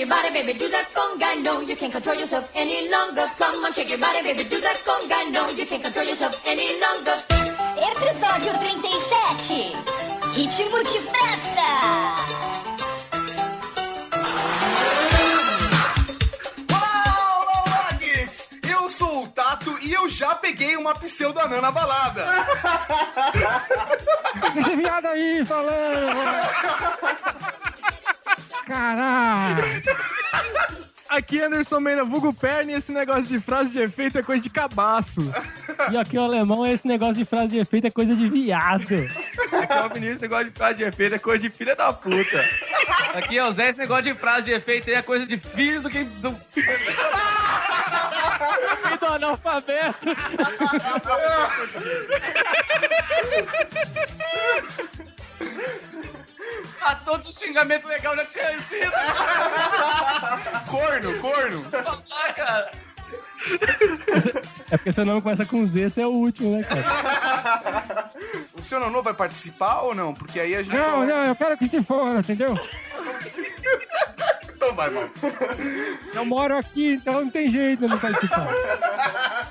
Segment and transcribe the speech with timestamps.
[0.00, 1.42] your body, baby, do that conga.
[1.42, 3.26] No, you can't control yourself any longer.
[3.36, 5.30] Come on, shake your body, baby, do that conga.
[5.30, 7.16] No, you can't control yourself any longer.
[7.76, 9.72] Episódio 37
[10.34, 11.68] Ritmo de festa!
[16.72, 17.04] Olá,
[17.36, 18.48] olá, olá, geeks!
[18.70, 22.26] Eu sou o Tato e eu já peguei uma pseudo-anã na balada.
[24.56, 26.40] Esse viado aí falando!
[28.70, 29.64] Caralho!
[31.08, 34.40] Aqui é Anderson Meira, vulgo perna, e esse negócio de frase de efeito é coisa
[34.40, 35.20] de cabaço.
[35.90, 38.82] E aqui o alemão, esse negócio de frase de efeito é coisa de viado.
[38.82, 41.92] Aqui é o Vinícius, esse negócio de frase de efeito é coisa de filha da
[41.92, 42.44] puta.
[43.14, 45.82] Aqui é o Zé, esse negócio de frase de efeito aí é coisa de filho
[45.82, 46.04] do que.
[46.04, 46.36] Do...
[48.92, 50.10] E do analfabeto.
[56.82, 58.92] Ah, todos os xingamentos legais eu já tinha recebido.
[60.66, 61.64] Corno, corno.
[62.34, 62.70] Cara.
[64.70, 68.10] É porque seu nome começa com Z, você é o último, né, cara?
[68.54, 70.12] O seu Nonô vai participar ou não?
[70.14, 70.76] Porque aí a gente.
[70.76, 72.54] Não, coloca- não, eu quero que se for, entendeu?
[74.54, 75.10] Então vai, mano.
[76.14, 78.46] Eu moro aqui, então não tem jeito de não participar.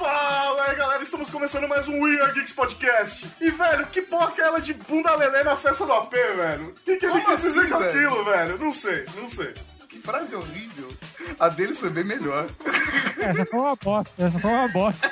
[0.00, 3.26] Fala aí, galera, estamos começando mais um We Are Geeks Podcast.
[3.38, 6.68] E, velho, que porra é ela de bunda lelê na festa do AP, velho?
[6.68, 7.90] O que, que ele Como quis dizer assim, com velho?
[7.90, 8.58] aquilo, velho?
[8.58, 9.52] Não sei, não sei.
[9.90, 10.90] Que frase horrível.
[11.38, 12.48] A dele foi bem melhor.
[13.18, 15.10] Essa foi uma bosta, essa foi uma bosta.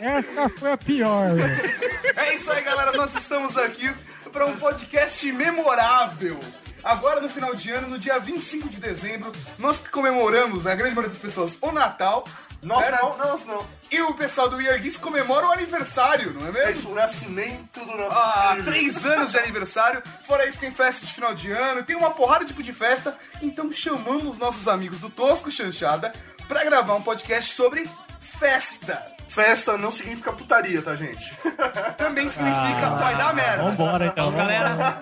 [0.00, 1.72] Essa foi a pior, velho.
[2.16, 2.90] É isso aí, galera.
[2.96, 3.88] Nós estamos aqui
[4.32, 6.40] para um podcast memorável.
[6.82, 11.10] Agora, no final de ano, no dia 25 de dezembro, nós comemoramos, a grande maioria
[11.10, 12.24] das pessoas, o Natal.
[12.62, 13.02] Nós certo?
[13.02, 13.66] não, nós não.
[13.90, 16.58] E o pessoal do We Are Geeks comemora o aniversário, não é mesmo?
[16.68, 18.64] É isso, o nascimento do nosso Ah, filho.
[18.64, 20.02] três anos de aniversário.
[20.26, 23.16] Fora isso, tem festa de final de ano, tem uma porrada de tipo de festa.
[23.40, 26.12] Então chamamos nossos amigos do Tosco Chanchada
[26.46, 27.88] pra gravar um podcast sobre
[28.20, 29.06] festa.
[29.28, 31.32] Festa não significa putaria, tá, gente?
[31.96, 33.62] Também significa vai dar merda.
[33.64, 34.32] Vambora, então.
[34.32, 34.98] Galera.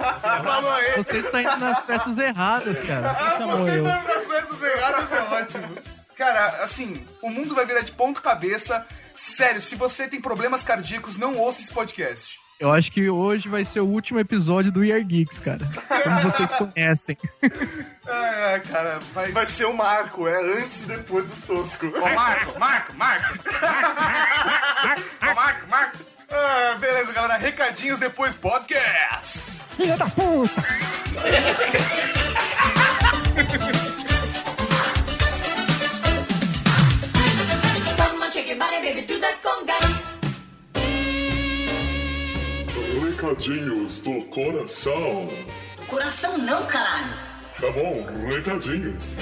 [0.97, 3.11] Você está indo nas festas erradas, cara.
[3.11, 3.85] Ah, você eu.
[3.85, 5.98] tá nas festas erradas é ótimo.
[6.19, 8.85] Cara, assim, o mundo vai virar de ponta cabeça.
[9.15, 12.41] Sério, se você tem problemas cardíacos, não ouça esse podcast.
[12.59, 15.61] Eu acho que hoje vai ser o último episódio do We Are Geeks, cara.
[16.03, 17.17] Como vocês conhecem.
[18.05, 19.31] É, cara, vai...
[19.31, 21.87] Vai ser o Marco, é antes e depois dos tosco.
[21.87, 23.39] Ô, Marco, Marco, Marco.
[25.23, 25.99] Ô, Marco, Marco.
[26.31, 27.37] Ah, beleza, galera.
[27.37, 29.39] Recadinhos depois podcast.
[29.77, 30.65] Filha da puta!
[44.45, 45.29] coração.
[45.89, 47.13] Coração não, caralho!
[47.61, 49.17] Tá bom, recadinhos.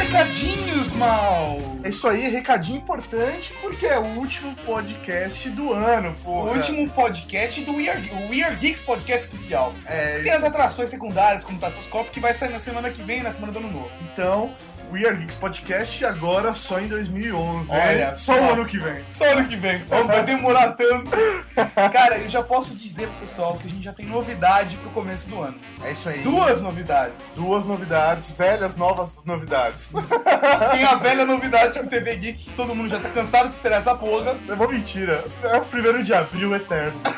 [0.00, 1.58] Recadinhos, mal.
[1.84, 6.50] É isso aí, recadinho importante, porque é o último podcast do ano, O porra.
[6.52, 9.72] último podcast do We Are, o We Are Geeks podcast oficial.
[9.86, 13.30] É, Tem as atrações secundárias, como Tatoscope, que vai sair na semana que vem, na
[13.30, 13.90] semana do ano novo.
[14.12, 14.52] Então,
[14.90, 17.70] We Are Geeks Podcast agora só em 2011.
[17.70, 19.04] Olha só o ano que vem.
[19.10, 19.84] Só ano que vem.
[19.84, 21.10] Vai demorar tanto.
[21.92, 25.28] Cara, eu já posso dizer pro pessoal que a gente já tem novidade pro começo
[25.28, 25.56] do ano.
[25.82, 26.20] É isso aí.
[26.20, 27.16] Duas novidades.
[27.36, 29.92] Duas novidades, velhas novas novidades.
[30.72, 33.78] Tem a velha novidade com TV Geek, que todo mundo já tá cansado de esperar
[33.78, 34.36] essa porra.
[34.48, 35.24] É uma mentira.
[35.42, 36.98] É o primeiro de abril eterno.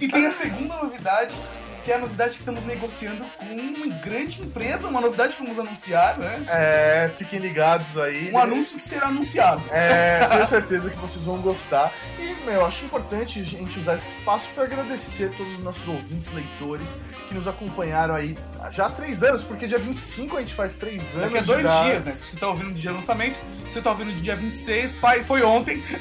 [0.00, 1.34] E tem a segunda novidade,
[1.86, 5.56] que é a novidade que estamos negociando com uma grande empresa, uma novidade que vamos
[5.56, 6.44] anunciar, né?
[6.48, 8.32] É, fiquem ligados aí.
[8.32, 9.62] Um anúncio que será anunciado.
[9.70, 11.92] É, tenho certeza que vocês vão gostar.
[12.18, 15.86] E, meu, eu acho importante a gente usar esse espaço para agradecer todos os nossos
[15.86, 16.98] ouvintes, leitores,
[17.28, 18.36] que nos acompanharam aí
[18.72, 21.30] já há três anos, porque dia 25 a gente faz três anos.
[21.30, 22.16] Daqui a dois dias, né?
[22.16, 24.96] Se você tá ouvindo no dia do lançamento, se você tá ouvindo no dia 26,
[24.96, 25.80] foi, foi ontem.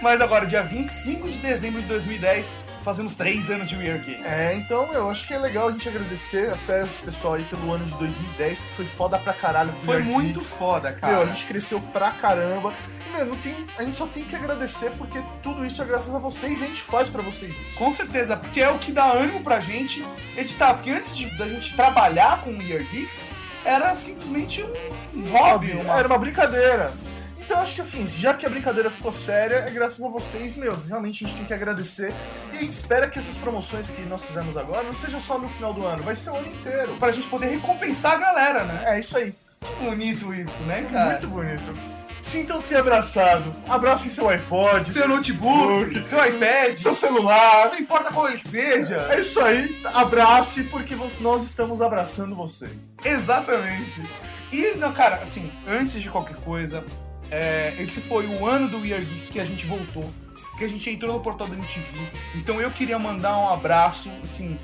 [0.00, 2.46] Mas agora, dia 25 de dezembro de 2010,
[2.88, 4.24] fazemos três anos de We Are Geeks.
[4.24, 7.70] É, então eu acho que é legal a gente agradecer até esse pessoal aí pelo
[7.70, 9.74] ano de 2010, que foi foda pra caralho.
[9.84, 11.12] Foi Weird muito foda, cara.
[11.12, 12.72] Meu, a gente cresceu pra caramba.
[13.06, 16.14] E, meu, não tem, a gente só tem que agradecer porque tudo isso é graças
[16.14, 17.76] a vocês e a gente faz pra vocês isso.
[17.76, 20.02] Com certeza, porque é o que dá ânimo pra gente
[20.34, 20.72] editar.
[20.72, 23.28] Porque antes de, da gente trabalhar com We Are Geeks,
[23.66, 24.64] era simplesmente
[25.14, 25.72] um hobby.
[25.72, 25.98] Uma...
[25.98, 26.90] Era uma brincadeira.
[27.48, 30.76] Então acho que assim, já que a brincadeira ficou séria, é graças a vocês, meu,
[30.86, 32.12] realmente a gente tem que agradecer.
[32.52, 35.48] E a gente espera que essas promoções que nós fizemos agora não seja só no
[35.48, 36.94] final do ano, vai ser o ano inteiro.
[37.00, 38.82] Pra gente poder recompensar a galera, né?
[38.84, 39.34] É isso aí.
[39.62, 41.12] Que bonito isso, né, cara?
[41.12, 41.72] Muito bonito.
[42.20, 43.62] Sintam-se abraçados.
[43.66, 47.70] Abracem seu iPod, Seu notebook, seu iPad, seu celular.
[47.70, 49.06] não importa qual ele seja.
[49.08, 49.80] É isso aí.
[49.94, 52.94] Abrace, porque nós estamos abraçando vocês.
[53.02, 54.02] Exatamente.
[54.52, 56.84] E, não, cara, assim, antes de qualquer coisa,
[57.30, 60.10] é, esse foi o ano do We Are Geeks que a gente voltou,
[60.58, 61.86] que a gente entrou no portal da MTV.
[62.36, 64.56] Então eu queria mandar um abraço, assim,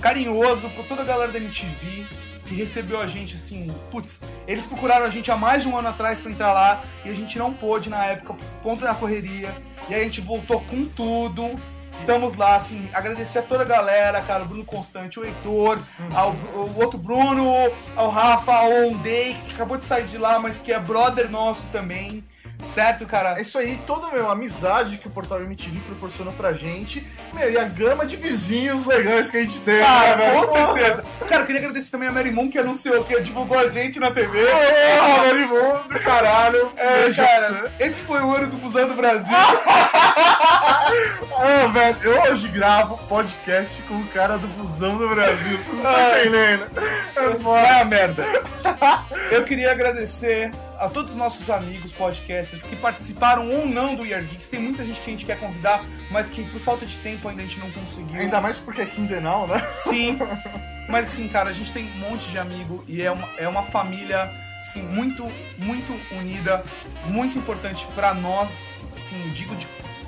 [0.00, 2.06] carinhoso pra toda a galera da MTV
[2.48, 5.88] que recebeu a gente, assim, putz, eles procuraram a gente há mais de um ano
[5.88, 9.54] atrás pra entrar lá e a gente não pôde na época por conta da correria.
[9.88, 11.54] E aí a gente voltou com tudo.
[11.98, 15.78] Estamos lá, assim, agradecer a toda a galera, cara, o Bruno Constante, o Heitor,
[16.14, 17.44] ao, o outro Bruno,
[17.94, 21.66] ao Rafa, ao Ondei, que acabou de sair de lá, mas que é brother nosso
[21.72, 22.24] também,
[22.66, 23.38] certo, cara?
[23.38, 27.50] É isso aí, toda meu, a amizade que o Portal MTV proporcionou pra gente, meu,
[27.50, 29.80] e a gama de vizinhos legais que a gente tem.
[29.80, 30.76] Cara, né, com velho?
[30.76, 31.04] certeza.
[31.28, 34.10] Cara, eu queria agradecer também a Mary Moon, que anunciou, que divulgou a gente na
[34.10, 34.38] TV.
[34.46, 36.72] Porra, velho, bom do caralho.
[36.76, 39.36] É, cara, esse foi o ano do Busão do Brasil.
[41.40, 45.56] Ah, velho, eu hoje gravo podcast com o cara do busão do Brasil.
[45.56, 46.66] Vocês não estão entendendo?
[47.14, 47.28] É.
[47.38, 48.24] Vai a merda.
[49.30, 54.22] Eu queria agradecer a todos os nossos amigos podcasters que participaram ou não do Year
[54.24, 54.48] Geeks.
[54.48, 57.42] Tem muita gente que a gente quer convidar, mas que por falta de tempo ainda
[57.42, 58.20] a gente não conseguiu.
[58.20, 59.60] Ainda mais porque é quinzenal, né?
[59.76, 60.18] Sim.
[60.88, 63.62] Mas assim, cara, a gente tem um monte de amigo e é uma, é uma
[63.62, 64.30] família
[64.62, 65.22] assim, muito,
[65.58, 66.64] muito unida,
[67.04, 68.48] muito importante pra nós,
[68.96, 69.66] assim, digo de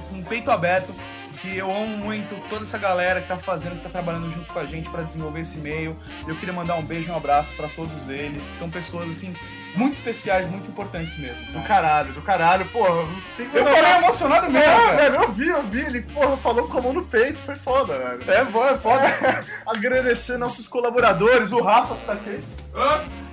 [0.08, 0.94] com o peito aberto,
[1.40, 4.58] que eu amo muito toda essa galera que tá fazendo, que tá trabalhando junto com
[4.58, 5.96] a gente pra desenvolver esse e-mail.
[6.26, 9.34] Eu queria mandar um beijo e um abraço pra todos eles, que são pessoas assim
[9.76, 11.52] muito especiais, muito importantes mesmo.
[11.52, 13.06] Do caralho, do caralho, porra.
[13.38, 14.96] Eu falei emocionado mesmo, É, cara.
[14.96, 15.80] velho, eu vi, eu vi.
[15.80, 18.30] Ele, porra, falou com a mão no peito, foi foda, velho.
[18.30, 19.02] É, bom, é foda.
[19.66, 22.42] Agradecer nossos colaboradores, o Rafa que tá aqui.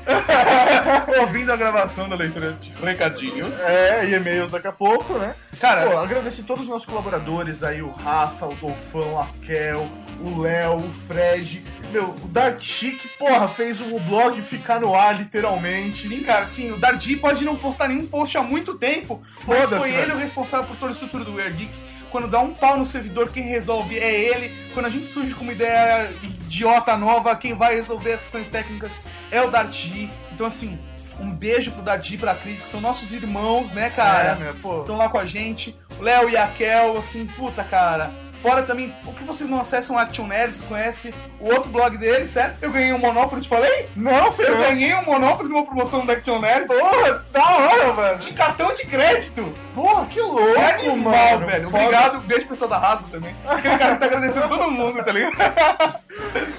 [1.21, 3.59] Ouvindo a gravação da leitura de recadinhos.
[3.61, 5.35] É, e e-mails daqui a pouco, né?
[5.59, 9.89] Cara, Pô, agradecer todos os nossos colaboradores aí, o Rafa, o Dolfão, a Kel,
[10.21, 15.17] o Léo, o Fred, meu, o Darty, que, porra, fez o blog ficar no ar,
[15.17, 16.07] literalmente.
[16.07, 19.89] Sim, cara, sim, o Dardi pode não postar nenhum post há muito tempo, mas foi
[19.89, 20.15] ele velho.
[20.15, 21.83] o responsável por toda a estrutura do Weird Geeks.
[22.11, 24.55] Quando dá um pau no servidor, quem resolve é ele.
[24.73, 29.01] Quando a gente surge com uma ideia idiota nova, quem vai resolver as questões técnicas
[29.31, 30.09] é o Dardi.
[30.31, 30.79] Então, assim,
[31.19, 34.31] um beijo pro Dardi e pra Cris, que são nossos irmãos, né, cara?
[34.31, 34.81] É, meu, pô.
[34.81, 35.77] Estão lá com a gente.
[35.99, 38.11] O Léo e a Kel, assim, puta, cara.
[38.41, 42.59] Fora também, o que vocês não acessam Action Nerds, conhece o outro blog dele, certo?
[42.61, 43.89] Eu ganhei um Monopoly, te falei?
[43.95, 46.67] Não, você Eu ganhei um Monopoly numa promoção da Action Nerds.
[46.67, 48.17] Porra, da hora, velho.
[48.19, 49.51] De cartão de crédito!
[49.73, 51.47] Porra, que louco, É animal, mano.
[51.47, 51.69] velho.
[51.69, 51.83] Foda.
[51.83, 53.35] Obrigado, beijo pro pessoal da Rasgo também.
[53.45, 55.99] Aquele cara que tá agradecendo todo mundo, tá ligado?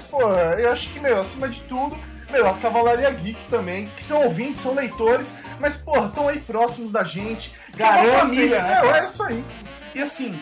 [0.09, 1.97] Porra, eu acho que, meu, acima de tudo,
[2.29, 6.91] meu, a Cavalaria Geek também, que são ouvintes, são leitores, mas, porra, estão aí próximos
[6.91, 8.19] da gente, é uma garantem.
[8.19, 9.43] família, né, É, é isso aí.
[9.95, 10.39] E assim,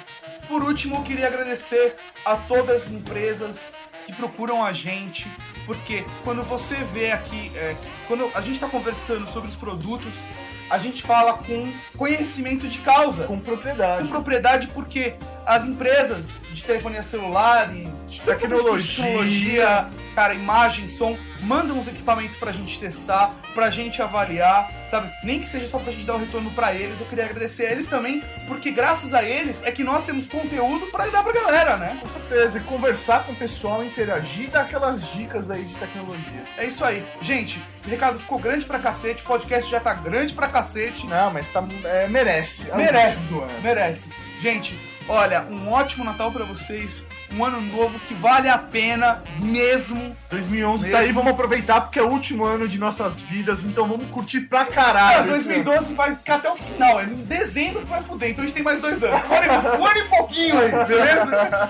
[0.47, 1.95] por último, eu queria agradecer
[2.25, 3.73] a todas as empresas
[4.05, 5.29] que procuram a gente,
[5.65, 7.75] porque quando você vê aqui, é,
[8.07, 10.25] quando a gente tá conversando sobre os produtos,
[10.69, 13.25] a gente fala com conhecimento de causa.
[13.25, 14.07] Com com propriedade.
[14.07, 15.15] propriedade porque
[15.45, 19.03] as empresas de telefonia celular e de Tecnologia.
[19.03, 25.11] tecnologia, cara, imagem, som, mandam os equipamentos pra gente testar, pra gente avaliar, sabe?
[25.23, 26.99] Nem que seja só pra gente dar o retorno pra eles.
[26.99, 30.87] Eu queria agradecer a eles também, porque graças a eles é que nós temos conteúdo
[30.87, 31.97] pra dar pra galera, né?
[32.01, 36.43] Com certeza, e conversar com o pessoal, interagir e dar aquelas dicas aí de tecnologia.
[36.57, 37.03] É isso aí.
[37.21, 41.07] Gente, o recado ficou grande pra cacete, o podcast já tá grande pra cacete.
[41.07, 42.71] Não, mas tá, é, merece.
[42.75, 44.09] Merece, merece.
[44.39, 44.77] Gente,
[45.07, 47.03] olha, um ótimo Natal pra vocês,
[47.33, 50.15] um ano novo que vale a pena mesmo.
[50.29, 54.09] 2011 tá aí, vamos aproveitar porque é o último ano de nossas vidas, então vamos
[54.09, 55.19] curtir pra caralho.
[55.21, 55.29] ano.
[55.29, 58.55] 2012 vai ficar até o final, é em dezembro que vai fuder, então a gente
[58.55, 59.21] tem mais dois anos.
[59.29, 61.69] Um ano, e- um ano e pouquinho aí, beleza?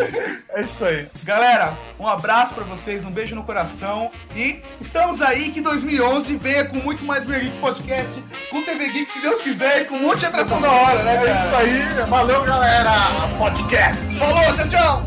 [0.52, 1.06] É isso aí.
[1.22, 6.64] Galera, um abraço pra vocês, um beijo no coração e estamos aí que 2011 venha
[6.64, 10.18] com muito mais Geeks Podcast, com TV Geek, se Deus quiser, e com um monte
[10.20, 11.30] de atração da hora, né, É cara?
[11.30, 12.90] isso aí, valeu galera!
[13.38, 14.16] Podcast!
[14.18, 15.04] Falou, tchau, tchau!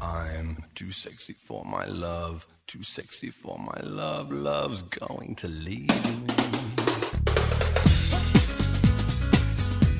[0.00, 4.30] I'm too sexy for my love, too sexy for my love.
[4.30, 5.88] Love's going to leave.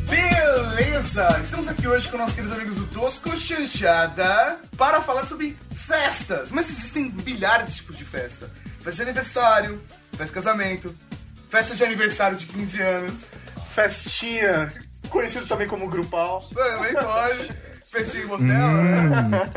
[0.09, 1.39] Beleza!
[1.41, 6.51] Estamos aqui hoje com nossos queridos amigos do Tosco Chanchada para falar sobre festas.
[6.51, 8.51] Mas existem milhares de tipos de festa:
[8.81, 10.95] festa de aniversário, festa de casamento,
[11.49, 13.25] festa de aniversário de 15 anos,
[13.75, 14.71] Festinha,
[15.13, 16.43] conhecido também como grupal.
[16.55, 17.53] também pode,
[17.91, 19.53] festinha em motel, né?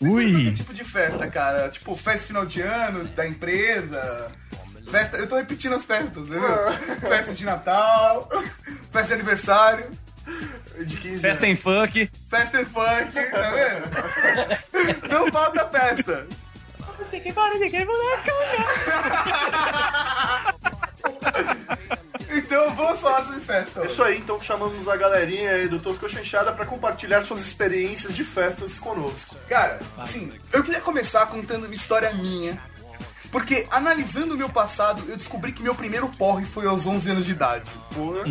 [0.00, 0.32] Ui!
[0.44, 1.68] Que tipo de festa, cara?
[1.68, 4.28] Tipo, festa de final de ano da empresa.
[4.90, 6.40] Festa, eu tô repetindo as festas, viu?
[7.00, 8.26] festa de Natal,
[8.90, 9.84] festa de aniversário,
[10.78, 12.10] De 15 Festa em funk.
[12.30, 15.08] festa em funk, tá vendo?
[15.10, 16.26] Não falta festa.
[22.48, 23.82] Então vamos falar sobre festa.
[23.82, 28.16] É isso aí, então chamamos a galerinha aí do Tosco Chanchada pra compartilhar suas experiências
[28.16, 29.36] de festas conosco.
[29.46, 32.58] Cara, assim, eu queria começar contando uma história minha.
[33.30, 37.26] Porque analisando o meu passado, eu descobri que meu primeiro porre foi aos 11 anos
[37.26, 37.70] de idade.
[37.94, 38.24] Porra.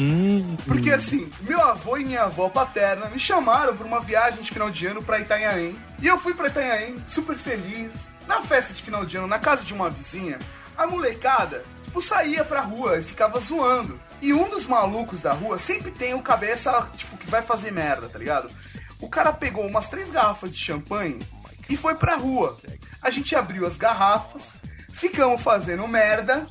[0.66, 4.72] Porque assim, meu avô e minha avó paterna me chamaram pra uma viagem de final
[4.72, 5.78] de ano pra Itanhaém.
[6.02, 8.10] E eu fui pra Itanhaém, super feliz.
[8.26, 10.40] Na festa de final de ano, na casa de uma vizinha,
[10.76, 14.07] a molecada, tipo, saía pra rua e ficava zoando.
[14.22, 18.10] E um dos malucos da rua sempre tem o cabeça, tipo, que vai fazer merda,
[18.10, 18.50] tá ligado?
[19.00, 21.20] O cara pegou umas três garrafas de champanhe
[21.70, 22.56] e foi pra rua.
[23.02, 24.54] A gente abriu as garrafas,
[24.92, 26.48] ficamos fazendo merda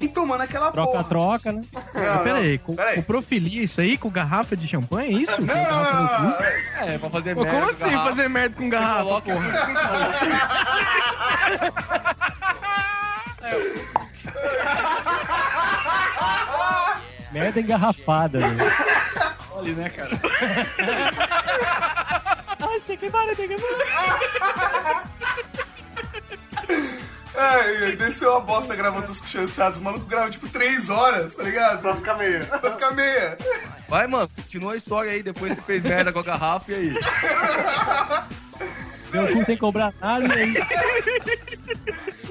[0.00, 0.86] e tomando aquela porra.
[1.04, 1.62] Troca-troca, né?
[1.94, 2.94] Não, peraí, não, com, peraí.
[2.96, 5.40] com profilia isso aí, com garrafa de champanhe, é isso?
[5.40, 6.88] Não, Com não, garrafa não.
[6.88, 7.56] É, pra fazer Pô, merda.
[7.58, 8.08] como com assim garrafa.
[8.10, 9.48] fazer merda com garrafa, Coloca- porra?
[17.38, 18.72] Merda engarrafada, velho.
[19.56, 20.10] Ali, né, cara?
[22.76, 23.56] Achei que para, tem que
[27.36, 29.78] Ai, desceu uma bosta gravando os chanchados.
[29.78, 31.80] O maluco grava tipo 3 horas, tá ligado?
[31.80, 32.44] Pra ficar meio.
[32.46, 33.38] Pra ficar meia.
[33.88, 35.22] Vai, mano, continua a história aí.
[35.22, 36.94] Depois você fez merda com a garrafa e aí.
[39.12, 40.54] Deu cu sem cobrar nada e aí.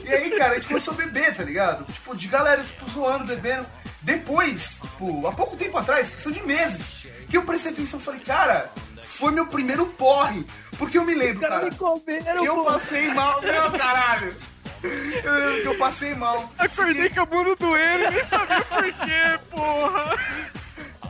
[0.03, 1.85] E aí, cara, a gente começou a beber, tá ligado?
[1.91, 3.65] Tipo, de galera, tipo, zoando, bebendo.
[4.01, 8.19] Depois, tipo, há pouco tempo atrás, questão de meses, que eu prestei atenção e falei,
[8.21, 8.69] cara,
[9.03, 10.45] foi meu primeiro porre.
[10.77, 13.41] Porque eu me lembro, cara, me comeram, que eu passei mal.
[13.41, 14.35] Meu caralho!
[14.83, 16.47] Eu lembro que eu passei mal.
[16.55, 20.15] Acordei com a bunda doendo e nem sabia por quê, porra.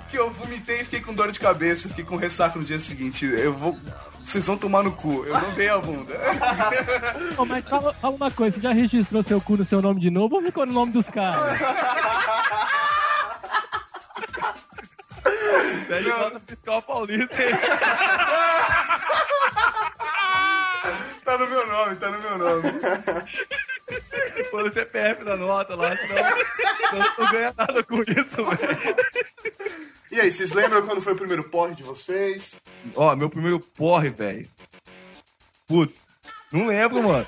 [0.07, 3.25] Que eu vomitei e fiquei com dor de cabeça, fiquei com ressaca no dia seguinte.
[3.25, 3.77] Eu vou.
[4.23, 5.25] Vocês vão tomar no cu.
[5.25, 6.17] Eu não dei a bunda.
[7.37, 10.09] Ô, mas fala, fala uma coisa, você já registrou seu cu no seu nome de
[10.09, 11.59] novo ou ficou no nome dos caras?
[15.87, 17.51] Pede nota fiscal paulista aí.
[21.23, 22.63] Tá no meu nome, tá no meu nome.
[24.49, 26.15] Põe o CPF na nota lá, senão
[26.89, 28.95] senão não ganha nada com isso, velho.
[30.09, 32.61] E aí, vocês lembram quando foi o primeiro porre de vocês?
[32.95, 34.47] Ó, meu primeiro porre, velho.
[35.67, 36.06] Putz,
[36.51, 37.27] não lembro, mano.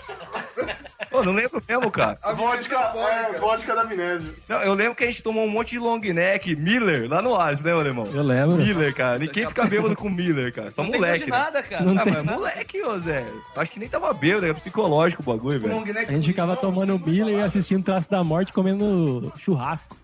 [1.09, 2.17] Pô, não lembro mesmo, cara.
[2.21, 4.31] A Vodka, é, vodka da amnésia.
[4.47, 7.31] Não, eu lembro que a gente tomou um monte de long neck, Miller, lá no
[7.31, 8.05] Oasis, né, alemão?
[8.13, 8.57] Eu lembro.
[8.57, 9.17] Miller, cara.
[9.17, 10.71] Ninguém fica bêbado com Miller, cara.
[10.71, 11.25] Só Não tem moleque.
[11.25, 11.37] de né?
[11.37, 11.83] nada, cara.
[11.83, 13.25] Não ah, tem mas moleque, ô Zé.
[13.55, 15.83] Acho que nem tava bêbado, era psicológico o bagulho, velho.
[16.07, 19.97] A gente ficava tomando Miller e assistindo Traço da Morte comendo churrasco.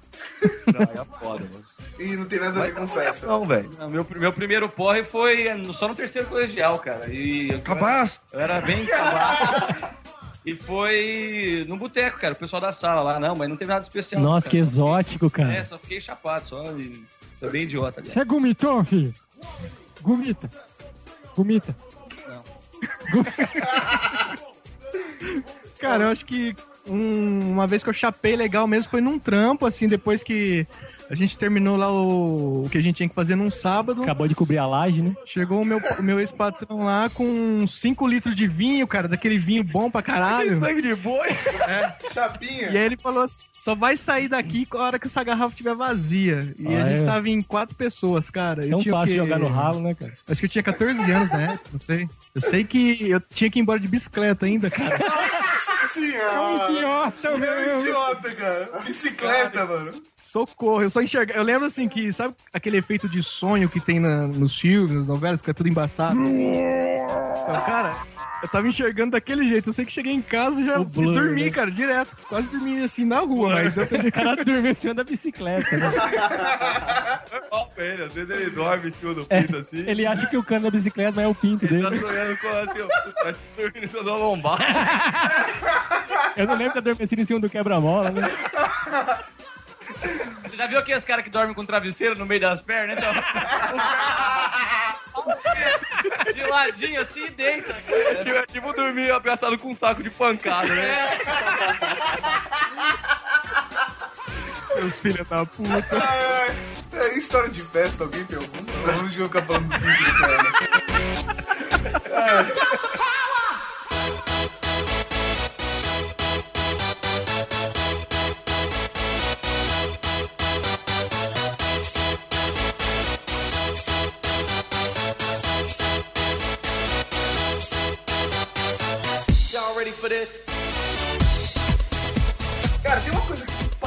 [0.73, 1.74] Não, é foda, mano.
[1.97, 3.25] E não tem nada a ver com festa.
[3.25, 3.69] Não, velho.
[3.79, 7.07] Não, meu, meu primeiro porre foi só no terceiro colegial, cara.
[7.09, 8.19] E eu, Cabaço.
[8.33, 9.95] eu era bem cabaço.
[10.45, 12.33] E foi no boteco, cara.
[12.33, 14.21] O pessoal da sala lá, não, mas não teve nada especial.
[14.21, 14.51] Nossa, cara.
[14.51, 15.65] que exótico, É, cara.
[15.65, 16.63] só fiquei chapado, só.
[16.77, 17.01] E...
[17.39, 18.11] Tô bem idiota ali.
[18.11, 19.13] Você é gomitou, filho?
[20.01, 20.49] Gomita.
[21.35, 21.75] Gomita.
[25.79, 26.55] Cara, eu acho que
[26.87, 30.65] um- uma vez que eu chapei legal mesmo foi num trampo, assim, depois que
[31.09, 34.03] a gente terminou lá o, o que a gente tinha que fazer num sábado.
[34.03, 35.13] Acabou de cobrir a laje, né?
[35.25, 39.63] Chegou o meu, o meu ex-patrão lá com 5 litros de vinho, cara, daquele vinho
[39.63, 40.59] bom pra caralho.
[40.59, 41.27] Sangue de boi.
[42.13, 42.69] Chapinha.
[42.71, 45.75] E aí ele falou assim, só vai sair daqui a hora que essa garrafa estiver
[45.75, 46.53] vazia.
[46.57, 47.05] E a Ah, gente é?
[47.05, 48.63] tava em quatro pessoas, cara.
[48.63, 49.19] Eu Tão tinha o fácil quê?
[49.21, 50.13] jogar no ralo, né, cara?
[50.27, 52.07] Acho que eu tinha 14 anos na época, não sei.
[52.33, 54.97] Eu sei que eu tinha que ir embora de bicicleta ainda, cara.
[55.87, 56.71] Senhora.
[56.71, 58.69] Idiota, É um idiota, cara.
[58.85, 59.91] Bicicleta, mano.
[60.15, 61.39] Socorro, eu só enxergava.
[61.39, 65.07] Eu lembro assim que, sabe aquele efeito de sonho que tem na- nos filmes, nas
[65.07, 66.21] novelas, que é tudo embaçado?
[66.21, 66.51] Assim?
[66.55, 67.95] Então, cara,
[68.45, 69.69] eu tava enxergando daquele jeito.
[69.69, 71.49] Eu sei que cheguei em casa e já blur, dormi, né?
[71.49, 72.15] cara, direto.
[72.29, 75.77] Quase dormi assim na rua, mas deu pra O cara dormiu em cima da bicicleta,
[75.77, 75.91] né?
[77.75, 79.83] Pra ele, às vezes ele dorme em cima do É, pinto assim.
[79.85, 82.01] ele acha que o cano da bicicleta não é o pinto Ele tá dele.
[82.01, 84.63] sonhando com assim, ó, tá dormindo em cima da lombada.
[86.37, 88.21] Eu não lembro de adormecido em cima do quebra-mola, né?
[90.43, 92.97] Você já viu aqueles caras que dormem com travesseiro no meio das pernas?
[92.97, 93.11] Então,
[96.33, 97.73] de ladinho assim e deita.
[97.73, 98.23] cara.
[98.23, 101.17] Tipo, tipo dormir abraçado com um saco de pancada, né?
[104.75, 105.85] seus filhos da puta.
[105.91, 106.55] Ai, ai.
[106.93, 108.61] É, história de festa, alguém tem alguma?
[108.85, 109.73] Vamos ficar falando do do
[110.19, 110.43] cara.
[110.43, 111.25] ofereço.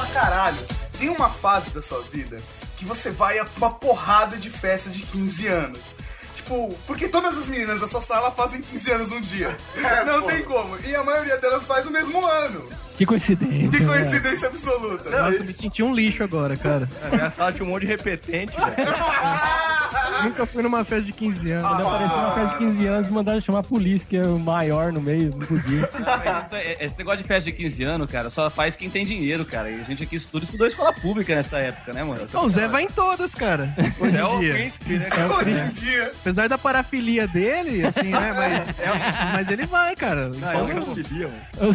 [0.09, 0.57] caralho.
[0.97, 2.41] Tem uma fase da sua vida
[2.77, 5.95] que você vai a uma porrada de festa de 15 anos.
[6.35, 9.55] Tipo, porque todas as meninas da sua sala fazem 15 anos um dia.
[9.75, 10.27] É, Não pô.
[10.27, 10.77] tem como.
[10.79, 12.65] E a maioria delas faz no mesmo ano.
[12.99, 13.69] Que coincidência.
[13.79, 13.93] Que né?
[13.93, 15.09] coincidência absoluta.
[15.09, 16.85] Nossa, eu me senti um lixo agora, cara.
[17.01, 18.73] A minha sala tinha um monte de repetente, velho.
[20.23, 21.67] Nunca fui numa festa de 15 anos.
[21.69, 24.91] Quando apareceu uma festa de 15 anos, mandaram chamar a polícia, que é o maior
[24.91, 25.89] no meio, não podia.
[26.25, 29.05] Mas isso é- esse negócio de festa de 15 anos, cara, só faz quem tem
[29.05, 29.69] dinheiro, cara.
[29.71, 32.27] E a gente aqui estuda, estudou escola pública nessa época, né, mano?
[32.33, 33.73] Não, o Zé vai em todas, cara.
[33.97, 34.53] Hoje É o em dia.
[34.55, 35.07] príncipe, né?
[35.09, 35.69] É o Hoje príncipe.
[35.69, 36.11] em dia.
[36.19, 38.33] Apesar da parafilia dele, assim, né?
[38.35, 40.27] Mas, é- mas ele vai, cara.
[40.35, 41.73] Não, eu não queria, mano.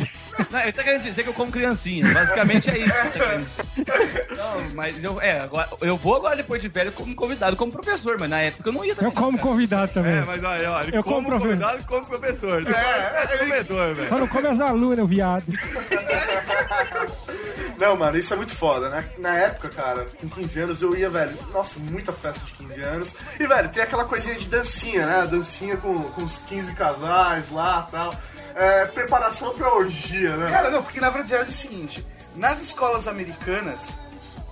[0.50, 2.12] Não, ele tá querendo dizer que eu como criancinha.
[2.12, 2.92] Basicamente é isso.
[2.92, 4.34] tá.
[4.36, 8.16] Não, mas eu, é, agora, eu vou agora depois de velho como convidado, como professor,
[8.18, 9.12] mas na época eu não ia Eu também.
[9.12, 10.16] como convidado também.
[10.16, 11.48] É, mas olha, ó, ele Eu como como professor.
[11.50, 12.62] convidado e como professor.
[12.68, 14.08] É, É, comedor, velho.
[14.08, 15.44] Só não come as alunas, viado.
[17.78, 19.04] Não, mano, isso é muito foda, né?
[19.18, 23.14] Na época, cara, com 15 anos eu ia, velho, nossa, muita festa de 15 anos.
[23.38, 25.26] E, velho, tem aquela coisinha de dancinha, né?
[25.28, 28.14] Dancinha com, com os 15 casais lá e tal.
[28.54, 30.50] É, preparação pra orgia, né?
[30.50, 32.06] Cara, não, porque na verdade é o seguinte:
[32.36, 33.96] nas escolas americanas,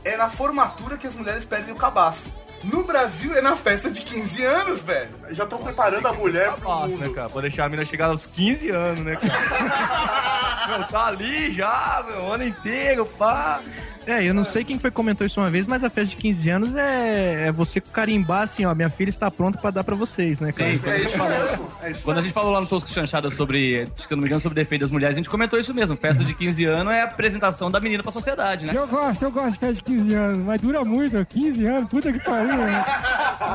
[0.04, 2.32] é na formatura que as mulheres perdem o cabaço.
[2.64, 5.11] No Brasil é na festa de 15 anos, velho.
[5.30, 7.09] Já estão preparando a mulher pro Fácil, mundo.
[7.09, 7.28] né, cara?
[7.28, 10.68] Pra deixar a mina chegar aos 15 anos, né, cara?
[10.78, 13.61] Meu, tá ali já, meu, o ano inteiro, pá.
[14.06, 16.16] É, eu não sei quem foi que comentou isso uma vez, mas a festa de
[16.23, 19.94] 15 anos é, é você carimbar assim, ó, minha filha está pronta pra dar pra
[19.94, 20.76] vocês, né, cara?
[20.76, 23.88] Sim, É isso mesmo, é isso Quando a gente falou lá no Tosco Chanchada sobre,
[23.97, 25.97] acho que eu não me engano, sobre defeito das mulheres, a gente comentou isso mesmo.
[25.97, 28.73] Festa de 15 anos é a apresentação da menina pra sociedade, né?
[28.75, 32.12] Eu gosto, eu gosto de festa de 15 anos, mas dura muito, 15 anos, puta
[32.12, 32.85] que pariu, né?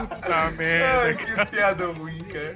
[0.09, 1.01] Puta merda.
[1.01, 2.55] Ai, que piada ruim, cara.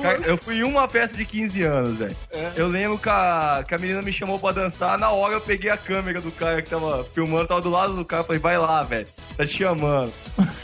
[0.00, 2.16] Cara, eu fui em uma festa de 15 anos, velho.
[2.56, 4.98] Eu lembro que a, que a menina me chamou pra dançar.
[4.98, 8.04] Na hora eu peguei a câmera do cara que tava filmando, tava do lado do
[8.04, 8.24] cara.
[8.24, 9.06] Falei, vai lá, velho.
[9.36, 10.12] Tá te chamando.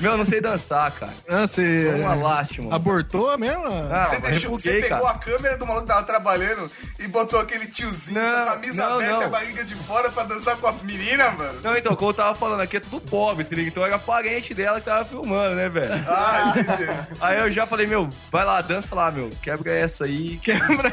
[0.01, 1.13] Meu, eu não sei dançar, cara.
[1.31, 2.75] Ah, você Foi uma lástima.
[2.75, 3.65] abortou mesmo?
[3.91, 5.17] Ah, Você, deixou, você refuguei, pegou cara.
[5.17, 8.87] a câmera do maluco que tava trabalhando e botou aquele tiozinho Não, com a camisa
[8.87, 9.23] não, aberta não.
[9.23, 11.61] e a barriga de fora pra dançar com a menina, mano?
[11.63, 13.69] Não, então, como eu tava falando, aqui é tudo pobre, se liga.
[13.69, 15.93] Então era parente dela que tava filmando, né, velho?
[16.09, 16.91] Ah, entendi.
[17.21, 19.20] Aí eu já falei, meu, vai lá, dança lá, meu.
[19.43, 20.39] Quebra essa aí.
[20.43, 20.93] Quebra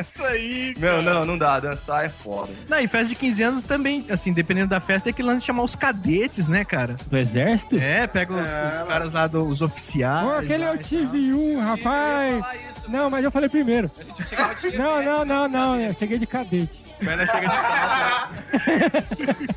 [0.00, 0.74] isso aí.
[0.78, 1.60] Meu, não, não dá.
[1.60, 2.52] Dançar é foda.
[2.68, 5.46] Não, e festa de 15 anos também, assim, dependendo da festa, é que lance de
[5.46, 6.96] chamar os cadetes, né, cara?
[7.06, 7.76] Do exército?
[7.78, 10.26] É, pega os, os caras lá, do- os oficiais.
[10.26, 12.44] Pô, aquele lá eu e tive um, rapaz.
[12.88, 13.90] Não, mas eu falei primeiro.
[14.76, 16.84] Não, não, não, não, eu cheguei de cadete.
[16.98, 18.28] Perna chega de casa.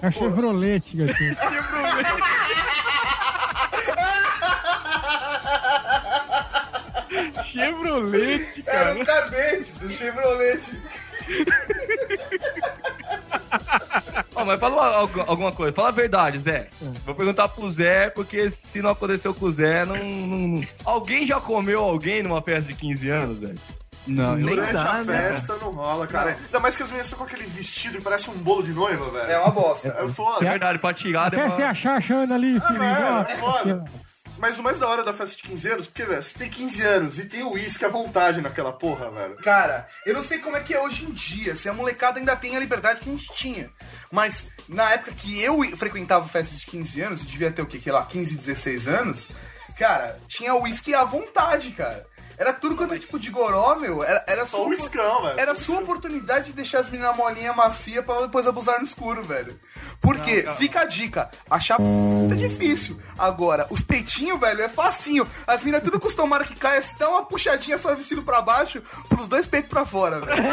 [0.00, 1.34] É a Chevrolet, gatinho.
[1.34, 2.04] Chevrolet,
[8.66, 10.60] Era um cadete do Chevrolet.
[14.34, 15.74] Ó, mas fala algu- alguma coisa.
[15.74, 16.68] Fala a verdade, Zé.
[17.04, 21.26] Vou perguntar pro Zé, porque se não aconteceu com o Zé, não, não- não- Alguém
[21.26, 23.58] já comeu alguém numa festa de 15 anos, velho?
[24.06, 25.28] Não, nem Durante dá, a né?
[25.28, 26.30] festa não rola, cara.
[26.30, 29.10] Ainda mais que as meninas estão com aquele vestido que parece um bolo de noiva,
[29.10, 29.30] velho.
[29.30, 29.88] É uma bosta.
[29.88, 30.46] É foda.
[30.46, 33.84] É verdade, pra tirar Até você achar achando ali, se velho, é Nossa foda.
[34.38, 36.82] Mas o mais da hora da festa de 15 anos, porque, velho, você tem 15
[36.82, 39.36] anos e tem o uísque à vontade naquela porra, velho.
[39.36, 42.36] Cara, eu não sei como é que é hoje em dia, se a molecada ainda
[42.36, 43.68] tem a liberdade que a gente tinha.
[44.12, 47.78] Mas na época que eu frequentava festas de 15 anos, devia ter o quê?
[47.78, 49.28] Que lá, 15, 16 anos,
[49.76, 52.06] cara, tinha uísque à vontade, cara.
[52.38, 54.04] Era tudo quanto é tipo de goró, meu.
[54.04, 55.40] Era, era Só sua o uiscão, velho.
[55.40, 59.58] Era sua oportunidade de deixar as meninas molinha macia pra depois abusar no escuro, velho.
[60.00, 61.82] Porque, fica a dica, achar p
[62.30, 63.00] é difícil.
[63.18, 65.26] Agora, os peitinhos, velho, é facinho.
[65.46, 69.46] As meninas tudo acostumaram que caia, dá uma puxadinha só vestido pra baixo, pros dois
[69.46, 70.42] peitos pra fora, velho.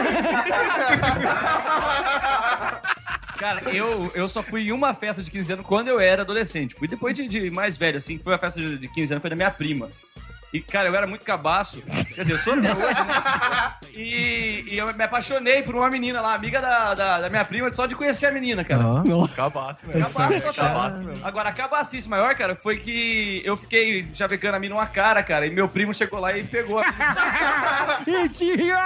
[3.37, 6.73] Cara, eu, eu só fui em uma festa de 15 anos quando eu era adolescente.
[6.73, 9.29] Fui depois de, de mais velho, assim, foi a festa de, de 15 anos, foi
[9.29, 9.89] da minha prima.
[10.55, 11.81] E, cara, eu era muito cabaço.
[11.81, 13.73] Quer dizer, eu sou até hoje, né?
[13.91, 17.73] E, e eu me apaixonei por uma menina lá, amiga da, da, da minha prima,
[17.73, 18.81] só de conhecer a menina, cara.
[19.35, 20.01] Cabaço, velho.
[20.01, 20.67] Cabaço, total.
[20.67, 21.17] Cabaço, meu.
[21.25, 25.45] Agora, a cabacice maior, cara, foi que eu fiquei javecando a mina uma cara, cara,
[25.45, 26.85] e meu primo chegou lá e pegou a
[28.07, 28.81] Mentira!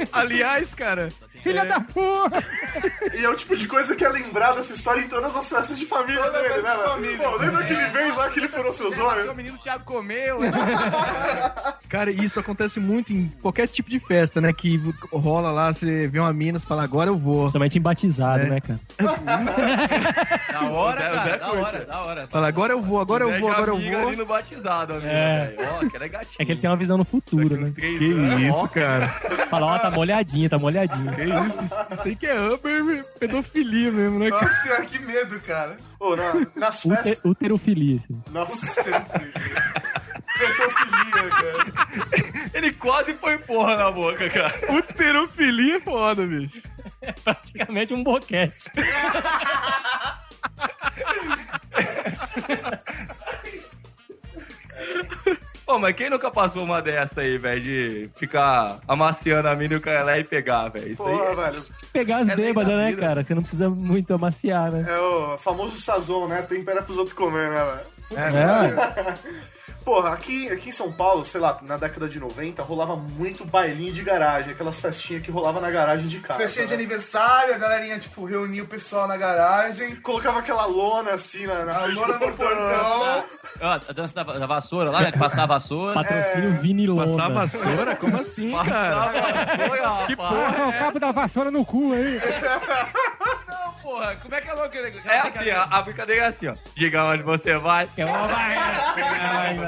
[0.12, 1.12] Aliás, cara,
[1.44, 2.42] filha da puta!
[3.16, 5.78] E é o tipo de coisa que é lembrado essa história em todas as festas
[5.78, 6.74] de família Toda dele, né?
[6.84, 7.18] família.
[7.18, 9.34] Pô, lembra aquele vez lá que ele furou seu O zóio?
[9.36, 10.38] menino Thiago comeu.
[11.88, 14.52] Cara, isso acontece muito em qualquer tipo de festa, né?
[14.52, 14.80] Que
[15.12, 17.48] rola lá, você vê uma mina, você fala, agora eu vou.
[17.50, 18.46] Somente em batizado, É.
[18.46, 18.80] né, cara?
[20.52, 21.24] Da hora, O o cara.
[21.24, 22.26] Zé Da hora, da hora.
[22.28, 24.08] Fala, agora eu vou, agora eu vou, agora eu vou.
[24.08, 25.06] ali no batizado, amigo.
[25.08, 25.54] É.
[25.58, 26.34] Ó, que é gatinho.
[26.38, 27.72] É que ele tem uma visão no futuro, né?
[27.74, 28.04] três Que
[28.48, 29.08] isso, cara.
[29.48, 31.12] Fala, ó, tá molhadinho, tá molhadinho.
[31.14, 34.28] Que isso, isso, isso aí que é upper pedofilia mesmo, né?
[34.30, 35.76] Nossa senhora, que medo, cara.
[35.98, 37.24] Pô, na- nas Ute- festas.
[37.24, 38.22] Uterofilia, assim.
[38.30, 38.82] Nossa,
[40.38, 41.64] pedofilia, cara.
[42.54, 44.54] Ele quase põe porra na boca, cara.
[44.72, 46.60] Uterofilia é foda, bicho.
[47.24, 48.64] Praticamente um boquete.
[55.66, 57.60] Pô, mas quem nunca passou uma dessa aí, velho?
[57.62, 60.92] De ficar amaciando a mina e o cara lá e pegar, velho?
[60.92, 61.16] Isso aí.
[61.16, 61.56] Porra, velho.
[61.92, 63.00] Pegar as É bêbadas, da né, vida.
[63.00, 63.24] cara?
[63.24, 64.84] Você não precisa muito amaciar, né?
[64.88, 66.42] É o famoso sazon, né?
[66.42, 67.93] Tempera pros outros comer, né, velho?
[68.12, 69.14] É,
[69.84, 73.92] Porra, aqui, aqui em São Paulo, sei lá, na década de 90, rolava muito bailinho
[73.92, 76.40] de garagem, aquelas festinhas que rolava na garagem de casa.
[76.40, 76.78] Festinha de né?
[76.78, 79.96] aniversário, a galerinha, tipo, reunia o pessoal na garagem.
[79.96, 83.24] Colocava aquela lona assim na, na A lona no portão.
[83.60, 85.10] A dança da, da vassoura lá, né?
[85.10, 85.92] De passar a vassoura.
[85.92, 87.02] patrocínio Vinilonda.
[87.02, 87.96] Passar vassoura?
[87.96, 90.06] Como assim, cara?
[90.06, 92.18] que Passa o cabo da vassoura no cu aí.
[93.84, 94.76] Não, porra, como é que é louco?
[94.76, 96.54] É assim, a, a brincadeira é assim, ó.
[96.74, 97.88] Diga onde você vai.
[97.96, 99.64] É o barrendo.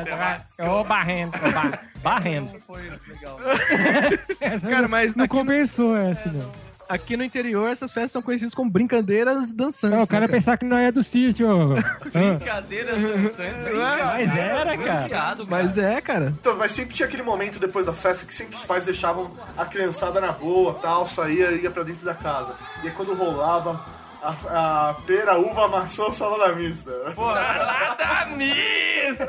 [0.59, 1.37] É o barrendo.
[1.37, 2.51] é o ba- Barrendo.
[4.41, 6.53] Essa Cara, não- mas Não conversou essa, não.
[6.89, 9.97] Aqui no interior, essas festas são conhecidas como brincadeiras dançantes.
[9.97, 11.49] Não, o cara né, ia pensar que não é do sítio.
[12.13, 13.75] Brincadeiras dançantes.
[13.77, 15.37] Mas era, cara.
[15.49, 16.27] Mas é, cara.
[16.39, 19.65] Então, mas sempre tinha aquele momento depois da festa que sempre os pais deixavam a
[19.65, 22.55] criançada na boa, tal, saía e ia pra dentro da casa.
[22.85, 23.85] E aí quando rolava
[24.27, 26.93] a, a pera, uva, maçã, salada mista.
[27.15, 29.27] Salada mista!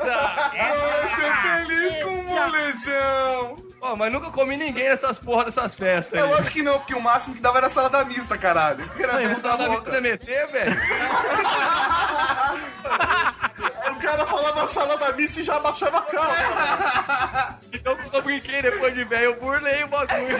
[1.16, 3.68] Ser feliz com um molejão.
[3.80, 6.18] Pô, mas nunca comi ninguém nessas porra dessas festas.
[6.18, 6.28] É aí.
[6.28, 8.90] lógico que não, porque o máximo que dava era salada mista, caralho.
[8.98, 10.76] Era da salada mista meter, velho?
[13.90, 17.58] O cara falava salada mista e já abaixava a calça.
[17.72, 20.36] Então quando eu brinquei depois de velho, eu burlei o bagulho.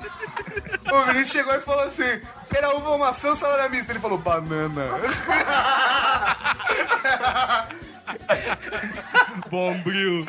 [0.92, 3.92] O menino chegou e falou assim: pera, uva, maçã, salada mista.
[3.92, 4.88] Ele falou: banana.
[9.50, 10.24] Bombril.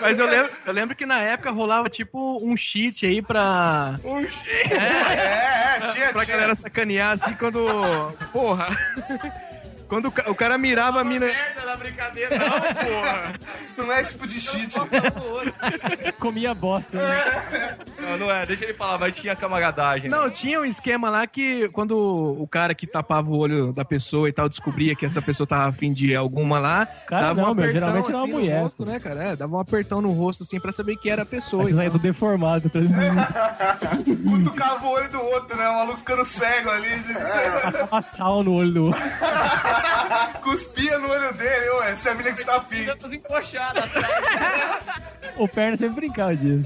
[0.00, 4.20] Mas eu lembro, eu lembro que na época rolava tipo um cheat aí pra, Um
[4.22, 4.74] jeito.
[4.74, 6.36] É, é, tinha, pra tinha.
[6.36, 7.64] galera sacanear assim quando.
[8.32, 8.66] Porra!
[9.88, 11.26] Quando o cara mirava a mina.
[11.84, 13.32] Brincadeira, não, porra.
[13.76, 14.74] Não é esse tipo de cheat.
[16.18, 16.96] Comia bosta.
[16.96, 17.76] Né?
[18.00, 20.08] Não, não é, deixa ele falar, mas tinha camaradagem.
[20.08, 24.28] Não, tinha um esquema lá que quando o cara que tapava o olho da pessoa
[24.28, 27.54] e tal descobria que essa pessoa tava afim de alguma lá, Cara, dava não, um
[27.54, 29.24] meu, apertão geralmente era uma assim no mulher, rosto, né, cara?
[29.24, 31.64] É, dava um apertão no rosto assim pra saber que era a pessoa.
[31.64, 31.98] Aí e saía tal.
[31.98, 32.70] do deformado.
[32.70, 32.94] todo mundo
[34.44, 35.68] Cutucava o olho do outro, né?
[35.68, 36.88] O maluco ficando cego ali.
[37.62, 39.02] Passava sal no olho do outro.
[40.42, 41.68] Cuspia no olho dele.
[41.74, 42.86] Ô, essa é a mina que você tá afim.
[45.36, 46.64] O perna sempre brincava disso.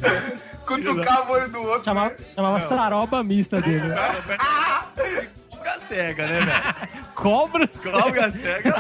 [0.67, 1.85] Cutucava o olho do outro.
[1.85, 3.81] Chamava, chamava saroba mista dele.
[5.51, 6.89] Cobra cega, né, velho?
[7.15, 7.79] Cobras?
[7.83, 8.75] Cobra cega.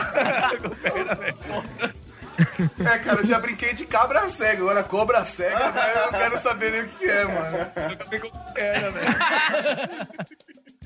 [2.80, 4.60] É, cara, eu já brinquei de cabra cega.
[4.62, 7.58] Agora cobra cega, mas eu não quero saber nem o que é, mano.
[7.88, 9.16] Nunca pegou perna, velho.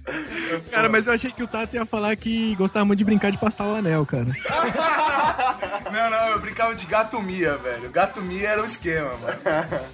[0.70, 3.38] Cara, mas eu achei que o Tato ia falar que gostava muito de brincar de
[3.38, 4.26] passar o anel, cara.
[5.92, 7.90] Não, não, eu brincava de gato mia, velho.
[7.90, 9.38] Gato mia era o esquema, mano.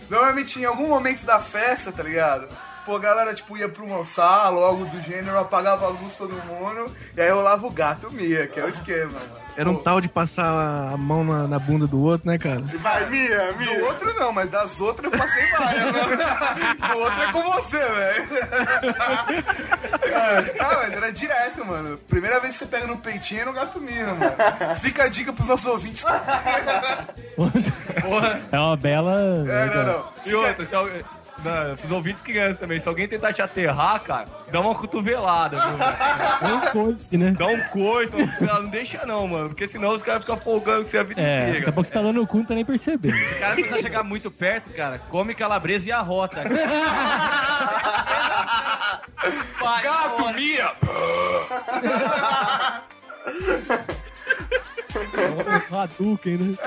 [0.09, 2.47] Normalmente em algum momento da festa, tá ligado?
[2.89, 6.17] Pô, a galera, tipo, ia pra uma sala ou algo do gênero, apagava a luz
[6.17, 9.49] todo mundo, e aí rolava o gato mia, que é o esquema, mano.
[9.59, 10.47] Era um Pô, tal de passar
[10.95, 12.63] a mão na, na bunda do outro, né, cara?
[12.63, 13.85] Vai, Mia, Do Mia.
[13.85, 15.85] outro não, mas das outras eu passei várias.
[15.93, 16.17] né?
[16.89, 18.29] Do outro é com você, velho.
[20.61, 21.99] Ah, mas era direto, mano.
[22.09, 24.77] Primeira vez que você pega no peitinho é no gato mia, mano.
[24.81, 26.05] Fica a dica pros nossos ouvintes.
[28.51, 29.45] É uma bela.
[29.47, 30.05] É, não, não.
[30.27, 31.05] E outra, se alguém...
[31.45, 32.79] Não, os ouvintes crianças também.
[32.81, 36.57] Se alguém tentar te aterrar, cara, dá uma cotovelada, viu, velho?
[36.57, 37.31] Um coice, né?
[37.39, 38.63] Dá um coice, cotovelada.
[38.63, 39.49] não deixa não, mano.
[39.51, 41.69] Porque senão os caras ficam folgando com você a vida É, daqui inteira.
[41.71, 43.15] a pouco você tá dando o cu, não tá nem percebendo.
[43.17, 44.99] O cara precisa chegar muito perto, cara.
[45.11, 46.43] Come calabresa e arrota.
[49.61, 50.33] Vai, Gato fora.
[50.35, 50.73] mia!
[55.71, 56.45] Um Hadouken, né?
[56.49, 56.59] nesses-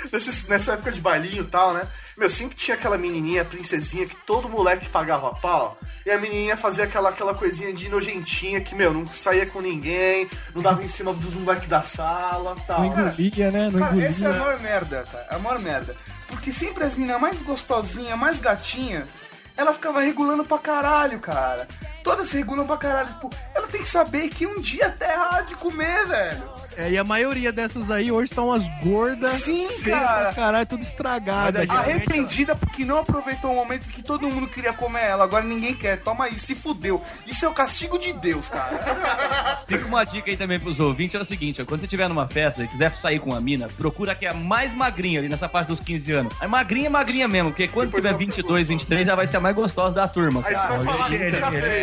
[0.47, 1.87] nessa época de bailinho e tal, né?
[2.17, 5.77] Meu, sempre tinha aquela menininha, princesinha, que todo moleque pagava pau.
[6.05, 10.29] E a menininha fazia aquela, aquela coisinha de nojentinha que, meu, não saía com ninguém,
[10.53, 12.81] não dava em cima dos moleques da sala tal.
[12.81, 13.69] Não engolia, né?
[13.69, 14.07] Não Cara, engolia.
[14.09, 15.27] essa é a maior merda, cara.
[15.31, 15.95] É a maior merda.
[16.27, 19.07] Porque sempre as meninas mais gostosinhas, mais gatinha,
[19.55, 21.67] ela ficava regulando pra caralho, cara.
[22.03, 23.07] Todas regulam pra caralho.
[23.09, 26.61] Tipo, ela tem que saber que um dia até há de comer, velho.
[26.77, 29.31] É, e a maioria dessas aí hoje estão umas gordas.
[29.31, 30.33] Sim, cara.
[30.33, 31.79] Caralho, tudo é cara.
[31.79, 35.23] Arrependida porque não aproveitou o momento que todo mundo queria comer ela.
[35.23, 35.99] Agora ninguém quer.
[35.99, 37.01] Toma aí, se fudeu.
[37.27, 39.61] Isso é o castigo de Deus, cara.
[39.67, 42.27] Fica uma dica aí também pros ouvintes, é o seguinte, ó, quando você estiver numa
[42.27, 45.47] festa e quiser sair com uma mina, procura que é a mais magrinha ali nessa
[45.49, 46.33] fase dos 15 anos.
[46.41, 49.37] É magrinha, magrinha mesmo, porque quando Depois tiver ela fica 22, 23, ela vai ser
[49.37, 50.41] a mais gostosa da turma.
[50.45, 50.77] Aí você cara.
[50.77, 51.09] vai falar,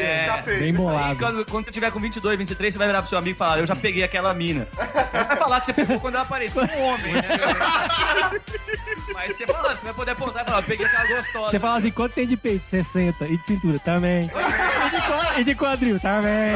[0.08, 0.58] é, tem, já tem.
[0.58, 1.18] Bem Aí, bolado.
[1.18, 3.58] quando, quando você tiver com 22, 23, você vai virar pro seu amigo e falar,
[3.58, 4.66] eu já peguei aquela mina.
[4.72, 7.22] Você vai falar que você pegou quando ela apareceu um homem, né?
[9.12, 11.50] Mas você fala, você vai poder apontar e falar, eu peguei aquela gostosa.
[11.50, 12.64] Você fala assim, quanto tem de peito?
[12.64, 13.24] 60.
[13.26, 13.78] E de cintura?
[13.80, 14.24] Também.
[14.24, 16.00] E de, qua- e de quadril?
[16.00, 16.52] Também.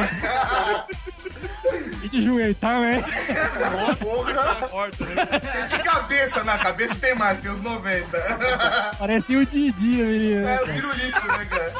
[2.03, 2.55] E de joelho?
[2.55, 2.99] Também.
[5.63, 8.95] E de cabeça, na cabeça tem mais, tem uns 90.
[8.97, 10.47] Parecia o Didi, menino.
[10.47, 11.73] É o pirulito, né, cara?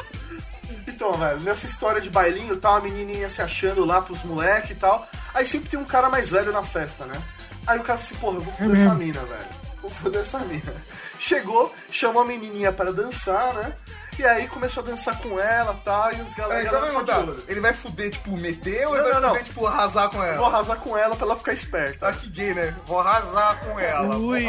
[1.04, 4.74] Então, velho, nessa história de bailinho, tal, a menininha se achando lá pros moleque e
[4.74, 5.06] tal.
[5.34, 7.22] Aí sempre tem um cara mais velho na festa, né?
[7.66, 9.46] Aí o cara fala assim, porra, eu vou foder essa mina, velho.
[9.82, 10.74] Vou foder essa mina.
[11.20, 13.74] Chegou, chamou a menininha para dançar, né?
[14.18, 16.94] E aí começou a dançar com ela e tal, e os galera então vai só
[16.94, 17.18] de mudar.
[17.18, 17.44] olho.
[17.48, 19.44] Ele vai fuder, tipo, meter ou Não, ele vai não, fuder, não.
[19.44, 20.46] tipo, arrasar com Vou ela?
[20.48, 22.06] arrasar com ela pra ela ficar esperta.
[22.06, 22.74] Tá que gay, né?
[22.86, 24.16] Vou arrasar com ela.
[24.16, 24.46] Ui.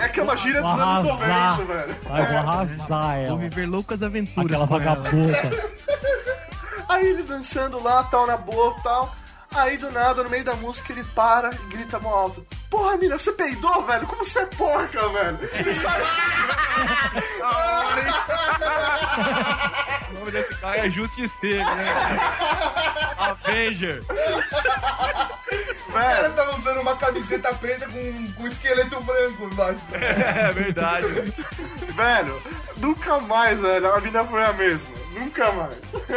[0.00, 1.58] É que é uma gíria dos Vou anos arrasar.
[1.58, 1.96] 90, velho.
[2.04, 3.36] Vai, vou arrasar Vou ela.
[3.38, 5.50] viver loucas aventuras Aquela com vagabunda.
[6.88, 9.14] Aí ele dançando lá, tal, na boa, tal.
[9.54, 12.44] Aí do nada, no meio da música, ele para e grita mó alto.
[12.68, 14.06] Porra, mina, você peidou, velho?
[14.06, 15.38] Como você é porca, velho?
[15.68, 16.02] E sai
[20.10, 21.86] O nome desse cara é Justiceiro, né?
[23.16, 24.02] Avenger.
[25.88, 29.80] O cara tava usando uma camiseta preta com, com esqueleto branco embaixo.
[29.92, 31.06] É verdade.
[31.94, 32.42] Velho,
[32.78, 33.94] nunca mais, velho.
[33.94, 35.03] A mina foi a mesma.
[35.14, 35.74] Nunca mais.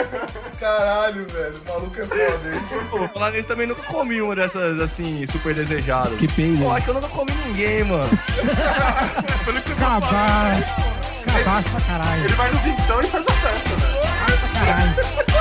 [0.59, 1.61] Caralho, velho.
[1.65, 3.09] O maluco é foda, hein?
[3.13, 6.17] Falar nisso também nunca comi uma dessas, assim, super desejadas.
[6.17, 6.63] Que peido.
[6.63, 8.09] Pô, acho que eu nunca comi ninguém, mano.
[9.45, 9.99] Pelo que você tá.
[11.25, 12.23] Cabaço pra caralho.
[12.23, 14.01] Ele vai no vintão e faz a festa, velho.
[14.01, 15.36] Pra caralho.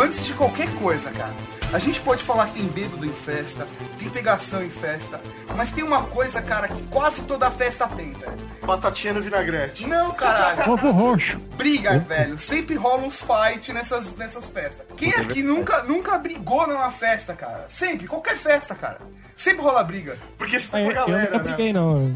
[0.00, 1.34] Antes de qualquer coisa, cara,
[1.72, 3.66] a gente pode falar que tem bêbado em festa,
[3.98, 5.20] tem pegação em festa,
[5.56, 8.48] mas tem uma coisa, cara, que quase toda festa tem, velho.
[8.62, 9.86] Batatinha no vinagrete.
[9.86, 10.70] Não, caralho.
[10.72, 11.38] Ovo roxo.
[11.56, 12.38] Briga, velho.
[12.38, 14.86] Sempre rola uns fight nessas, nessas festas.
[14.96, 17.64] Quem aqui nunca, nunca brigou numa festa, cara?
[17.68, 18.98] Sempre, qualquer festa, cara.
[19.36, 20.16] Sempre rola briga.
[20.36, 21.44] Porque você tá Eu, com a eu galera, nunca né?
[21.44, 22.14] briguei, não.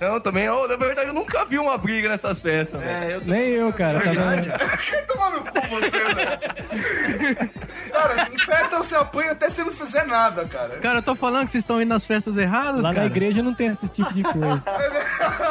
[0.00, 2.90] Não, também, eu, na verdade, eu nunca vi uma briga nessas festas, velho.
[3.10, 4.00] É, eu Nem eu, cara.
[4.00, 4.52] Tá vendo?
[4.90, 7.50] Quer tomar no cu você, velho?
[7.90, 10.76] Cara, em festa você apanha até se não fizer nada, cara.
[10.78, 13.00] Cara, eu tô falando que vocês estão indo nas festas erradas, Lá cara.
[13.00, 14.62] na igreja não tem esse tipo de coisa.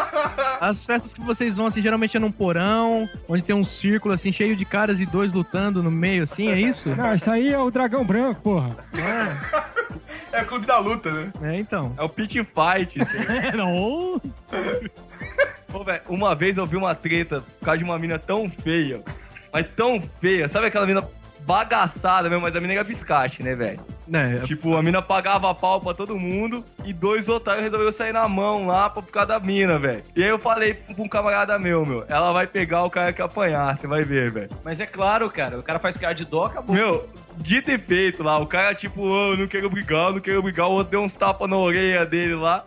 [0.61, 4.31] As festas que vocês vão, assim, geralmente é num porão, onde tem um círculo, assim,
[4.31, 6.89] cheio de caras e dois lutando no meio, assim, é isso?
[6.89, 8.75] Não, isso aí é o dragão branco, porra.
[10.31, 11.33] É clube da luta, né?
[11.41, 11.93] É, então.
[11.97, 12.99] É o pit fight.
[13.01, 13.17] assim.
[13.31, 14.21] É, não.
[15.67, 19.01] Pô, velho, uma vez eu vi uma treta por causa de uma mina tão feia,
[19.51, 21.07] mas tão feia, sabe aquela mina
[21.45, 23.79] bagaçada mesmo, mas a mina era biscate, né, velho?
[24.11, 28.27] É, Tipo, a mina pagava pau pra todo mundo e dois otários resolveram sair na
[28.27, 30.03] mão lá por causa da mina, velho.
[30.15, 33.21] E aí eu falei pra um camarada meu, meu, ela vai pegar o cara que
[33.21, 34.49] apanhar, você vai ver, velho.
[34.63, 36.75] Mas é claro, cara, o cara faz cara de dó, acabou.
[36.75, 40.19] Meu, dito e feito lá, o cara tipo, oh, eu não quero brigar, eu não
[40.19, 42.65] quero brigar, o outro deu uns tapas na orelha dele lá.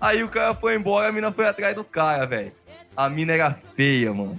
[0.00, 2.52] Aí o cara foi embora, a mina foi atrás do cara, velho.
[2.96, 4.38] A mina era feia, mano.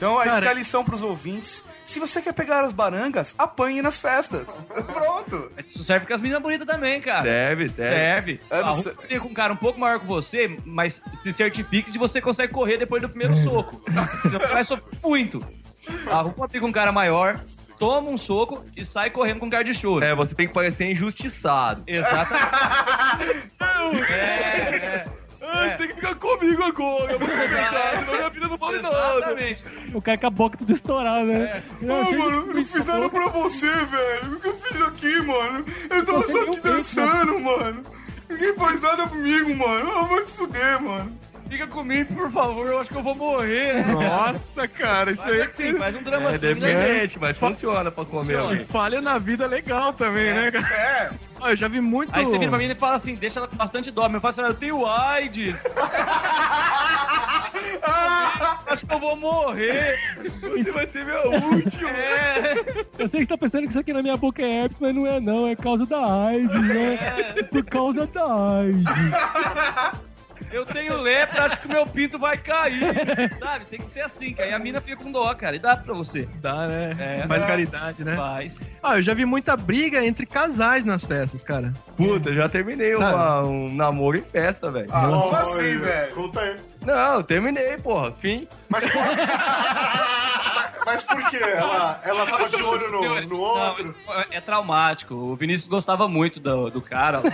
[0.00, 1.62] Então aí Cara, fica a lição pros ouvintes.
[1.84, 4.58] Se você quer pegar as barangas, apanhe nas festas.
[4.90, 5.52] Pronto.
[5.54, 7.20] Mas isso serve com as meninas bonitas também, cara.
[7.20, 7.94] Serve, serve.
[7.94, 8.40] Serve.
[8.48, 9.20] Eu não Arruma sei.
[9.20, 12.78] com um cara um pouco maior que você, mas se certifique de você consegue correr
[12.78, 13.82] depois do primeiro soco.
[14.22, 15.46] Você vai sofrer muito.
[16.10, 17.38] Arruma com um cara maior,
[17.78, 20.02] toma um soco e sai correndo com um cara de choro.
[20.02, 21.82] É, você tem que parecer injustiçado.
[21.86, 22.46] Exatamente.
[24.10, 25.06] é, é.
[25.42, 27.18] Ai, tem que ficar comigo agora.
[27.18, 29.16] Vamos conversar, senão minha filha não vale nada.
[29.16, 29.64] Exatamente.
[29.94, 31.62] O cara com a boca tudo estourada, né?
[31.80, 33.30] Não, cheio de mano, eu não fiz na nada boca.
[33.30, 34.34] pra você, velho.
[34.34, 35.64] O que eu fiz aqui, mano?
[35.90, 37.82] Eu tava Você só aqui beijo, dançando, mano.
[38.28, 39.90] Ninguém faz nada comigo, mano.
[39.96, 41.18] Ah, vai se fuder, mano.
[41.50, 43.84] Fica comigo, por favor, eu acho que eu vou morrer.
[43.84, 43.92] né?
[43.92, 46.54] Nossa, cara, isso aí assim, faz um drama É assim, né?
[46.54, 48.64] dependente, mas funciona pra comer E alguém.
[48.66, 50.74] falha na vida legal também, né, cara?
[50.74, 51.10] É.
[51.50, 52.16] Eu já vi muito.
[52.16, 54.06] Aí você vira pra mim e fala assim, deixa ela com bastante dó.
[54.06, 55.64] Eu falo assim, eu tenho AIDS.
[58.66, 59.98] Acho que eu vou morrer.
[60.56, 61.88] Isso vai ser meu último.
[61.88, 62.54] É.
[62.98, 64.94] Eu sei que você tá pensando que isso aqui na minha boca é herpes, mas
[64.94, 66.98] não é não, é causa da AIDS, né?
[67.36, 68.22] É por causa da
[68.60, 70.00] AIDS.
[70.52, 72.80] Eu tenho lepra, acho que meu pinto vai cair.
[73.38, 73.64] Sabe?
[73.66, 75.54] Tem que ser assim, que aí a mina fica com dó, cara.
[75.56, 76.28] E dá pra você.
[76.40, 76.96] Dá, né?
[77.22, 77.26] É.
[77.28, 78.16] Faz caridade, né?
[78.16, 78.58] Faz.
[78.82, 81.72] Ah, eu já vi muita briga entre casais nas festas, cara.
[81.96, 84.88] Puta, já terminei uma- um namoro em festa, velho.
[84.90, 86.14] Ah, como assim, velho?
[86.14, 86.56] Conta aí.
[86.84, 88.10] Não, eu terminei, porra.
[88.12, 88.48] Fim.
[88.68, 89.02] Mas por,
[90.86, 91.38] mas por quê?
[91.42, 93.94] Ela, ela tava de olho no, no não, outro?
[94.08, 95.14] é, é traumático.
[95.14, 97.30] O Vinícius gostava muito do, do cara lá.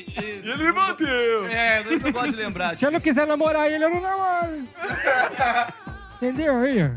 [0.00, 0.17] E-
[0.52, 1.46] Ele me bateu.
[1.48, 2.76] É, eu não gosto de lembrar.
[2.76, 4.62] Se eu não quiser namorar ele, eu não namoro.
[6.16, 6.90] Entendeu aí, ó?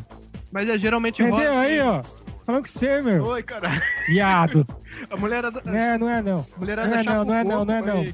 [0.52, 1.90] Mas é geralmente Entendeu rola aí, assim.
[1.90, 2.04] ó?
[2.46, 3.24] Falando com você, meu.
[3.24, 3.82] Oi, caralho.
[4.08, 4.66] Viado.
[5.10, 5.62] A mulherada.
[5.66, 6.46] Não é, não é não.
[6.56, 8.06] A mulherada Não é chapa não, o não é não, não é não.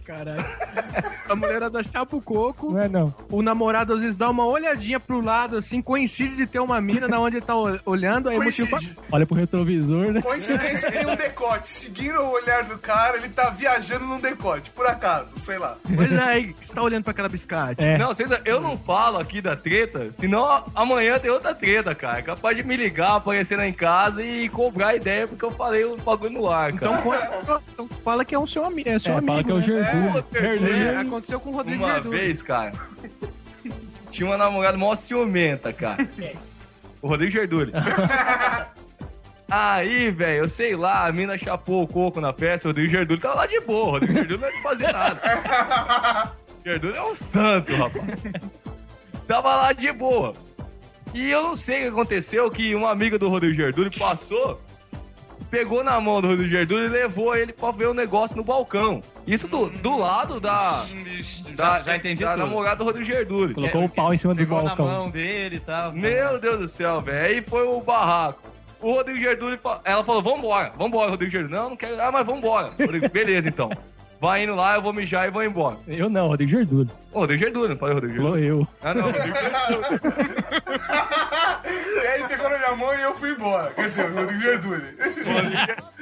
[1.30, 2.72] A mulherada chapa o coco.
[2.74, 3.14] Não é não.
[3.30, 7.08] O namorado às vezes dá uma olhadinha pro lado, assim, coincide de ter uma mina
[7.08, 8.80] na onde ele tá ol- olhando, aí o motivo pra...
[9.12, 10.22] Olha pro retrovisor, né?
[10.22, 11.70] Coincidência tem um decote.
[11.70, 14.70] Seguindo o olhar do cara, ele tá viajando num decote.
[14.72, 15.78] Por acaso, sei lá.
[15.96, 17.84] Pois é, aí você tá olhando pra aquela biscate.
[17.84, 17.98] É.
[17.98, 22.20] Não, vocês- eu não falo aqui da treta, senão amanhã tem outra treta, cara.
[22.20, 25.84] É Capaz de me ligar, aparecer lá em casa e cobrar ideia porque eu falei
[25.86, 26.92] o bagulho no ar, cara.
[26.92, 29.32] Então, conta- então fala que é um seu, ami é seu É, amigo.
[29.34, 29.64] fala que é o né?
[29.64, 30.26] Gerdu.
[30.38, 32.10] É, aconteceu com o Rodrigo Uma Gerdu.
[32.10, 32.74] vez, cara,
[34.12, 36.08] tinha uma namorada mó ciumenta, cara.
[37.02, 37.72] O Rodrigo Gerdulli.
[39.50, 43.20] Aí, velho, eu sei lá, a mina chapou o coco na festa, o Rodrigo Gerdulli
[43.22, 43.88] tava lá de boa.
[43.88, 46.34] O Rodrigo Gerdulli não ia fazer nada.
[46.60, 48.04] O Gerdulli é um santo, rapaz.
[49.26, 50.34] Tava lá de boa.
[51.14, 54.62] E eu não sei o que aconteceu, que uma amiga do Rodrigo Gerdulli passou,
[55.50, 59.02] pegou na mão do Rodrigo Gerdulli e levou ele pra ver o negócio no balcão.
[59.26, 60.84] Isso do, do lado da,
[61.56, 62.46] da, Já, já entendi da tudo.
[62.46, 63.54] namorada do Rodrigo Gerdulli.
[63.54, 64.86] Colocou o pau em cima do Pegou na balcão.
[64.88, 65.92] mão dele e tal.
[65.94, 67.26] Meu Deus do céu, velho.
[67.36, 68.42] Aí foi o barraco.
[68.80, 71.54] O Rodrigo Gerdulli, fa- ela falou, vambora, vambora, Rodrigo Gerdulli.
[71.56, 72.70] Não, não quero, ah, mas vambora.
[72.80, 73.70] Rodrigo, beleza, então.
[74.20, 75.78] Vai indo lá, eu vou mijar e vou embora.
[75.88, 76.90] Eu não, Rodrigo Gerdulho.
[77.12, 78.60] Ô, Rodrigo Gerdulli, não falei Rodrigo Falou Gerdulli.
[78.62, 78.68] eu.
[78.82, 80.02] Ah, não, Rodrigo Gerdulli.
[81.96, 83.72] E aí ele pegou na minha mão e eu fui embora.
[83.74, 84.98] Quer dizer, o Rodrigo Gerdulli.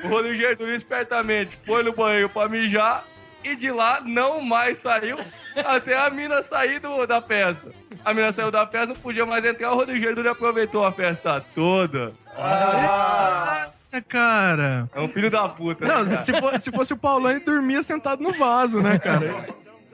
[0.04, 3.06] O Rodrigo Gerdulli espertamente foi no banheiro pra mijar
[3.44, 5.18] e de lá não mais saiu
[5.66, 7.72] até a mina sair do- da festa.
[8.06, 11.44] A mina saiu da festa, não podia mais entrar, o Rodrigo Gerdulli aproveitou a festa
[11.56, 12.14] toda.
[12.38, 14.90] Nossa, cara.
[14.94, 16.20] É um filho da puta, né, Não, cara?
[16.20, 19.46] se, for- se fosse o Paulão, ele dormia sentado no vaso, né, cara?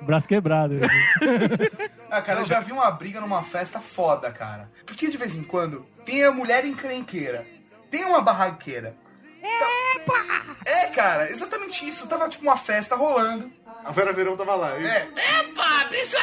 [0.02, 0.76] Braço quebrado.
[2.10, 4.70] Ah, cara, eu já vi uma briga numa festa foda, cara.
[4.86, 7.46] Porque de vez em quando tem a mulher encrenqueira,
[7.90, 8.96] tem uma barraqueira.
[9.42, 12.08] Tá- É, cara, exatamente isso.
[12.08, 13.50] Tava tipo uma festa rolando.
[13.86, 14.76] A Vera Verão tava lá.
[14.76, 14.92] é isso?
[14.92, 16.18] É, epa, bicho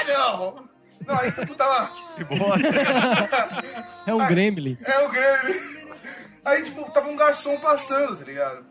[1.07, 1.19] não!
[1.19, 1.91] Aí tipo tava.
[4.07, 4.79] É um gremlin.
[4.85, 5.79] É o grande.
[6.45, 8.65] Aí, tipo, tava um garçom passando, tá ligado?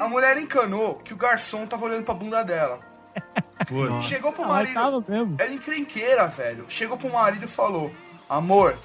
[0.00, 2.78] A mulher encanou que o garçom tava olhando pra bunda dela.
[4.02, 4.74] Chegou pro Ah, marido.
[4.74, 5.36] tava mesmo.
[5.38, 6.66] Ela encrenqueira, velho.
[6.68, 7.90] Chegou pro marido e falou:
[8.28, 8.76] Amor,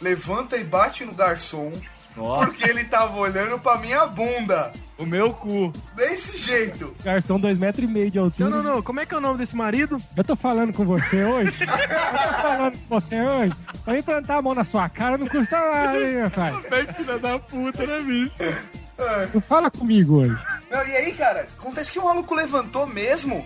[0.00, 1.72] levanta e bate no garçom.
[2.14, 4.72] Porque ele tava olhando pra minha bunda.
[5.00, 5.72] O meu cu.
[5.96, 6.94] Desse jeito.
[7.02, 8.50] Garçom dois metros e meio de altura.
[8.50, 8.82] Não, não, não.
[8.82, 10.00] Como é que é o nome desse marido?
[10.14, 11.54] Eu tô falando com você hoje.
[11.58, 13.54] eu tô falando com você hoje.
[13.82, 16.54] Pra mim plantar a mão na sua cara não custa nada, hein, meu pai?
[16.70, 18.32] É filha da puta, né, bicho?
[19.32, 20.36] Não fala comigo hoje.
[20.70, 23.42] Não, e aí, cara, acontece que o maluco levantou mesmo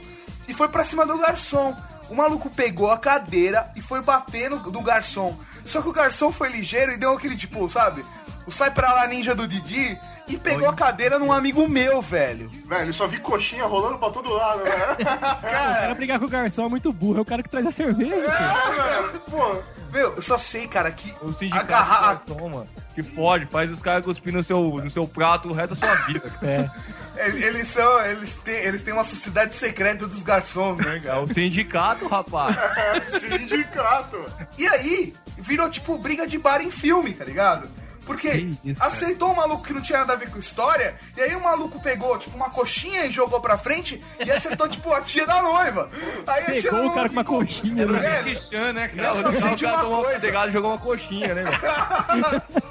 [0.49, 1.73] e foi pra cima do garçom.
[2.11, 5.39] O maluco pegou a cadeira e foi bater no do garçom.
[5.65, 8.05] Só que o garçom foi ligeiro e deu aquele tipo, sabe?
[8.45, 12.49] O sai pra lá ninja do Didi e pegou a cadeira num amigo meu, velho.
[12.67, 14.71] Velho, eu só vi coxinha rolando pra todo lado, né?
[15.05, 17.19] O cara brigar com o garçom é muito burro.
[17.19, 18.15] É o cara que traz a cerveja.
[18.15, 18.31] pô.
[18.31, 19.63] Ah, velho, pô.
[19.93, 22.23] Meu, eu só sei, cara, que O sindicato agarrar.
[22.41, 25.87] mano, que fode, faz os caras cuspir no seu, no seu prato o resto da
[25.87, 26.21] sua vida.
[26.41, 26.73] cara.
[27.17, 27.29] É.
[27.29, 28.01] Eles são.
[28.07, 31.21] Eles têm, eles têm uma sociedade secreta dos garçons, né, É cara?
[31.21, 32.57] o sindicato, rapaz.
[33.21, 34.21] Sindicato.
[34.59, 37.69] E aí, virou tipo briga de bar em filme, tá ligado?
[38.05, 38.93] Porque Que isso, cara.
[38.93, 41.81] aceitou um maluco que não tinha nada a ver com história, e aí o maluco
[41.81, 45.89] pegou, tipo, uma coxinha e jogou pra frente e acertou, tipo, a tia da noiva.
[46.27, 48.23] Aí a tia da Pegou o noiva cara com uma coxinha, né?
[48.23, 49.15] Christian, né, Eu cara?
[49.15, 50.21] só O sei de cara uma tomou coisa.
[50.21, 51.45] pegada e jogou uma coxinha, né?
[51.45, 52.43] velho?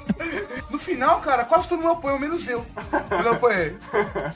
[0.70, 2.64] No final, cara, quase todo mundo apoiou, menos eu.
[3.10, 3.76] Eu não apoiei.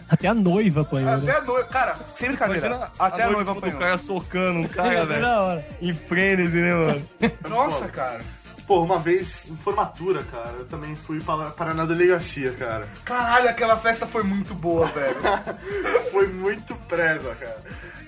[0.08, 1.36] Até a noiva apanhou, Até né?
[1.36, 1.68] a noiva.
[1.68, 2.66] Cara, sem brincadeira.
[2.66, 3.78] Imagina Até a noite noiva do apanhou.
[3.78, 5.20] cara socando um cara, velho.
[5.20, 5.68] da hora.
[5.80, 7.06] Em frenesi, né, mano?
[7.48, 8.20] Nossa, cara.
[8.68, 12.86] Pô, uma vez, em formatura, cara, eu também fui para, para na delegacia, cara.
[13.02, 15.16] Caralho, aquela festa foi muito boa, velho.
[16.12, 17.62] Foi muito presa, cara.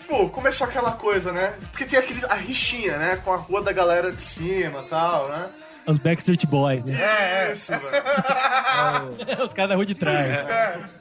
[0.06, 1.54] Pô, começou aquela coisa, né?
[1.70, 3.16] Porque tem aqueles, a rixinha, né?
[3.16, 5.48] Com a rua da galera de cima e tal, né?
[5.86, 6.94] Os Backstreet Boys, né?
[7.00, 7.84] É, Isso, velho.
[9.44, 10.46] Os caras da rua de trás.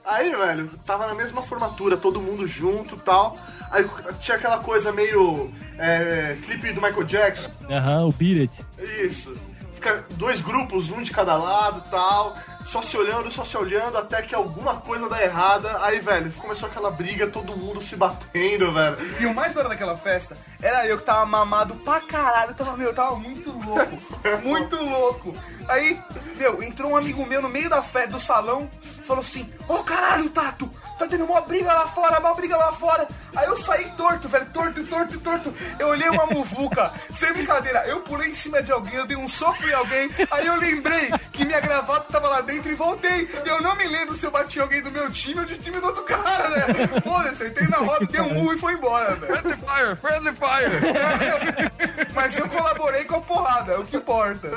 [0.05, 3.38] Aí, velho, tava na mesma formatura, todo mundo junto e tal.
[3.72, 3.86] Aí
[4.22, 5.51] tinha aquela coisa meio.
[5.78, 7.51] É, clipe do Michael Jackson.
[7.70, 8.66] Aham, o Beat It.
[9.05, 9.36] Isso.
[9.80, 12.36] Fica dois grupos, um de cada lado e tal.
[12.65, 15.86] Só se olhando, só se olhando, até que alguma coisa dá errada.
[15.86, 18.97] Aí, velho, começou aquela briga, todo mundo se batendo, velho.
[19.21, 22.51] E o mais da hora daquela festa era eu que tava mamado pra caralho.
[22.51, 23.97] Eu tava, meu, eu tava muito louco.
[24.43, 25.34] muito louco.
[25.70, 25.99] Aí,
[26.36, 28.70] meu, entrou um amigo meu no meio da festa, do salão,
[29.09, 33.07] falou assim: Ô caralho, Tato, tá tendo uma briga lá fora, uma briga lá fora.
[33.36, 35.53] Aí eu saí torto, velho, torto, torto, torto.
[35.78, 37.88] Eu olhei uma muvuca, sem brincadeira.
[37.88, 40.09] Eu pulei em cima de alguém, eu dei um soco em alguém.
[40.32, 43.30] Aí eu lembrei que minha gravata tava lá dentro e voltei.
[43.45, 45.88] Eu não me lembro se eu bati alguém do meu time ou de time do
[45.88, 46.65] outro cara, né?
[47.03, 49.34] Foda-se, eu entrei na roda, dei um murro e foi embora, velho.
[49.34, 52.09] Friendly fire, friendly fire!
[52.13, 54.49] Mas eu colaborei com a porrada, é o que importa.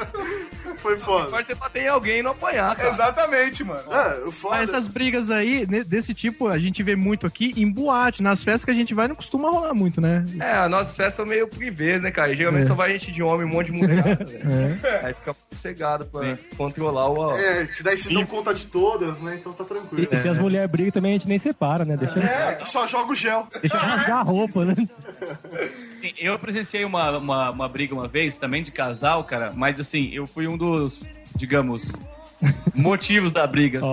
[0.76, 1.28] Foi foda.
[1.30, 2.90] Pode você bater em alguém e não apanhar, cara.
[2.90, 3.82] Exatamente, mano.
[3.92, 4.56] É, o foda.
[4.56, 8.22] Mas essas brigas aí, ne- desse tipo, a gente vê muito aqui em boate.
[8.22, 10.24] Nas festas que a gente vai, não costuma rolar muito, né?
[10.40, 12.32] É, as nossas festas são meio privês, né, cara?
[12.32, 12.66] E geralmente É.
[12.66, 14.02] só vai gente de homem, um monte de mulher.
[14.24, 14.80] velho.
[15.06, 17.36] Aí fica sossegado pra controlar o.
[17.36, 19.36] É, que daí vocês dão conta de todas, né?
[19.40, 20.08] Então tá tranquilo.
[20.10, 21.96] E se as mulheres brigam também, a gente nem separa, né?
[21.96, 23.46] Deixa, É, só joga o gel.
[23.60, 24.74] deixa rasgar a roupa, né?
[26.02, 30.10] Assim, eu presenciei uma, uma, uma briga uma vez, também de casal, cara, mas assim,
[30.12, 31.00] eu fui um dos,
[31.36, 31.92] digamos,
[32.74, 33.78] motivos da briga.
[33.78, 33.88] assim.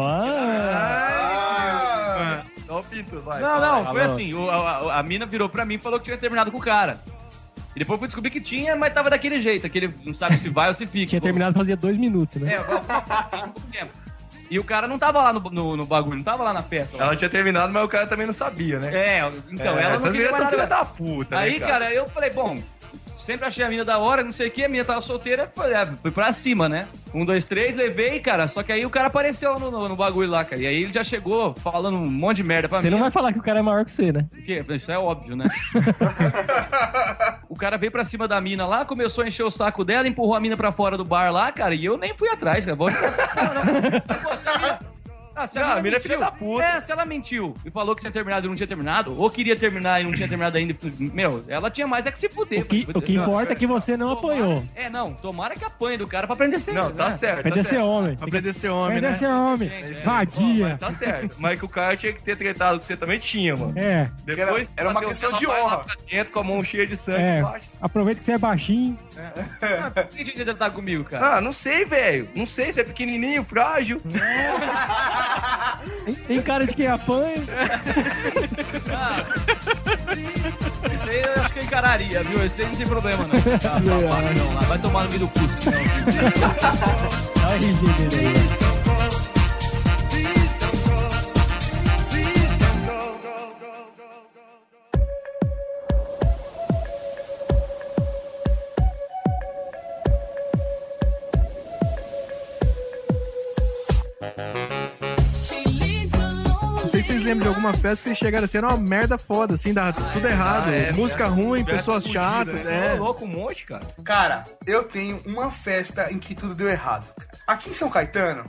[0.92, 3.40] Ah, Dá o pinto, vai.
[3.42, 3.86] Não, não, aí.
[3.86, 6.58] foi assim, o- a, a- mina virou pra mim e falou que tinha terminado com
[6.58, 7.00] o cara.
[7.76, 10.50] E depois eu fui descobrir que tinha, mas tava daquele jeito, aquele não sabe se
[10.50, 11.06] vai ou se fica.
[11.08, 12.56] Tinha terminado fazia dois minutos, né?
[12.56, 12.58] É,
[13.72, 13.92] tempo.
[14.50, 16.98] E o cara não tava lá no, no, no bagulho, não tava lá na festa.
[16.98, 17.04] lá.
[17.06, 18.90] Ela tinha terminado, mas o cara também não sabia, né?
[18.94, 20.66] É, então, É, ela não queria mais nada.
[20.68, 21.72] da puta, né, Aí, cara?
[21.72, 22.58] cara, eu falei, bom,
[23.30, 25.76] sempre achei a mina da hora, não sei o que, a mina tava solteira, falei,
[25.76, 26.88] é, fui pra cima, né?
[27.14, 30.28] Um, dois, três, levei, cara, só que aí o cara apareceu no, no, no bagulho
[30.30, 30.60] lá, cara.
[30.60, 32.96] E aí ele já chegou falando um monte de merda pra Você mim.
[32.96, 34.26] não vai falar que o cara é maior que você, né?
[34.32, 35.46] Porque isso é óbvio, né?
[37.48, 40.34] o cara veio pra cima da mina lá, começou a encher o saco dela, empurrou
[40.36, 42.76] a mina pra fora do bar lá, cara, e eu nem fui atrás, cara.
[42.76, 44.02] Vou encher o saco dela, não.
[44.24, 44.80] Pô, se a mina-
[45.40, 46.64] Ah, se a Não, mina a mina é filha mentiu- da puta.
[46.66, 49.56] É, se ela mentiu e falou que tinha terminado e não tinha terminado, ou queria
[49.56, 52.62] terminar e não tinha terminado ainda, meu, ela tinha mais é que se fuder.
[52.62, 54.62] O que, o que importa é que você não apanhou.
[54.76, 56.82] É, não, tomara que apanhe do cara pra aprender sempre.
[56.82, 57.18] Não, tá né?
[57.18, 57.40] certo.
[57.40, 57.86] Aprender tá a ser certo.
[57.86, 58.18] homem.
[58.20, 59.14] Aprender a ser homem, Aprender né?
[59.14, 59.70] a ser homem.
[59.70, 60.04] Gente, é.
[60.04, 60.78] Vadia.
[60.78, 61.36] Tá certo.
[61.40, 63.74] Mas que o cara tinha que ter tretado com você também tinha, mano.
[63.78, 65.86] É, Depois era uma bateu questão de honra.
[66.10, 67.40] dentro com a mão cheia de sangue é.
[67.40, 67.68] embaixo.
[67.82, 68.98] Aproveita que você é baixinho.
[69.94, 71.38] Por que tinha que tentar comigo, cara?
[71.38, 72.28] Ah, não sei, velho.
[72.36, 74.02] Não sei, você é pequenininho, frágil.
[76.28, 77.36] Tem, cara de quem apanha.
[80.96, 82.44] Isso aí eu acho que eu encararia, viu?
[82.46, 83.42] Esse aí não tem problema, não.
[83.42, 84.62] Tá, tá, para, não, lá.
[84.62, 85.80] Vai tomar no meio do cu, senão.
[87.46, 88.69] Olha aí.
[107.30, 110.28] Lembram de alguma festa que vocês chegaram assim, era uma merda foda, assim, dá tudo
[110.28, 110.70] errado.
[110.70, 112.54] Ah, é, Música ruim, pessoas fudida, chatas.
[112.64, 112.96] né?
[112.96, 113.00] É.
[113.00, 113.86] Louco, um monte, cara.
[114.04, 117.08] Cara, eu tenho uma festa em que tudo deu errado.
[117.48, 118.46] Aqui em São Caetano,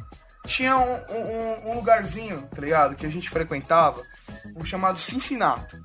[0.47, 2.95] tinha um, um- um lugarzinho, tá ligado?
[2.97, 4.03] Que a gente frequentava,
[4.57, 5.77] o chamado Cincinnati.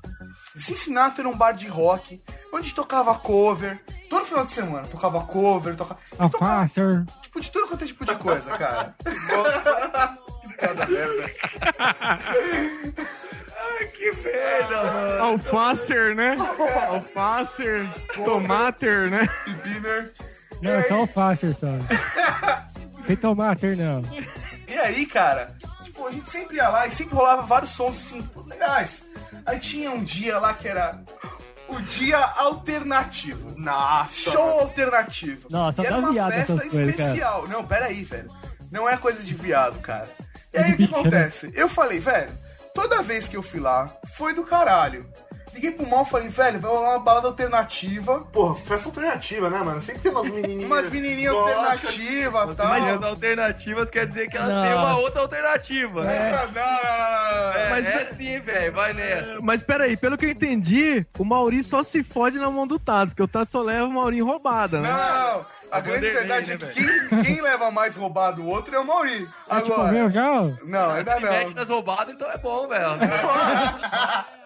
[0.58, 2.22] Cincinnati era um bar de rock,
[2.52, 3.78] onde tocava cover.
[4.08, 6.00] Todo final de semana tocava cover, tocava.
[6.30, 6.66] tocava
[7.20, 8.94] tipo, de tudo quanto é tipo de coisa, cara.
[10.58, 11.30] Cada merda.
[13.58, 15.24] Ai, que merda, mano.
[15.24, 16.36] Alfacer, né?
[16.88, 17.88] Alfacer,
[18.24, 19.28] tomater, né?
[19.46, 20.12] E Biner.
[20.62, 21.66] Não, é só alfacer, só.
[23.06, 24.02] Tem tomate, não.
[24.66, 25.54] E aí, cara,
[25.84, 29.04] tipo, a gente sempre ia lá e sempre rolava vários sons assim, legais.
[29.44, 31.00] Aí tinha um dia lá que era
[31.68, 33.54] o dia alternativo.
[33.56, 34.30] Nossa.
[34.30, 35.48] Show alternativo.
[35.50, 36.66] Nossa, e era uma viado festa cara.
[36.66, 37.48] especial.
[37.48, 38.30] Não, pera aí, velho.
[38.72, 40.08] Não é coisa de viado, cara.
[40.56, 41.50] E aí o que acontece?
[41.54, 42.30] Eu falei, velho,
[42.74, 45.06] toda vez que eu fui lá, foi do caralho.
[45.54, 48.20] Liguei pro mal e falei, velho, vai rolar uma balada alternativa.
[48.30, 49.80] Porra, festa alternativa, né, mano?
[49.80, 50.64] Sempre tem umas menininhas.
[50.66, 52.68] Umas menininhas alternativas e tal.
[52.68, 54.68] Mas as alternativas quer dizer que ela Nossa.
[54.68, 56.02] tem uma outra alternativa.
[56.02, 56.30] É, né?
[56.30, 57.52] não, não, não, não.
[57.58, 58.72] É, Mas- é sim, velho.
[58.74, 59.38] Vai nessa.
[59.40, 63.08] Mas peraí, pelo que eu entendi, o Mauri só se fode na mão do Tato,
[63.12, 64.90] porque o Tato só leva o Mauri em roubada, né?
[64.90, 68.74] Não, a grande Vanderlei, verdade né, é que quem, quem leva mais roubado o outro
[68.74, 69.20] é o Mauri.
[69.20, 69.92] Tipo, Agora.
[69.92, 70.30] meu, já?
[70.64, 71.54] Não, ainda Se mete não.
[71.54, 72.86] nas roubadas, então é bom, velho.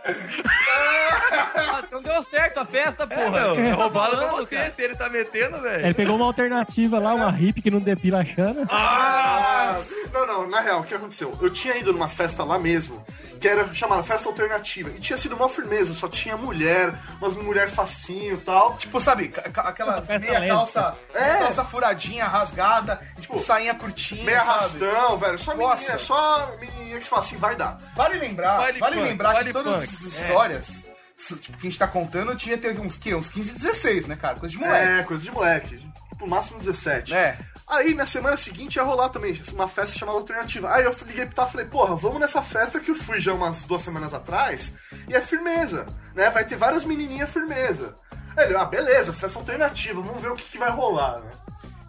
[0.73, 3.31] Ah, então deu certo a festa, É, porra.
[3.55, 4.71] meu, é roubada pra você, cara.
[4.71, 5.85] se ele tá metendo, velho.
[5.87, 8.65] Ele pegou uma alternativa lá, uma hippie que não depila a chana.
[8.71, 9.79] Ah,
[10.13, 11.37] não, não, na real, o que aconteceu?
[11.41, 13.05] Eu tinha ido numa festa lá mesmo,
[13.41, 17.69] que era chamada Festa Alternativa, e tinha sido uma firmeza, só tinha mulher, umas mulher
[17.69, 18.77] facinho e tal.
[18.77, 21.39] Tipo, sabe, aquela festa meia calça, É.
[21.39, 24.51] calça furadinha, rasgada, tipo, sainha curtinha, Meia sabe?
[24.59, 25.39] arrastão, velho.
[25.39, 25.77] Só Nossa.
[25.83, 27.77] menina, só menininha que você fala assim, vai dar.
[27.97, 30.85] Vale lembrar, Baile vale funk, lembrar baile que todas essas histórias,
[31.19, 34.17] s- tipo, que a gente tá contando, tinha teve uns, que, uns 15, 16, né,
[34.17, 34.39] cara?
[34.39, 34.87] Coisa de moleque.
[35.01, 35.79] É, coisa de moleque.
[36.11, 37.15] Tipo, máximo 17.
[37.15, 37.37] É.
[37.71, 40.75] Aí, na semana seguinte, ia rolar também uma festa chamada Alternativa.
[40.75, 43.33] Aí eu liguei pro Tato e falei, porra, vamos nessa festa que eu fui já
[43.33, 44.75] umas duas semanas atrás,
[45.09, 46.29] e é firmeza, né?
[46.31, 47.95] Vai ter várias menininhas firmeza.
[48.37, 51.31] Aí ele, ah, beleza, festa alternativa, vamos ver o que, que vai rolar, né?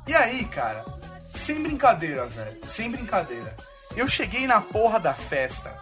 [0.08, 0.86] E aí, cara,
[1.34, 3.56] sem brincadeira, velho, sem brincadeira.
[3.96, 5.76] Eu cheguei na porra da festa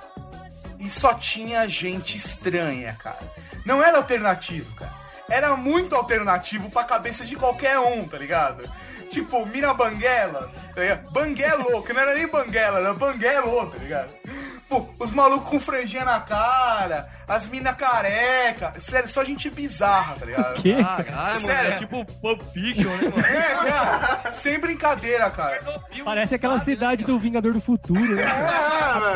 [0.79, 3.19] e só tinha gente estranha, cara.
[3.65, 4.93] Não era alternativo, cara.
[5.29, 8.63] Era muito alternativo pra cabeça de qualquer um, tá ligado?
[9.09, 11.11] Tipo, mina banguela, tá ligado?
[11.11, 14.09] Banguelo, que não era nem banguela, era banguelo, tá ligado?
[14.69, 18.71] Pô, os malucos com franjinha na cara, as mina careca.
[18.79, 20.61] Sério, só gente bizarra, tá ligado?
[20.61, 20.75] quê?
[20.75, 21.71] Caralho, mano, Sério?
[21.71, 23.25] é tipo Pulp Fiction, né, mano?
[23.25, 25.59] É, cara, sem brincadeira, cara.
[26.05, 28.25] Parece aquela cidade do Vingador do Futuro, né?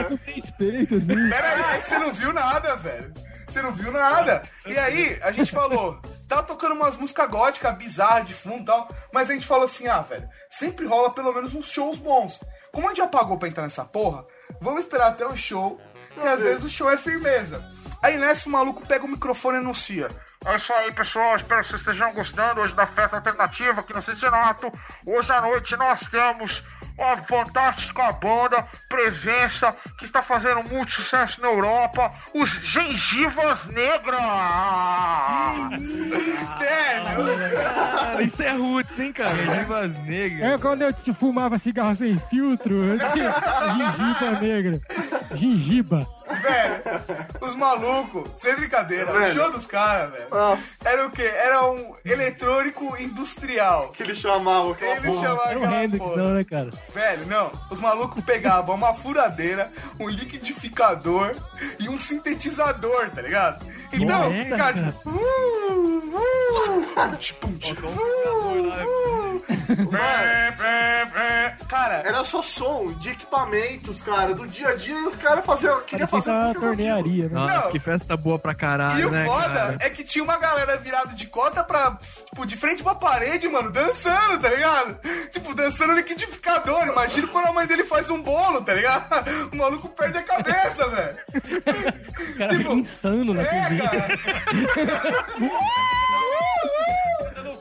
[0.10, 1.30] Com respeito, assim.
[1.30, 3.14] Pera aí, é que você não viu nada, velho.
[3.48, 4.42] Você não viu nada.
[4.66, 6.02] E aí, a gente falou,
[6.36, 9.88] tá tocando umas músicas góticas bizarras de fundo e tal, mas a gente falou assim,
[9.88, 12.40] ah, velho, sempre rola pelo menos uns shows bons.
[12.72, 14.26] Como a gente já pagou pra entrar nessa porra,
[14.60, 15.80] vamos esperar até o show,
[16.16, 17.64] e às vezes o show é firmeza.
[18.02, 20.10] Aí nessa o maluco pega o microfone e anuncia.
[20.46, 21.38] É isso aí, pessoal.
[21.38, 24.70] Espero que vocês estejam gostando hoje da festa alternativa aqui no Cincinnati.
[25.06, 26.64] Hoje à noite nós temos
[26.98, 34.20] uma fantástica banda, presença, que está fazendo muito sucesso na Europa, os Gengivas Negras.
[36.58, 38.22] Sério?
[38.22, 39.36] Isso é roots, hein, cara?
[39.36, 40.42] Gengivas negras.
[40.54, 43.34] É quando eu te fumava cigarro sem filtro, eu tinha
[43.76, 44.82] gengiba negra.
[45.36, 46.08] Gengiba.
[46.42, 46.84] Velho,
[47.42, 49.34] os malucos, sem brincadeira, o Velho.
[49.34, 50.28] show dos caras, velho.
[50.32, 50.76] Nossa.
[50.86, 51.24] Era o quê?
[51.24, 53.90] Era um eletrônico industrial.
[53.90, 55.28] Que ele chamava aquela Eles porra.
[55.28, 56.18] chamavam o aquela Hendrix, porra.
[56.22, 56.70] não, né, cara?
[56.94, 57.52] Velho, não.
[57.70, 61.36] Os malucos pegavam uma furadeira, um liquidificador
[61.80, 63.66] e um sintetizador, tá ligado?
[63.92, 64.74] Então, cara.
[64.94, 65.10] tipo.
[65.10, 66.86] Uh, uh,
[67.40, 69.13] pum, pum, tch, uh, uh, pé, pé,
[71.68, 75.72] Cara, Era só som de equipamentos, cara, do dia a dia, e o cara fazia,
[75.82, 77.32] queria fazer uma tornearia, né?
[77.34, 77.72] Nossa, Não.
[77.72, 79.78] que festa boa pra caralho, E o né, foda cara?
[79.82, 81.98] é que tinha uma galera virada de costa pra,
[82.30, 84.98] tipo, de frente pra parede, mano, dançando, tá ligado?
[85.32, 86.84] Tipo, dançando no liquidificador.
[86.88, 89.04] Imagina quando a mãe dele faz um bolo, tá ligado?
[89.54, 91.18] O maluco perde a cabeça, velho.
[92.34, 93.90] O cara tipo, insano na É, cozinha.
[93.90, 94.08] cara.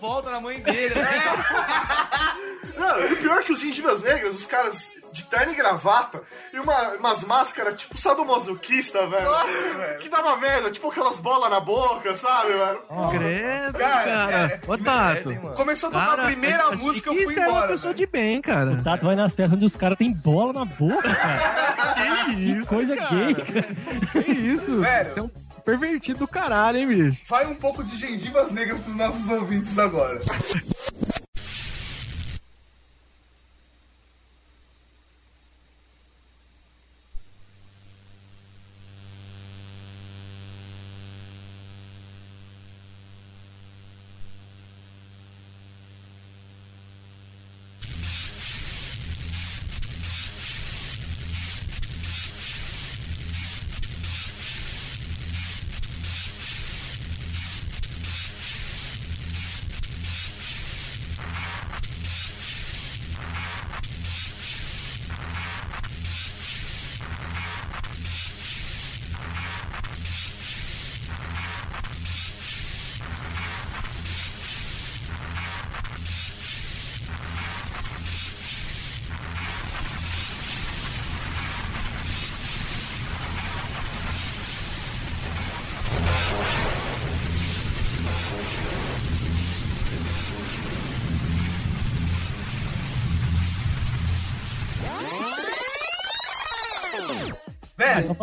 [0.03, 1.09] Volta na mãe dele, né?
[2.77, 6.21] Não, e o pior é que os gengivas negras, os caras de terno e gravata,
[6.53, 9.25] e uma, umas máscaras tipo sadomasoquista, velho.
[9.25, 9.99] Nossa, velho.
[10.01, 12.81] Que dava merda, tipo aquelas bolas na boca, sabe, velho?
[13.13, 14.33] Credo, Cara, cara.
[14.33, 15.37] é- Ô, Tato.
[15.55, 17.69] Começou a tocar Cara, a primeira achei música, eu que fui Isso é uma embora.
[17.69, 18.07] pessoa velho.
[18.07, 18.71] de bem, cara.
[18.73, 21.63] O Tato vai nas festas onde os caras têm bola na boca, cara.
[22.25, 23.11] Que isso, Coisa cara?
[23.15, 24.25] gay, cara.
[24.25, 24.81] Que isso?
[24.81, 25.07] Velho.
[25.13, 25.31] Você é um
[25.65, 27.23] pervertido do caralho, hein, bicho?
[27.29, 30.21] Vai um pouco de gengivas negras pros nossos ouvintes agora.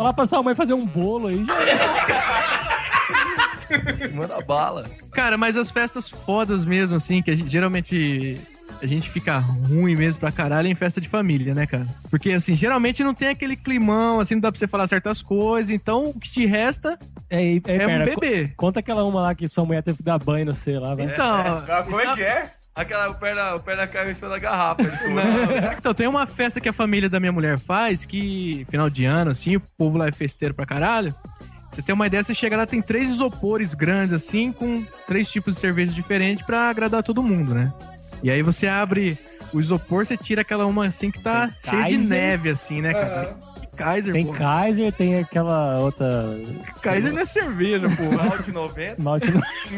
[0.00, 1.44] falar pra sua mãe fazer um bolo aí.
[4.14, 4.86] Manda bala.
[5.12, 8.40] Cara, mas as festas fodas mesmo, assim, que a gente, geralmente
[8.82, 11.86] a gente fica ruim mesmo pra caralho é em festa de família, né, cara?
[12.10, 15.70] Porque, assim, geralmente não tem aquele climão, assim, não dá pra você falar certas coisas,
[15.70, 16.98] então o que te resta
[17.28, 18.48] É, é, é, um bebê.
[18.48, 20.94] co- Conta aquela uma lá que sua mulher teve que dar banho no sei lá,
[20.94, 21.04] vai.
[21.06, 22.50] Então, Ah, como é que é?
[22.80, 24.82] Aquela perna, o perna caiu em cima da garrafa.
[25.76, 29.30] Então, tem uma festa que a família da minha mulher faz, que final de ano,
[29.30, 31.14] assim, o povo lá é festeiro pra caralho.
[31.70, 35.54] Você tem uma ideia, você chega lá, tem três isopores grandes, assim, com três tipos
[35.54, 37.72] de cerveja diferentes pra agradar todo mundo, né?
[38.22, 39.18] E aí você abre
[39.52, 43.26] o isopor, você tira aquela uma assim que tá cheia de neve, assim, né, cara?
[43.26, 43.49] Que
[43.84, 44.32] Kaiser, Tem pô.
[44.32, 46.36] Kaiser, tem aquela outra.
[46.82, 48.20] Kaiser não é cerveja, pô.
[48.32, 49.02] Alt 90.
[49.02, 49.26] Malte,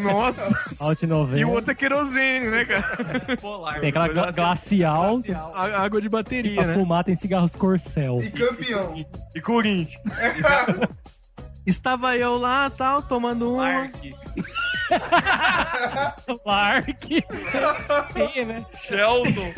[0.02, 0.84] Nossa.
[0.84, 1.38] Malte 90.
[1.38, 3.36] E o outro é querosene, né, cara?
[3.40, 3.80] Polar.
[3.80, 5.20] Tem aquela gla- glacial.
[5.54, 6.74] A- água de E bateria, pra né?
[6.74, 8.18] fumar tem cigarros Corcel.
[8.22, 8.94] E campeão.
[9.34, 10.00] E Corinthians.
[11.64, 13.64] Estava eu lá, tal, tomando uma.
[13.64, 13.94] Mark.
[16.44, 17.06] Lark.
[18.14, 18.66] Tem, né?
[18.80, 19.52] Sheldon.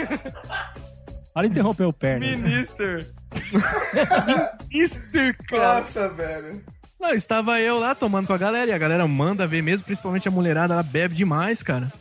[1.34, 2.26] Olha interromper o perna.
[2.26, 3.06] Minister.
[4.72, 5.80] Easter, cara.
[5.80, 6.62] Nossa, velho.
[7.00, 10.26] Não, estava eu lá tomando com a galera, e a galera manda ver mesmo, principalmente
[10.26, 11.92] a mulherada, ela bebe demais, cara.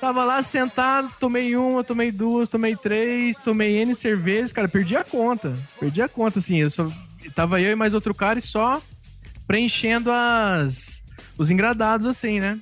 [0.00, 5.04] Tava lá sentado, tomei uma, tomei duas, tomei três, tomei N cervejas, cara, perdi a
[5.04, 5.56] conta.
[5.78, 6.88] Perdi a conta, assim, eu só...
[7.34, 8.80] Tava eu e mais outro cara e só
[9.46, 11.02] preenchendo as...
[11.36, 12.58] os engradados, assim, né?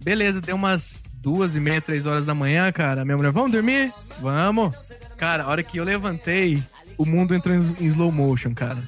[0.00, 3.04] Beleza, deu umas duas e meia, três horas da manhã, cara.
[3.04, 3.92] Minha mulher, vamos dormir?
[4.20, 4.74] Vamos.
[5.16, 6.62] Cara, a hora que eu levantei,
[6.98, 8.78] o mundo entrou em em slow motion, cara.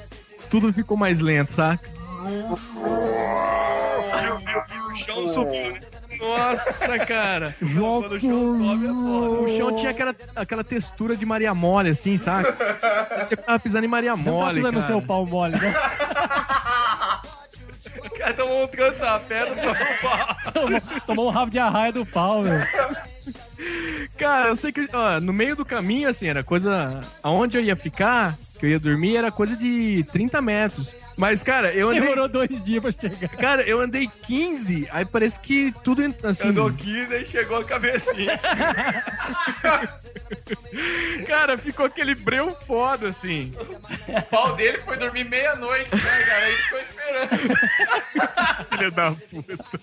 [0.51, 1.89] Tudo ficou mais lento, saca?
[4.89, 5.81] O chão subiu, né?
[6.19, 7.55] Nossa, cara.
[7.63, 9.41] João Quando o chão sobe é foda.
[9.43, 12.57] O chão tinha aquela, aquela textura de Maria Mole, assim, saca?
[13.19, 14.93] Você tava pisando em Maria Você tá Mole, pisando no cara.
[14.93, 15.75] seu pau mole, né?
[18.05, 19.55] O cara tomou um trança-pé do
[20.03, 20.37] pau.
[20.53, 22.67] tomou, tomou um rabo de arraia do pau, velho.
[24.17, 27.01] Cara, eu sei que, ó, no meio do caminho, assim, era coisa...
[27.23, 30.95] Aonde eu ia ficar, que eu ia dormir, era coisa de 30 metros.
[31.17, 32.01] Mas, cara, eu andei...
[32.01, 33.29] Demorou dois dias pra chegar.
[33.37, 36.49] Cara, eu andei 15, aí parece que tudo, assim...
[36.49, 38.39] Andou 15 e chegou a cabecinha.
[41.27, 43.51] Cara, ficou aquele breu foda, assim.
[44.09, 46.45] O pau dele foi dormir meia-noite, né, cara?
[46.45, 47.31] Aí ficou esperando.
[48.71, 49.81] Filha da puta.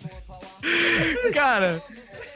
[1.34, 1.84] Cara,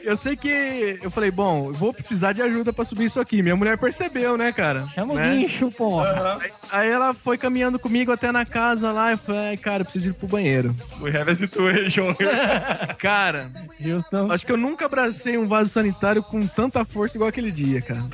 [0.04, 0.98] eu sei que.
[1.02, 3.42] Eu falei, bom, eu vou precisar de ajuda pra subir isso aqui.
[3.42, 4.86] Minha mulher percebeu, né, cara?
[4.94, 5.36] Chama o né?
[5.36, 6.38] guincho, porra.
[6.40, 9.12] Aí, aí ela foi caminhando comigo até na casa lá.
[9.12, 10.74] Eu falei, ai, cara, eu preciso ir pro banheiro.
[11.00, 12.14] We have a situation.
[12.98, 13.50] Cara,
[13.84, 14.30] Houston.
[14.30, 18.04] acho que eu nunca abracei um vaso sanitário com tanta força igual aquele dia, cara.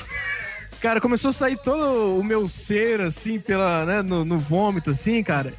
[0.81, 5.23] Cara, começou a sair todo o meu ser, assim, pela, né, no, no vômito, assim,
[5.23, 5.53] cara.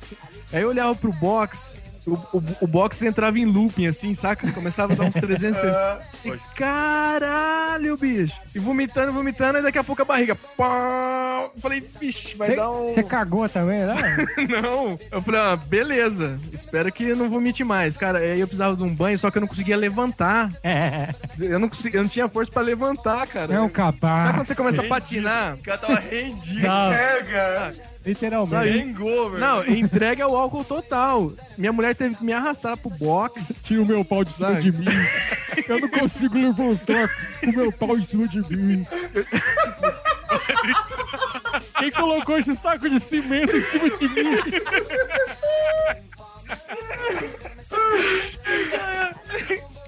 [0.52, 4.51] Aí eu olhava pro box, o, o, o box entrava em looping, assim, saca?
[4.51, 6.10] Começava a dar uns 360.
[6.26, 8.38] E caralho, bicho!
[8.53, 10.36] E vomitando, vomitando, e daqui a pouco a barriga.
[10.36, 11.49] Pá!
[11.60, 12.93] Falei, vixe, vai dar um.
[12.93, 13.95] Você cagou também, né?
[14.49, 14.99] Não.
[15.10, 16.38] Eu falei, ah, beleza.
[16.51, 17.95] Espero que não vomite mais.
[17.95, 20.49] Cara, aí eu precisava de um banho, só que eu não conseguia levantar.
[20.64, 21.10] É.
[21.39, 23.53] Eu não, consegui, eu não tinha força pra levantar, cara.
[23.53, 24.24] É um capaz.
[24.24, 25.55] Sabe quando você começa a patinar?
[25.55, 26.68] O cara tava rendido.
[26.68, 27.74] Não, Pega.
[28.06, 28.50] Literalmente.
[28.50, 28.82] Sabe?
[28.82, 29.39] Hangover.
[29.39, 31.32] Não, entrega ao álcool total.
[31.58, 33.60] Minha mulher teve que me arrastar pro box.
[33.64, 34.86] Tira o meu pau de cima de mim.
[35.68, 37.10] Eu não consigo levantar
[37.43, 38.86] o meu pau em cima de mim.
[41.78, 44.38] Quem colocou esse saco de cimento em cima de mim?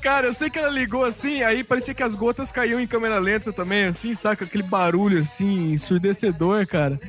[0.01, 3.19] Cara, eu sei que ela ligou assim, aí parecia que as gotas caíam em câmera
[3.19, 4.45] lenta também, assim, saca?
[4.45, 6.99] Aquele barulho assim, ensurdecedor, cara.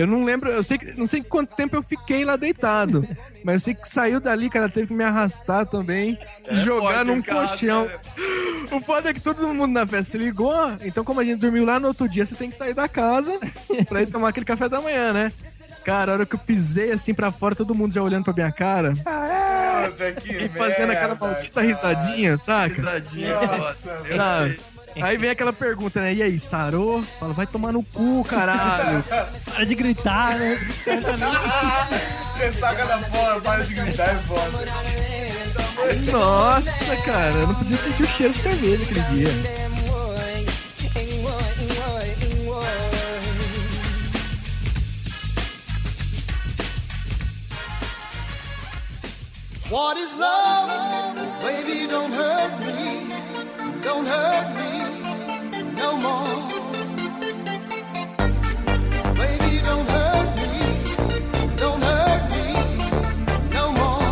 [0.00, 3.06] Eu não lembro, eu sei que não sei quanto tempo eu fiquei lá deitado.
[3.44, 6.18] Mas eu sei que saiu dali, cara, teve que me arrastar também
[6.50, 7.84] e jogar num cara, colchão.
[7.84, 7.98] né?
[8.72, 11.64] O foda é que todo mundo na festa se ligou, então como a gente dormiu
[11.66, 13.38] lá no outro dia, você tem que sair da casa
[13.88, 15.32] pra ir tomar aquele café da manhã, né?
[15.84, 18.52] Cara, a hora que eu pisei assim pra fora, todo mundo já olhando pra minha
[18.52, 18.94] cara
[20.20, 21.66] que e fazendo aquela merda, maldita cara.
[21.66, 22.82] risadinha, saca?
[22.82, 24.02] Tadinho, Nossa.
[24.06, 24.60] Sabe?
[25.00, 26.14] Aí vem aquela pergunta, né?
[26.14, 27.02] E aí, sarou?
[27.18, 29.04] Fala, vai tomar no cu, caralho.
[29.44, 30.58] Para de gritar, né?
[32.36, 34.64] Ressaca da porra, para de gritar, é foda.
[36.10, 39.70] Nossa, cara, eu não podia sentir o cheiro de cerveja aquele dia.
[49.70, 51.14] What is love?
[51.42, 52.99] Baby, don't hurt me.
[53.82, 54.70] Don't hurt me
[55.80, 56.42] no more.
[59.14, 60.52] Baby, don't hurt me.
[61.56, 62.46] Don't hurt me
[63.54, 64.04] no more.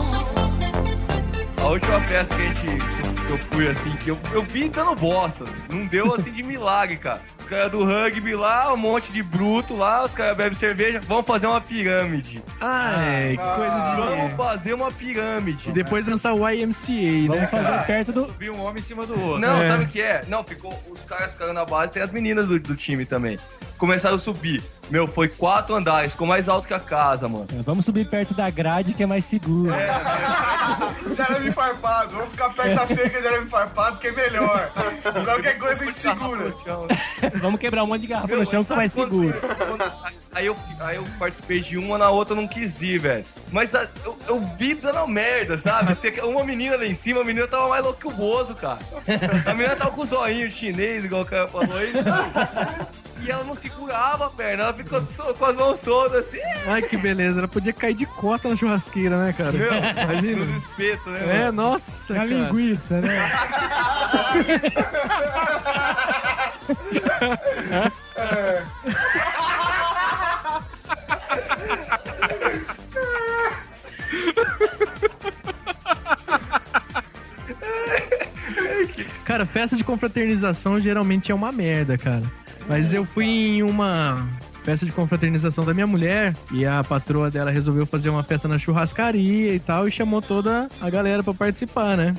[1.58, 4.94] A última peça que a gente que eu fui assim, que eu, eu vi dando
[4.94, 5.44] bosta.
[5.68, 7.20] Não deu assim de milagre, cara.
[7.48, 11.24] Os caras do rugby lá, um monte de bruto lá, os caras bebem cerveja, vamos
[11.26, 12.42] fazer uma pirâmide.
[12.60, 13.96] Ai, que coisa de.
[14.18, 15.70] Vamos fazer uma pirâmide.
[15.70, 17.26] E depois lançar o YMCA, né?
[17.26, 18.26] Vamos fazer perto do.
[18.38, 19.38] Vi um homem em cima do outro.
[19.38, 19.68] Não, É.
[19.68, 20.24] sabe o que é?
[20.28, 20.78] Não, ficou.
[20.90, 23.38] Os caras ficaram na base, tem as meninas do, do time também.
[23.78, 24.62] Começaram a subir.
[24.90, 27.46] Meu, foi quatro andares, ficou mais alto que a casa, mano.
[27.64, 29.70] Vamos subir perto da grade que é mais seguro.
[31.14, 32.14] De arame farpado.
[32.14, 34.70] Vamos ficar perto da cerca de arame farpado que é melhor.
[35.24, 36.54] Qualquer coisa a gente segura.
[37.40, 39.32] Vamos quebrar um monte de garrafa Meu, no chão que é mais seguro.
[39.32, 43.24] você- Aí eu, aí eu participei de uma, na outra eu não quis ir, velho.
[43.50, 45.96] Mas a- eu, eu vi dando merda, sabe?
[46.22, 48.78] Uma menina lá em cima, a menina tava mais louca que o Bozo, cara.
[49.46, 51.92] A menina tava com o zoinho chinês, igual o cara falou aí.
[53.20, 56.38] E ela não segurava a perna, ela ficou so- com as mãos soltas assim.
[56.66, 57.38] Ai, que beleza.
[57.40, 59.52] Ela podia cair de costa na churrasqueira, né, cara?
[59.52, 60.44] Meu, Imagina.
[60.44, 61.20] nos espetos, né?
[61.28, 61.52] É, mano?
[61.52, 62.28] nossa, A cara.
[62.28, 63.30] linguiça, né?
[79.24, 82.22] Cara, festa de confraternização geralmente é uma merda, cara.
[82.68, 84.26] Mas eu fui em uma
[84.62, 88.58] festa de confraternização da minha mulher e a patroa dela resolveu fazer uma festa na
[88.58, 92.14] churrascaria e tal e chamou toda a galera pra participar, né?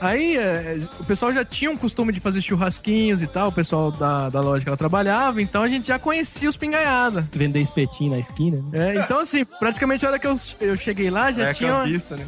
[0.00, 3.92] Aí é, o pessoal já tinha um costume de fazer churrasquinhos e tal, o pessoal
[3.92, 7.28] da, da loja que ela trabalhava, então a gente já conhecia os pingaiada.
[7.32, 8.60] Vender espetinho na esquina.
[8.72, 8.96] né?
[8.96, 11.84] É, então assim, praticamente a hora que eu, eu cheguei lá já É tinha uma-
[11.84, 12.24] campista, né?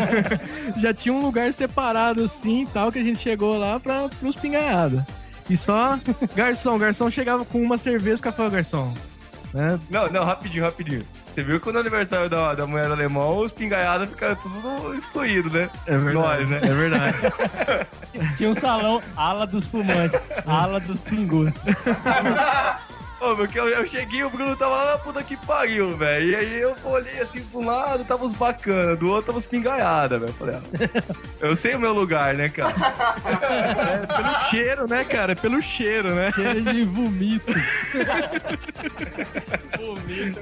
[0.78, 4.36] já tinha um lugar separado assim e tal, que a gente chegou lá pra, pros
[4.36, 5.06] pingaiada.
[5.48, 5.98] E só,
[6.34, 8.92] garçom, garçom chegava com uma cerveja, o cara falou, garçom,
[9.54, 9.78] né?
[9.88, 11.06] Não, não, rapidinho, rapidinho.
[11.32, 15.52] Você viu que no aniversário da, da mulher do alemão, os pingaiados ficaram tudo excluídos,
[15.52, 15.70] né?
[15.86, 16.60] É verdade, Nós, né?
[16.62, 17.18] é verdade.
[18.36, 21.54] Tinha um salão ala dos fumantes, ala dos pingus.
[23.18, 26.30] Ô, porque eu, eu cheguei o Bruno tava lá na puta que pariu, velho.
[26.30, 29.46] E aí eu olhei assim pra um lado, tava os bacana, do outro tava os
[29.46, 30.32] pingaiada, velho.
[30.34, 32.74] Falei, ah, eu sei o meu lugar, né, cara?
[33.26, 35.32] É pelo cheiro, né, cara?
[35.32, 36.30] É pelo cheiro, né?
[36.32, 37.52] Cheiro de vomito.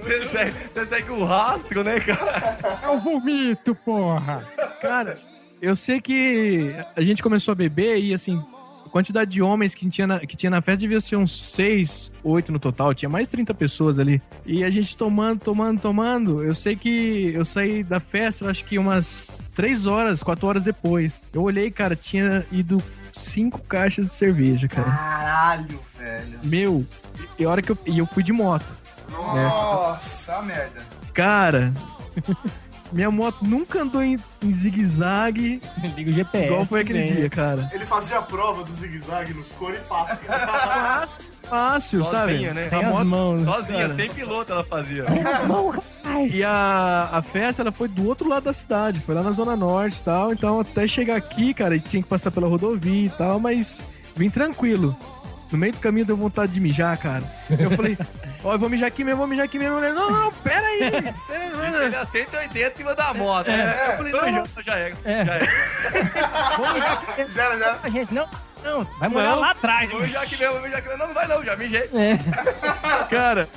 [0.02, 2.58] Você segue, você segue o rastro, né, cara?
[2.82, 4.46] É o vomito, porra!
[4.80, 5.16] Cara,
[5.62, 8.42] eu sei que a gente começou a beber e, assim,
[8.94, 12.52] quantidade de homens que tinha na, que tinha na festa devia ser uns 6, 8
[12.52, 12.94] no total.
[12.94, 14.22] Tinha mais de 30 pessoas ali.
[14.46, 16.44] E a gente tomando, tomando, tomando.
[16.44, 21.20] Eu sei que eu saí da festa, acho que umas 3 horas, 4 horas depois.
[21.32, 22.80] Eu olhei, cara, tinha ido
[23.12, 24.88] cinco caixas de cerveja, cara.
[24.88, 26.38] Caralho, velho.
[26.44, 26.86] Meu,
[27.36, 28.78] e a hora que eu, e eu fui de moto.
[29.10, 30.86] Nossa, a merda.
[31.12, 31.74] Cara,
[32.94, 35.60] minha moto nunca andou em, em zigue-zague
[35.96, 36.46] Liga o GPS.
[36.46, 37.06] igual foi aquele né?
[37.06, 37.68] dia, cara.
[37.72, 40.16] Ele fazia a prova do zigue-zague nos cores fácil.
[40.26, 42.32] Fácil, fácil, sabe?
[42.32, 42.64] Sozinha, né?
[42.64, 43.44] Sem A as moto- mãos.
[43.44, 43.94] Sozinha, cara.
[43.94, 45.04] sem piloto ela fazia.
[46.30, 49.56] E a, a festa, ela foi do outro lado da cidade, foi lá na Zona
[49.56, 50.32] Norte e tal.
[50.32, 53.80] Então, até chegar aqui, cara, tinha que passar pela rodovia e tal, mas
[54.16, 54.96] vim tranquilo.
[55.52, 57.22] No meio do caminho deu vontade de mijar, cara.
[57.58, 57.96] Eu falei,
[58.42, 59.76] ó, eu vou mijar aqui mesmo, vou mijar aqui mesmo.
[59.76, 60.90] Eu falei, não, não, pera aí.
[61.28, 61.44] Pera
[61.78, 63.46] aí, Ele é 180 em cima da moto.
[63.46, 63.74] né?
[63.92, 64.62] Eu falei, não, não.
[64.64, 65.24] Já era, É.
[65.24, 65.46] já era.
[66.56, 67.78] Vamos já era, já era.
[67.82, 68.28] A gente, não,
[68.64, 69.40] não, vai morar Não.
[69.40, 69.90] lá atrás.
[69.90, 70.98] Vou já aqui mesmo, vou já aqui mesmo.
[70.98, 71.88] Não, não vai não, já mijei.
[73.10, 73.48] Cara.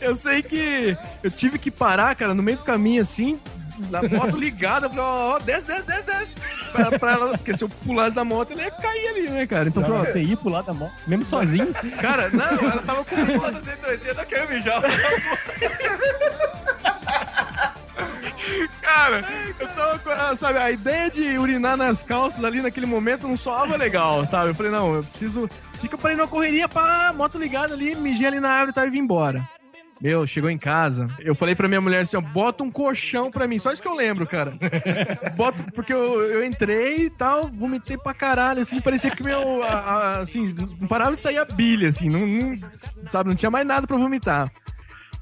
[0.00, 3.38] eu sei que eu tive que parar, cara, no meio do caminho, assim,
[3.90, 6.36] na moto ligada, falei, ó, ó, desce, desce, desce, desce.
[6.72, 9.68] Pra, pra ela, porque se eu pulasse da moto, ele ia cair ali, né, cara?
[9.68, 11.72] Então, ó, Você ia lado da moto, mesmo sozinho.
[12.00, 14.82] cara, não, ela tava com Moto 180, quero mijar.
[18.80, 19.24] Cara,
[19.58, 23.76] eu tava com, sabe, a ideia de urinar nas calças ali naquele momento não soava
[23.76, 24.50] legal, sabe?
[24.50, 25.48] Eu falei, não, eu preciso.
[25.90, 28.90] Eu parei numa correria, pá, moto ligada ali, mijei ali na árvore e tal, e
[28.90, 29.48] vim embora.
[30.02, 31.06] Meu, chegou em casa.
[31.20, 33.58] Eu falei pra minha mulher assim, ó, bota um colchão pra mim.
[33.60, 34.52] Só isso que eu lembro, cara.
[35.36, 39.68] Bota, porque eu, eu entrei e tal, vomitei pra caralho, assim, parecia que meu, a-
[39.68, 42.58] a- assim, não parava de sair a bilha, assim, não, não-
[43.08, 44.50] sabe, não tinha mais nada pra vomitar.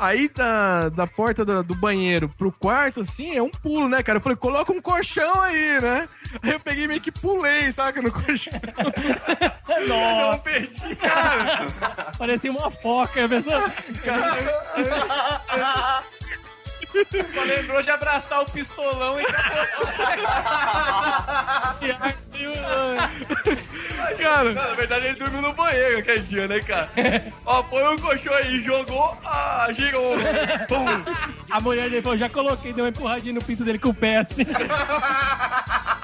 [0.00, 4.16] Aí da, da porta do, do banheiro pro quarto, assim, é um pulo, né, cara?
[4.16, 6.08] Eu falei, coloca um colchão aí, né?
[6.42, 8.58] Aí eu peguei meio que pulei, saca, no colchão.
[9.86, 11.66] Nossa, Eu perdi, cara.
[12.16, 13.60] parecia uma foca, a pessoa.
[17.34, 19.24] Só lembrou de abraçar o pistolão e
[24.18, 26.90] Cara, na verdade ele dormiu no banheiro aquele dia, né, cara?
[27.44, 30.16] Ó, põe um colchão aí, jogou, ah, girou.
[30.68, 30.86] Pum.
[31.50, 34.18] A mulher dele falou, já coloquei, deu uma empurradinha no pinto dele com o pé
[34.18, 34.46] assim.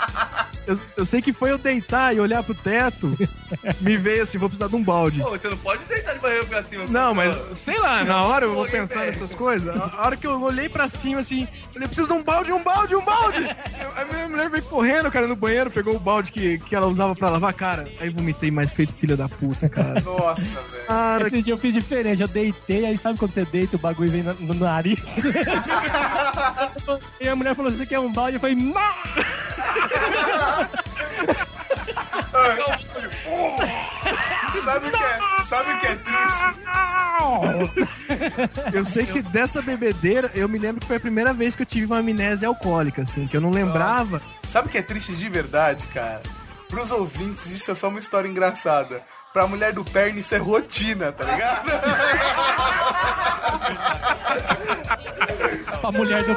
[0.67, 3.17] eu, eu sei que foi eu deitar e olhar pro teto,
[3.81, 5.21] me veio assim, vou precisar de um balde.
[5.21, 6.85] Pô, você não pode deitar de banheiro pra cima.
[6.89, 9.69] Não, mas sei lá, na hora eu vou pensar nessas coisas.
[9.77, 12.53] A a hora que eu olhei pra cima assim, eu falei, preciso de um balde,
[12.53, 13.57] um balde, um balde!
[13.97, 17.15] Aí minha mulher veio correndo, cara, no banheiro, pegou o balde que, que ela usava
[17.15, 17.89] pra lavar, cara.
[18.01, 20.01] Aí vomitei mais feito filha da puta, cara.
[20.05, 20.87] Nossa, velho.
[20.87, 24.11] Cara, Esse dia eu fiz diferente, eu deitei, aí sabe quando você deita o bagulho
[24.11, 25.01] vem na- no nariz?
[27.21, 28.35] e a mulher falou, você quer um balde?
[28.37, 28.83] Eu falei, não!
[34.65, 36.45] Sabe o que é, sabe o que é triste?
[38.75, 41.67] eu sei que dessa bebedeira, eu me lembro que foi a primeira vez que eu
[41.67, 44.21] tive uma amnésia alcoólica, assim, que eu não lembrava.
[44.47, 46.23] Sabe o que é triste de verdade, cara?
[46.69, 49.03] Pros ouvintes, isso é só uma história engraçada.
[49.33, 51.71] Pra mulher do Perne, isso é rotina, tá ligado?
[55.81, 56.35] Pra mulher do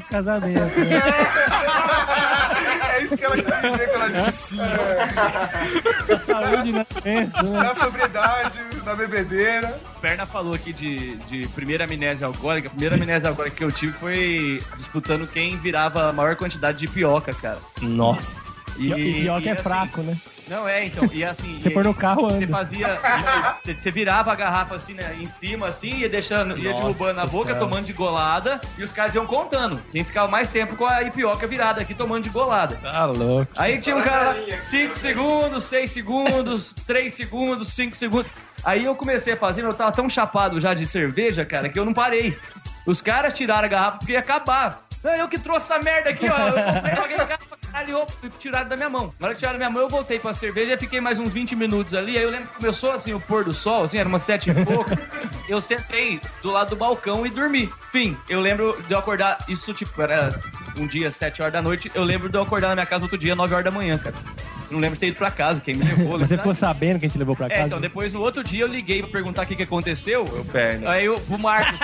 [0.00, 0.80] significa casamento.
[0.80, 1.02] Né?
[2.92, 4.60] É isso que ela quis dizer quando ela disse sim.
[6.12, 7.28] A saúde na né?
[7.50, 9.80] Na sobriedade, na bebedeira.
[10.00, 12.68] Perna falou aqui de, de primeira amnésia alcoólica.
[12.68, 16.86] A primeira amnésia alcoólica que eu tive foi disputando quem virava a maior quantidade de
[16.86, 17.58] pioca, cara.
[17.80, 18.61] Nossa.
[18.78, 20.16] E, e pior que é assim, fraco, né?
[20.48, 21.08] Não, é, então.
[21.12, 21.56] E assim.
[21.56, 22.46] Você põe no carro, Você anda.
[22.48, 22.98] fazia.
[23.62, 25.16] Você, você virava a garrafa assim, né?
[25.20, 27.58] Em cima, assim, ia deixando, ia Nossa derrubando na boca, Senhora.
[27.66, 28.60] tomando de golada.
[28.76, 29.80] E os caras iam contando.
[29.92, 32.74] Quem ficava mais tempo com a ipioca virada aqui, tomando de golada.
[32.76, 33.50] Tá louco.
[33.56, 38.30] Aí tinha um cara lá, 5 segundos, 6 segundos, 3 segundos, 5 segundos.
[38.64, 41.84] Aí eu comecei a fazer, eu tava tão chapado já de cerveja, cara, que eu
[41.84, 42.36] não parei.
[42.86, 44.82] Os caras tiraram a garrafa porque ia acabar.
[45.02, 46.48] Não, eu que trouxe essa merda aqui, ó.
[46.48, 49.12] Eu comprei, paguei a garrafa, caralho, opa, e tiraram da minha mão.
[49.18, 51.32] Na hora que tiraram da minha mão, eu voltei pra cerveja e fiquei mais uns
[51.32, 52.16] 20 minutos ali.
[52.16, 54.64] Aí eu lembro que começou assim o pôr do sol, assim, era umas sete e
[54.64, 54.90] pouco.
[55.48, 57.72] Eu sentei do lado do balcão e dormi.
[57.90, 60.28] Fim, eu lembro de eu acordar, isso tipo, era
[60.78, 61.90] um dia, sete horas da noite.
[61.94, 64.14] Eu lembro de eu acordar na minha casa outro dia, 9 horas da manhã, cara.
[64.72, 66.12] Não lembro de ter ido pra casa, quem me levou.
[66.18, 66.38] Mas você né?
[66.38, 67.66] ficou sabendo que a gente levou pra É, casa?
[67.66, 70.24] então depois no outro dia eu liguei pra perguntar o que, que aconteceu.
[70.32, 70.90] Meu perna.
[70.90, 71.80] Aí eu, pro Marcos,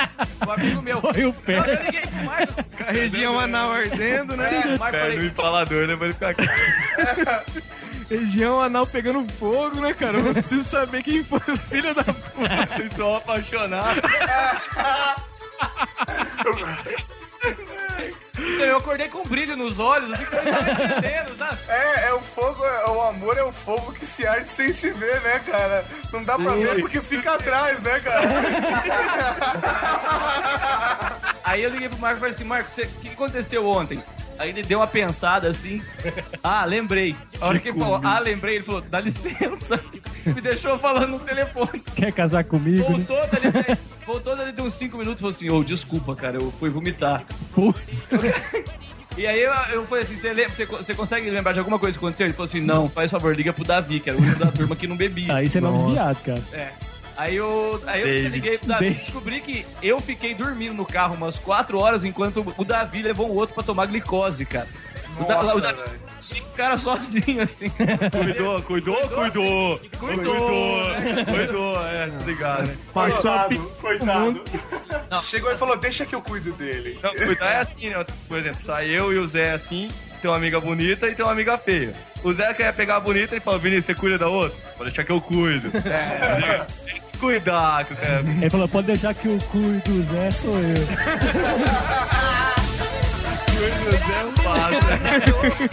[0.46, 1.00] o amigo meu.
[1.12, 1.56] Foi o pé.
[1.58, 2.56] Não, eu liguei pro Marcos.
[2.86, 4.48] A região anal ardendo, né?
[4.76, 5.96] O Marcos Perna no falei, empalador, né?
[5.96, 6.48] Pra ele ficar aqui.
[8.10, 10.16] Região anal pegando fogo, né, cara?
[10.16, 12.66] Eu não preciso saber quem foi o filho da puta.
[12.74, 14.02] Vocês estão apaixonados.
[18.38, 21.58] Então, eu acordei com brilho nos olhos, assim, que eu não tava entendendo, sabe?
[21.68, 24.90] É, é o fogo, é, o amor é o fogo que se arde sem se
[24.92, 25.84] ver, né, cara?
[26.12, 28.28] Não dá pra ver porque fica atrás, né, cara?
[31.44, 34.02] Aí eu liguei pro Marcos e falei assim, Marcos, você- o que aconteceu ontem?
[34.38, 35.82] Aí ele deu uma pensada assim.
[36.42, 37.16] Ah, lembrei.
[37.40, 39.80] A hora que ele falou, ah, lembrei, ele falou, dá licença.
[40.24, 41.80] Me deixou falando no telefone.
[41.96, 42.82] Quer casar comigo?
[42.90, 43.04] né?
[43.06, 46.52] Voltou dali, voltou dali de uns 5 minutos e falou assim, ô, desculpa, cara, eu
[46.58, 47.24] fui vomitar.
[49.16, 51.76] E aí eu, eu falei assim, você, lembra, você, co- você consegue lembrar de alguma
[51.76, 52.24] coisa que aconteceu?
[52.26, 54.76] Ele falou assim, não, faz favor, liga pro Davi, que era o único da turma
[54.76, 55.34] que não bebia.
[55.34, 56.40] Aí você não é viado, cara.
[56.52, 56.70] É.
[57.18, 58.28] Aí eu, aí eu David.
[58.28, 62.46] liguei pro Davi e descobri que eu fiquei dormindo no carro umas 4 horas enquanto
[62.56, 64.68] o Davi levou um outro pra tomar glicose, cara.
[65.18, 66.08] O Da- Nossa, o Davi- velho.
[66.20, 67.66] Cinco caras sozinhos, assim.
[67.68, 69.78] Cuidou, cuidou, cuidou.
[69.78, 69.78] Cuidou.
[69.98, 72.70] Cuidou, cuidou, é, ligado.
[72.92, 73.80] Passou a Coitado, pi...
[73.80, 74.44] coitado.
[75.10, 76.98] Não, Chegou e falou, deixa que eu cuido dele.
[77.02, 78.04] Não, cuidar é assim, né?
[78.26, 79.88] Por exemplo, sai eu e o Zé assim,
[80.20, 81.94] tem uma amiga bonita e tem uma amiga feia.
[82.24, 84.58] O Zé quer pegar a bonita e fala, Vinícius, você cuida da outra?
[84.76, 85.70] Vou deixar que eu cuido.
[85.88, 86.66] É.
[87.18, 88.28] Cuidar, eu quero.
[88.28, 90.84] Ele falou, pode deixar que o cu do Zé sou eu.
[93.86, 94.76] O Zé é um passo.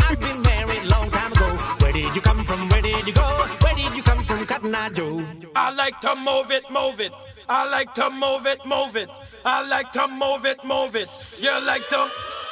[0.09, 1.45] I've been married long time ago.
[1.81, 2.67] Where did you come from?
[2.69, 3.21] Where did you go?
[3.61, 5.23] Where did you come from, Cotton Eye Joe?
[5.55, 7.11] I like to move it, move it.
[7.47, 9.09] I like to move it, move it.
[9.45, 11.07] I like to move it, move it.
[11.39, 12.09] You like to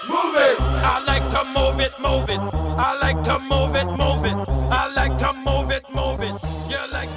[0.08, 0.58] move it.
[0.62, 2.40] I like to move it, move it.
[2.40, 4.36] I like to move it, move it.
[4.70, 6.36] I like to move it, move it.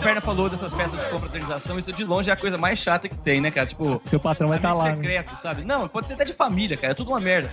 [0.07, 3.17] Perna falou dessas festas de confraternização, isso de longe é a coisa mais chata que
[3.17, 3.67] tem, né, cara?
[3.67, 4.91] Tipo, Seu patrão vai estar amigo lá.
[4.91, 4.95] né?
[4.95, 5.65] secreto, sabe?
[5.65, 6.93] Não, pode ser até de família, cara.
[6.93, 7.51] É tudo uma merda.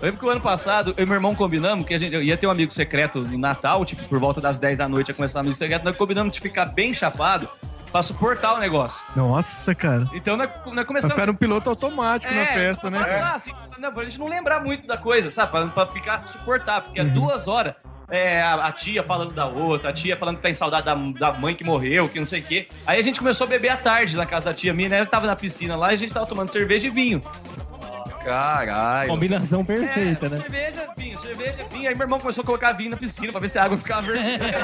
[0.00, 2.22] Eu lembro que o ano passado, eu e meu irmão combinamos que a gente eu
[2.22, 5.14] ia ter um amigo secreto no Natal, tipo, por volta das 10 da noite ia
[5.14, 5.84] começar o amigo secreto.
[5.84, 7.46] Nós combinamos de ficar bem chapado
[7.90, 9.02] pra suportar o negócio.
[9.16, 10.06] Nossa, cara.
[10.12, 11.14] Então nós, nós Vai começamos.
[11.14, 13.04] ficar um piloto automático na É, festa, pra né?
[13.04, 15.50] Passar, assim, não, pra gente não lembrar muito da coisa, sabe?
[15.50, 16.82] Pra, pra ficar suportável.
[16.84, 17.12] Porque é Uhum.
[17.14, 17.74] duas horas.
[18.12, 20.94] é, a, a tia falando da outra, a tia falando que tá em saudade da,
[20.94, 22.66] da mãe que morreu, que não sei o quê.
[22.84, 24.96] Aí a gente começou a beber à tarde na casa da tia minha, né?
[24.96, 27.20] Ela tava na piscina lá e a gente tava tomando cerveja e vinho.
[28.24, 29.08] Caralho.
[29.08, 30.36] Combinação perfeita, É, né?
[30.36, 31.88] cerveja, vinho, cerveja, vinho.
[31.88, 34.02] Aí meu irmão começou a colocar vinho na piscina pra ver se a água ficava
[34.02, 34.56] vermelha.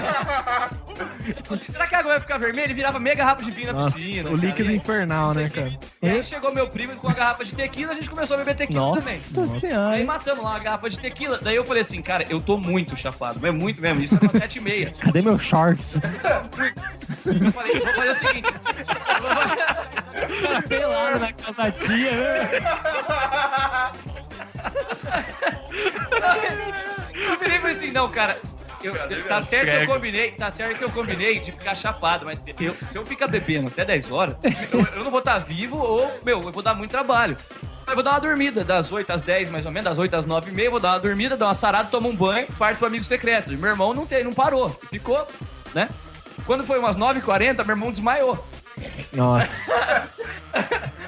[1.50, 2.64] Assim, Será que a água vai ficar vermelha?
[2.66, 4.28] Ele virava meia garrafa de vinho na Nossa, piscina.
[4.30, 4.46] o cara.
[4.46, 5.72] líquido aí- infernal, né, cara?
[6.02, 8.54] E aí chegou meu primo com a garrafa de tequila, a gente começou a beber
[8.56, 9.50] tequila Nossa também.
[9.58, 9.94] Senhora.
[9.96, 11.38] Aí matamos lá uma garrafa de tequila.
[11.42, 14.02] Daí eu falei assim, cara, eu tô muito chapado, é muito mesmo.
[14.02, 14.92] Isso é umas sete e meia.
[15.00, 15.80] Cadê meu short?
[17.24, 18.48] Eu falei, vou fazer o seguinte.
[20.68, 22.48] Pelado na casa da tia, né?
[27.14, 28.38] Eu virei e falei assim, não, cara,
[28.82, 32.24] eu- eu- tá certo que eu combinei, tá certo que eu combinei de ficar chapado,
[32.26, 34.36] mas eu- se eu ficar bebendo até 10 horas,
[34.70, 37.36] eu, eu não vou estar vivo ou, meu, eu vou dar muito trabalho.
[37.86, 40.26] Eu vou dar uma dormida, das 8 às 10, mais ou menos, das 8 às
[40.26, 42.88] 9 e meia, vou dar uma dormida, dar uma sarada, tomar um banho, parto pro
[42.88, 43.52] amigo secreto.
[43.52, 45.26] E meu irmão não, tem, não parou, ficou,
[45.72, 45.88] né?
[46.44, 48.44] Quando foi umas 9h40, meu irmão desmaiou.
[49.12, 50.48] Nossa.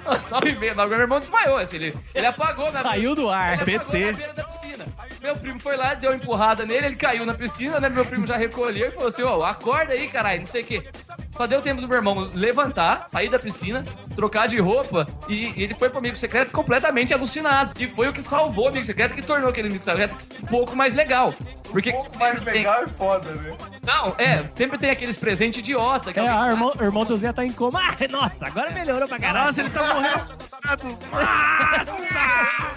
[0.06, 3.60] Umas 9h30, meu irmão desmaiou, assim, ele, ele apagou na Saiu do ar.
[3.60, 4.86] Ele apagou na beira da piscina.
[5.20, 7.88] Meu primo foi lá, deu uma empurrada nele, ele caiu na piscina, né?
[7.88, 10.88] Meu primo já recolheu e falou assim: Ô, acorda aí, caralho, não sei o quê.
[11.36, 15.74] Só deu tempo do meu irmão levantar, sair da piscina, trocar de roupa e ele
[15.74, 17.72] foi pro amigo secreto completamente alucinado.
[17.80, 20.74] E foi o que salvou o amigo secreto, que tornou aquele amigo secreto um pouco
[20.74, 21.34] mais legal.
[21.70, 23.56] Porque Um pouco mais legal e foda, né?
[23.88, 26.12] Não, é, sempre tem aqueles presentes idiota.
[26.12, 27.80] Que É, alguém ah, irmão, o irmão do Zé tá em coma.
[27.80, 29.46] Ah, nossa, agora melhorou pra caralho.
[29.46, 30.48] Nossa, ele tá morrendo.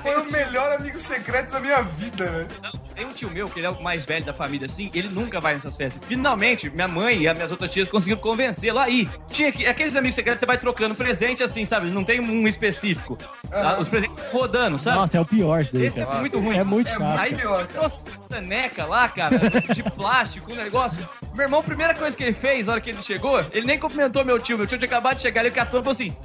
[0.02, 2.48] Foi o melhor amigo secreto da minha vida, né?
[2.96, 5.42] Tem um tio meu, que ele é o mais velho da família, assim, ele nunca
[5.42, 6.02] vai nessas festas.
[6.08, 9.10] Finalmente, minha mãe e as minhas outras tias conseguiram convencê-lo aí.
[9.30, 11.90] Tinha que, aqueles amigos secretos, você vai trocando presente, assim, sabe?
[11.90, 13.18] Não tem um específico.
[13.50, 13.78] Tá?
[13.80, 14.98] Os presentes rodando, sabe?
[14.98, 16.20] Nossa, é o pior daí, Esse é cara.
[16.20, 16.58] muito ruim.
[16.58, 17.20] É muito chato.
[17.20, 17.66] Aí cara.
[17.66, 18.00] trouxe
[18.30, 19.38] caneca lá, cara,
[19.74, 21.01] de plástico, um negócio.
[21.34, 23.80] Meu irmão, a primeira coisa que ele fez, na hora que ele chegou, ele nem
[23.80, 24.58] cumprimentou meu tio.
[24.58, 26.16] Meu tio tinha acabado de chegar, ele catou e falou assim: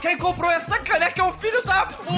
[0.00, 2.14] Quem comprou essa caneca é o filho da puta!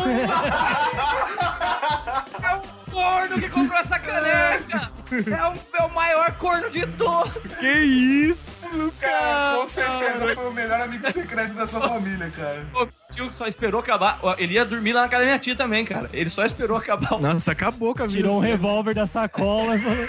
[2.42, 2.61] É um
[2.92, 4.90] corno que comprou essa caneca!
[5.12, 7.32] É, um, é o maior corno de todos!
[7.61, 12.66] Que isso, Cara, com certeza foi o melhor amigo secreto da sua família, cara.
[12.74, 14.18] O tio só esperou acabar.
[14.38, 16.11] Ele ia dormir lá na casa da minha tia também, cara.
[16.12, 17.18] Ele só esperou acabar o.
[17.20, 18.18] Nossa, acabou com a vida.
[18.18, 20.07] Tirou um revólver da sacola e falou...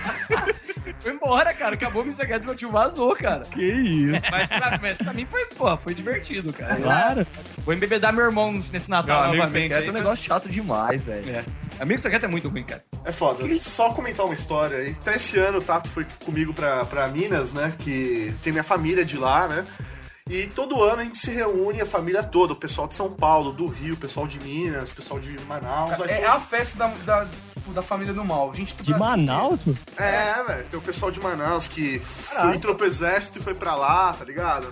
[0.99, 1.75] Foi embora, cara.
[1.75, 3.41] Acabou o amigo secreto meu tio vazou, cara.
[3.43, 4.25] Que isso.
[4.31, 6.75] Mas pra, mas pra mim foi, pô, foi divertido, cara.
[6.75, 7.27] Claro.
[7.65, 9.63] Vou embebedar meu irmão nesse Natal Não, amigo novamente.
[9.69, 11.29] secreto é um negócio chato demais, velho.
[11.35, 11.43] É.
[11.79, 12.83] Amigo secreto é muito ruim, cara.
[13.05, 13.47] É foda.
[13.59, 14.95] Só comentar uma história aí.
[15.01, 17.73] Até esse ano o Tato foi comigo pra, pra Minas, né?
[17.79, 19.65] Que tem minha família de lá, né?
[20.29, 23.53] E todo ano a gente se reúne, a família toda, o pessoal de São Paulo,
[23.53, 25.91] do Rio, o pessoal de Minas, o pessoal de Manaus.
[25.91, 27.27] É todo- a festa da, da,
[27.67, 28.53] tipo, da família do mal.
[28.53, 29.77] Gente do De Brasil Manaus, mano?
[29.97, 32.47] É, velho, tem o pessoal de Manaus que Caraca.
[32.47, 34.71] foi, entrou pro exército e foi pra lá, tá ligado?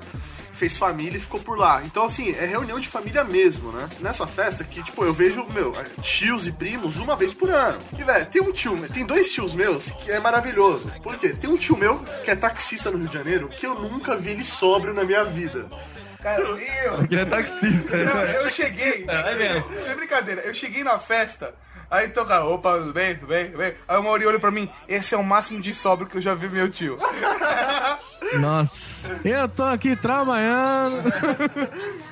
[0.54, 1.82] Fez família e ficou por lá.
[1.84, 3.89] Então, assim, é reunião de família mesmo, né?
[4.00, 7.78] Nessa festa que, tipo, eu vejo, meu, tios e primos uma vez por ano.
[8.00, 10.89] E, velho, tem um tio, tem dois tios meus que é maravilhoso.
[11.04, 11.30] Por quê?
[11.30, 14.32] Tem um tio meu que é taxista no Rio de Janeiro que eu nunca vi
[14.32, 15.70] ele sóbrio na minha vida.
[16.24, 17.04] Cara, eu.
[17.04, 17.98] Ele é taxista.
[17.98, 19.04] Não, eu cheguei.
[19.04, 19.80] vai vendo.
[19.80, 21.54] Sem brincadeira, eu cheguei na festa.
[21.90, 23.74] Aí então, cara, opa, tudo bem, tudo bem, tudo bem?
[23.88, 26.34] Aí o Mauri olhou pra mim, esse é o máximo de sóbrio que eu já
[26.34, 26.98] vi meu tio.
[28.40, 29.20] Nossa.
[29.24, 31.04] Eu tô aqui trabalhando.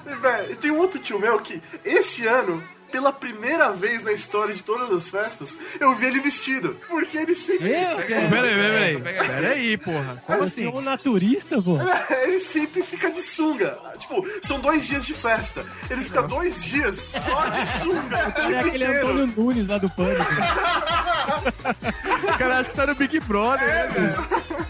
[0.05, 2.61] E, velho, e tem um outro tio meu que, esse ano,
[2.93, 6.77] pela primeira vez na história de todas as festas, eu vi ele vestido.
[6.87, 7.69] Porque ele sempre.
[7.69, 9.27] Meu, Peraí, peraí, peraí.
[9.27, 10.21] Peraí, porra.
[10.23, 10.67] Como é assim?
[10.67, 11.75] um naturista, pô.
[12.21, 13.75] Ele sempre fica de sunga.
[13.97, 15.65] Tipo, são dois dias de festa.
[15.89, 18.17] Ele fica dois dias só de sunga.
[18.17, 19.07] é aquele inteiro.
[19.07, 20.23] Antônio Nunes lá do Pânico.
[22.29, 24.63] Os caras acham que tá no Big Brother, né, velho?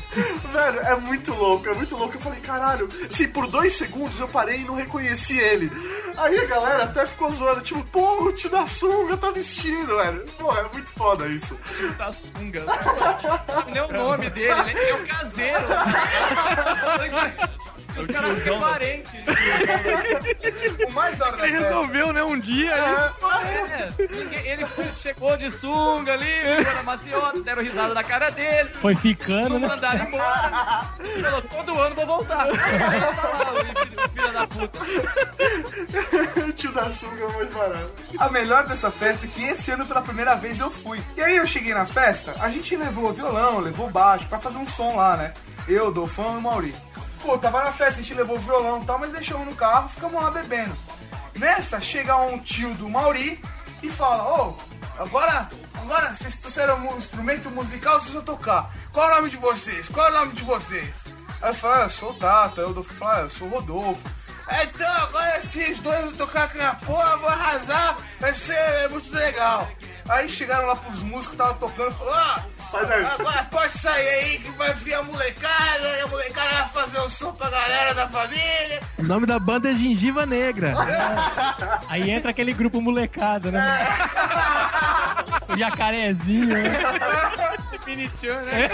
[0.54, 2.16] Velho, é muito louco, é muito louco.
[2.16, 5.72] Eu falei, caralho, assim, por dois segundos eu parei e não reconheci ele.
[6.16, 10.26] Aí a galera até ficou zoando, tipo, pô, o tio da sunga tá vestido, velho.
[10.38, 11.58] Pô, é muito foda isso.
[11.98, 12.66] Da sunga.
[13.68, 15.60] Nem o nome dele, ele é o caseiro.
[17.98, 19.12] Os caras são parentes.
[20.88, 22.74] O mais da hora da Ele resolveu, né, um dia.
[22.74, 26.26] É, ninguém- ele foi- chegou de sunga ali,
[26.58, 29.68] ficou na maciota, deram risada na cara dele, Foi ficando, não né?
[29.68, 30.52] mandaram embora.
[31.22, 32.44] Falou, todo ano vou voltar.
[32.46, 32.52] Aí
[33.00, 34.80] lá, filho da puta.
[36.48, 37.92] o tio da sunga é mais barato.
[38.20, 41.02] A melhor dessa festa é que esse ano pela primeira vez eu fui.
[41.18, 44.68] E aí eu cheguei na festa, a gente levou violão, levou baixo pra fazer um
[44.68, 45.34] som lá, né?
[45.68, 46.76] Eu, Dolfão e o Mauri.
[47.24, 50.22] Pô, tava na festa, a gente levou violão e tal, mas deixamos no carro, ficamos
[50.22, 50.76] lá bebendo.
[51.36, 53.42] Nessa, chega um tio do Mauri
[53.82, 54.58] e fala, ô,
[55.00, 58.70] agora, agora vocês trouxeram um instrumento musical, vocês vão tocar.
[58.92, 59.88] Qual é o nome de vocês?
[59.88, 61.06] Qual é o nome de vocês?
[61.42, 63.48] Aí eu falei, ah, eu sou o Tata, aí o Dolfo fala, ah, eu sou
[63.48, 64.04] o Rodolfo.
[64.62, 69.66] Então, agora esses dois vão tocar aquela porra, vou arrasar, vai ser é muito legal.
[70.10, 72.44] Aí chegaram lá pros músicos, tava tocando, falou,
[72.74, 77.00] ó, agora pode sair aí que vai vir a molecada, e a molecada vai fazer
[77.00, 78.82] o som pra galera da família.
[78.98, 80.74] O nome da banda é Gengiva Negra.
[81.90, 83.88] Aí entra aquele grupo molecada, né?
[85.50, 86.64] O jacarezinho, né?
[87.72, 88.70] Definition, né?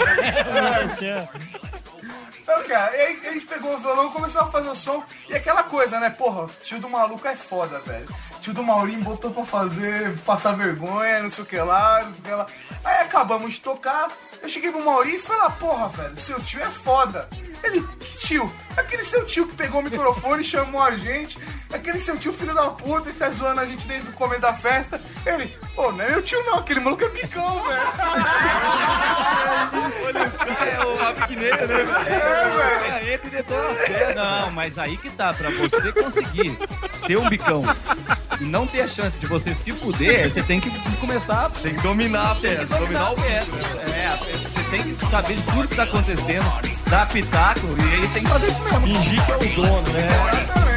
[2.42, 5.04] Então, cara, e aí a gente pegou o violão e começou a fazer o som.
[5.28, 6.10] E aquela coisa, né?
[6.10, 8.08] Porra, tio do maluco é foda, velho.
[8.40, 12.20] Tio do Maurinho botou pra fazer, passar vergonha, não sei o que lá, não sei
[12.20, 12.46] o que lá.
[12.84, 14.08] Aí acabamos de tocar.
[14.42, 17.28] Eu cheguei pro Maurinho e falei, ah, porra, velho, seu tio é foda.
[17.62, 18.50] Ele, que tio?
[18.74, 21.38] Aquele seu tio que pegou o microfone e chamou a gente.
[21.70, 24.54] Aquele seu tio filho da puta que tá zoando a gente desde o começo da
[24.54, 24.98] festa.
[25.26, 27.80] Ele, pô, não é meu tio não, aquele maluco é picão, velho.
[30.70, 31.82] É o Rapigneiro, né?
[32.06, 33.18] É,
[33.86, 34.14] festa.
[34.14, 36.58] Não, mas aí que tá, pra você conseguir
[37.06, 37.62] ser um bicão
[38.40, 41.50] e não ter a chance de você se fuder, você tem que começar...
[41.50, 43.50] Tem que dominar a peça, dominar o peça.
[43.94, 46.44] É, você tem que saber de tudo que tá acontecendo,
[46.88, 48.86] dar pitaco, e aí tem que fazer isso mesmo.
[48.86, 50.69] Fingir que é o dono, né?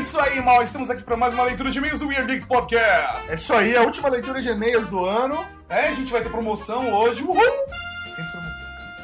[0.00, 0.62] Isso aí, mal.
[0.62, 3.30] Estamos aqui para mais uma leitura de e-mails do Weird Geeks Podcast.
[3.30, 5.46] É isso aí, a última leitura de e-mails do ano.
[5.68, 7.22] É, a gente vai ter promoção hoje.
[7.22, 7.89] Uhul!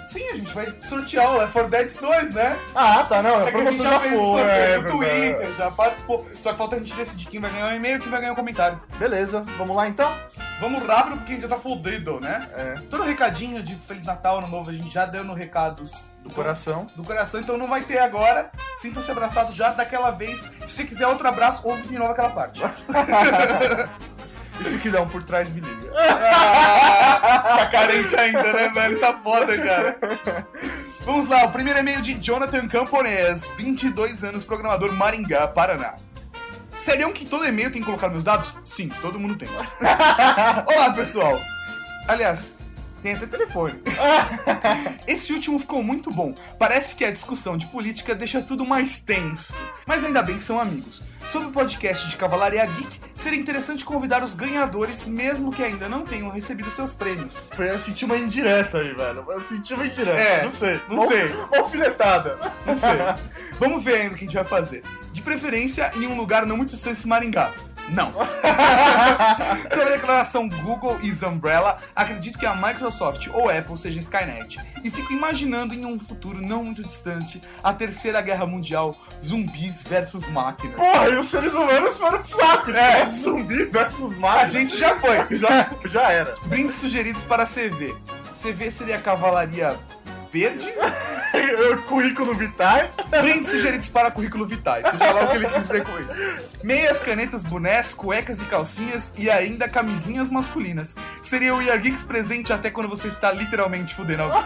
[0.07, 2.59] Sim, a gente vai sortear o Left 4 Dead 2, né?
[2.74, 4.82] Ah, tá, não, a É que a gente já já fez o sorteio é no
[4.82, 4.96] verdade.
[4.98, 6.26] Twitter, já participou.
[6.40, 8.32] Só que falta a gente decidir quem vai ganhar o e-mail e quem vai ganhar
[8.32, 8.80] o comentário.
[8.98, 10.12] Beleza, vamos lá então?
[10.61, 12.48] Vamos rápido porque a gente já tá fudido, né?
[12.54, 12.74] É.
[12.88, 16.86] Todo recadinho de Feliz Natal, Ano Novo, a gente já deu no recados Do coração.
[16.96, 18.50] do coração, então não vai ter agora.
[18.78, 20.40] Sintam-se abraçados já daquela vez.
[20.64, 22.62] Se você quiser outro abraço, ouve de novo aquela parte.
[24.61, 25.90] E se quiser um por trás, me liga.
[25.92, 29.00] tá carente ainda, né, velho?
[29.00, 29.98] Tá foda, cara.
[31.04, 35.94] Vamos lá, o primeiro e-mail de Jonathan Camponés, 22 anos, programador Maringá, Paraná.
[36.74, 38.59] Seriam que todo e-mail tem que colocar meus dados?
[38.64, 39.48] Sim, todo mundo tem.
[40.66, 41.40] Olá, pessoal.
[42.07, 42.59] Aliás,
[43.07, 43.80] tem até telefone.
[45.07, 46.34] Esse último ficou muito bom.
[46.59, 49.62] Parece que a discussão de política deixa tudo mais tenso.
[49.86, 51.00] Mas ainda bem que são amigos.
[51.30, 56.02] Sobre o podcast de Cavalaria Geek, seria interessante convidar os ganhadores, mesmo que ainda não
[56.04, 57.48] tenham recebido seus prêmios.
[57.52, 59.24] Foi, eu senti uma indireta aí, velho.
[59.28, 60.18] Eu senti uma indireta.
[60.18, 60.80] É, não sei.
[60.88, 61.26] não sei.
[61.26, 62.38] Uma alfinetada.
[62.64, 62.90] Não sei.
[63.59, 64.82] Vamos ver ainda o que a gente vai fazer.
[65.12, 67.52] De preferência em um lugar não muito distante de Maringá.
[67.89, 68.11] Não.
[69.72, 74.59] Sobre a declaração Google is Umbrella, acredito que a Microsoft ou Apple seja Skynet.
[74.82, 80.26] E fico imaginando em um futuro não muito distante a terceira guerra mundial, zumbis versus
[80.28, 80.76] máquinas.
[80.76, 82.74] Porra, e os seres humanos foram pro saco, É.
[83.05, 83.11] né?
[83.12, 84.43] Zumbi versus máquina.
[84.43, 85.16] A gente já foi.
[85.37, 86.34] Já, já era.
[86.45, 87.95] Brindes sugeridos para CV.
[88.34, 89.76] CV seria a cavalaria
[90.37, 90.70] verde.
[91.87, 92.91] currículo Vitae.
[93.09, 94.82] Brindes sugeridos para currículo Vitae.
[94.91, 96.47] Seja lá o que ele quis dizer com isso.
[96.62, 100.95] Meias, canetas, bonés, cuecas e calcinhas e ainda camisinhas masculinas.
[101.22, 104.45] Seria o Year Geeks presente até quando você está literalmente fudendo alguém.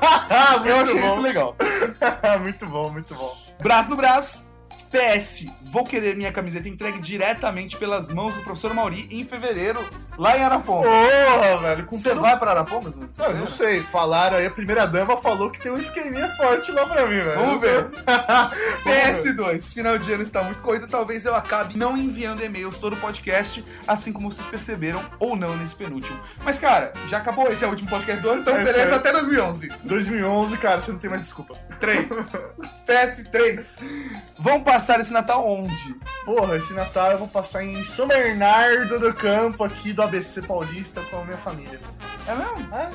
[0.64, 1.08] Eu achei bom.
[1.08, 1.56] isso legal.
[2.40, 3.36] muito bom, muito bom.
[3.60, 4.48] Braço no braço.
[4.90, 9.84] PS, vou querer minha camiseta entregue diretamente pelas mãos do professor Mauri em fevereiro,
[10.18, 10.88] lá em Araponga.
[10.88, 11.86] Porra, velho.
[11.90, 12.90] Você vai para Araponga?
[12.90, 13.00] Zé?
[13.18, 16.86] Não, não sei, falaram aí, a primeira dama falou que tem um esqueminha forte lá
[16.86, 17.38] pra mim, velho.
[17.40, 17.82] Vamos ver.
[17.84, 19.34] Vamos ver.
[19.34, 23.00] PS2, final de ano está muito corrido, talvez eu acabe não enviando e-mails todo o
[23.00, 26.18] podcast, assim como vocês perceberam, ou não nesse penúltimo.
[26.44, 28.94] Mas, cara, já acabou, esse é o último podcast do ano, então É, beleza certo.
[29.00, 29.68] até 2011.
[29.84, 31.54] 2011, cara, você não tem mais desculpa.
[31.78, 32.08] 3.
[32.86, 33.66] PS3.
[34.38, 35.94] Vão passar esse Natal onde?
[36.24, 41.02] Porra, esse Natal eu vou passar em São Bernardo do Campo, aqui do ABC Paulista,
[41.02, 41.80] com a minha família.
[42.26, 42.74] É mesmo?
[42.74, 42.90] É,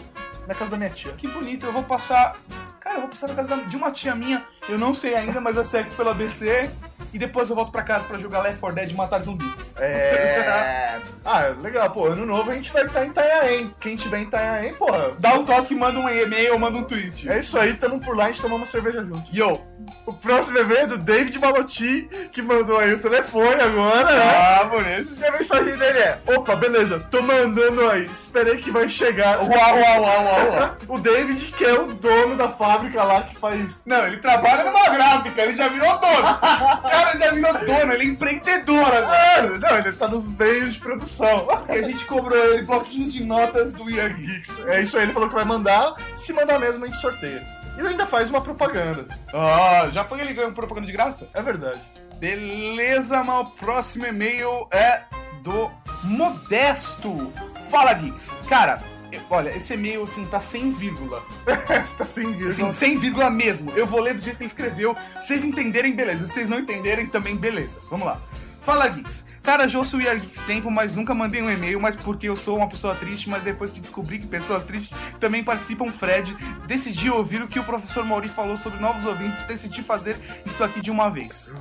[0.47, 1.11] na casa da minha tia.
[1.13, 2.37] Que bonito, eu vou passar.
[2.85, 5.41] Cara, eu vou passar na casa da- de uma tia minha, eu não sei ainda,
[5.41, 6.69] mas eu sei aqui pela ABC.
[7.11, 9.75] E depois eu volto pra casa pra jogar Left 4 Dead e matar zumbis.
[9.77, 10.99] É.
[11.27, 12.05] Ah, legal, pô.
[12.05, 13.73] Ano novo a gente vai estar em Itanhaém.
[13.79, 15.09] Quem tiver em Itanhaém, porra.
[15.17, 17.27] Dá um toque, manda um e-mail ou manda um tweet.
[17.27, 19.23] É isso aí, tamo por lá, a gente toma uma cerveja junto.
[19.35, 19.59] Yo!
[20.05, 24.21] O próximo e-mail é do David Malotti, que mandou aí o telefone agora, né?
[24.61, 25.15] Ah, bonito.
[25.19, 28.05] E a mensagem dele é: opa, beleza, tô mandando aí.
[28.05, 29.39] Esperei que vai chegar.
[29.39, 30.75] Uau, uau, uau, uau, uau.
[30.95, 33.85] o David, que é o dono da fábrica lá que faz.
[33.85, 36.17] Não, ele trabalha numa gráfica, ele já virou dono.
[36.17, 38.87] O cara já virou dono, ele é empreendedor.
[38.93, 41.47] É, não, ele tá nos meios de produção.
[41.69, 44.59] E a gente cobrou ele bloquinhos de notas do We Are Geeks.
[44.67, 45.95] É isso aí, ele falou que vai mandar.
[46.15, 47.45] Se mandar mesmo, a gente sorteia.
[47.75, 49.05] E ele ainda faz uma propaganda.
[49.33, 51.29] Ah, já foi ele ganhou propaganda de graça?
[51.33, 51.79] É verdade.
[52.19, 55.01] Beleza, mas o próximo e-mail é
[55.41, 55.69] do
[56.03, 57.31] Modesto.
[57.69, 58.37] Fala, Geeks.
[58.47, 58.81] Cara,
[59.29, 61.23] olha, esse e-mail assim tá sem vírgula.
[61.97, 62.49] tá sem vírgula.
[62.49, 63.71] Assim, sem vírgula mesmo.
[63.71, 64.95] Eu vou ler do jeito que ele escreveu.
[65.19, 66.27] Vocês entenderem, beleza.
[66.27, 67.79] Se vocês não entenderem, também beleza.
[67.89, 68.21] Vamos lá.
[68.61, 69.25] Fala, Geeks.
[69.45, 72.57] Cara, já We Are Geeks tempo, mas nunca mandei um e-mail, mas porque eu sou
[72.57, 76.35] uma pessoa triste, mas depois que descobri que pessoas tristes também participam, Fred,
[76.65, 80.17] decidi ouvir o que o professor Mauri falou sobre novos ouvintes e decidi fazer
[80.47, 81.51] isso aqui de uma vez.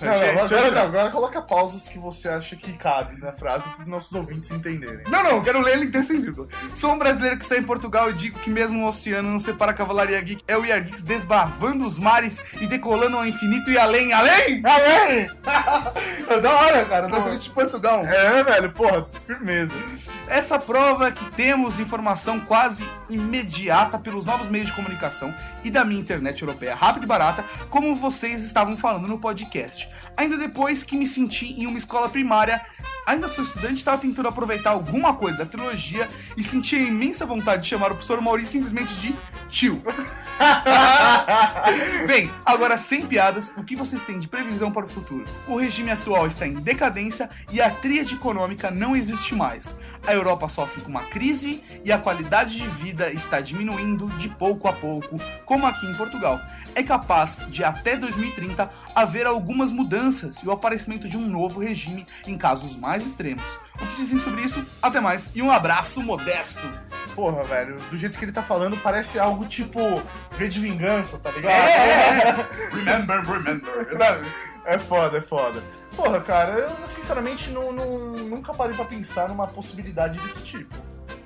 [0.00, 3.82] Não, não, agora, não, agora coloca pausas que você acha que cabe na frase para
[3.82, 5.04] os nossos ouvintes entenderem.
[5.08, 6.48] Não, não, quero ler ele inteiro sem vírgula.
[6.74, 9.72] Sou um brasileiro que está em Portugal e digo que mesmo o oceano não separa
[9.72, 10.42] a Cavalaria Geek.
[10.46, 14.12] É o Yar Geeks desbravando os mares e decolando ao infinito e além.
[14.12, 14.62] Além?
[14.64, 15.30] Além!
[16.28, 17.08] é da hora, cara.
[17.08, 18.04] Brasileiro de Portugal.
[18.06, 19.74] É, velho, porra, firmeza.
[20.26, 25.84] Essa prova é que temos informação quase imediata pelos novos meios de comunicação e da
[25.84, 29.63] minha internet europeia rápida e barata, como vocês estavam falando no podcast.
[30.16, 32.64] Ainda depois que me senti em uma escola primária,
[33.06, 37.62] ainda sou estudante, estava tentando aproveitar alguma coisa da trilogia e senti a imensa vontade
[37.62, 39.14] de chamar o professor Maurício simplesmente de
[39.48, 39.82] tio.
[42.06, 45.24] Bem, agora sem piadas, o que vocês têm de previsão para o futuro?
[45.46, 49.78] O regime atual está em decadência e a tríade econômica não existe mais.
[50.06, 54.68] A Europa sofre com uma crise e a qualidade de vida está diminuindo de pouco
[54.68, 56.40] a pouco, como aqui em Portugal.
[56.74, 62.06] É capaz de até 2030 haver algumas mudanças e o aparecimento de um novo regime
[62.26, 63.44] em casos mais extremos.
[63.76, 64.64] O que dizem sobre isso?
[64.82, 66.62] Até mais e um abraço modesto.
[67.14, 69.78] Porra, velho, do jeito que ele tá falando, parece algo tipo
[70.32, 71.54] V de vingança, tá ligado?
[71.54, 74.26] É, remember, remember, sabe?
[74.64, 75.62] É foda, é foda.
[75.94, 80.74] Porra, cara, eu sinceramente não, não- nunca parei pra pensar numa possibilidade desse tipo.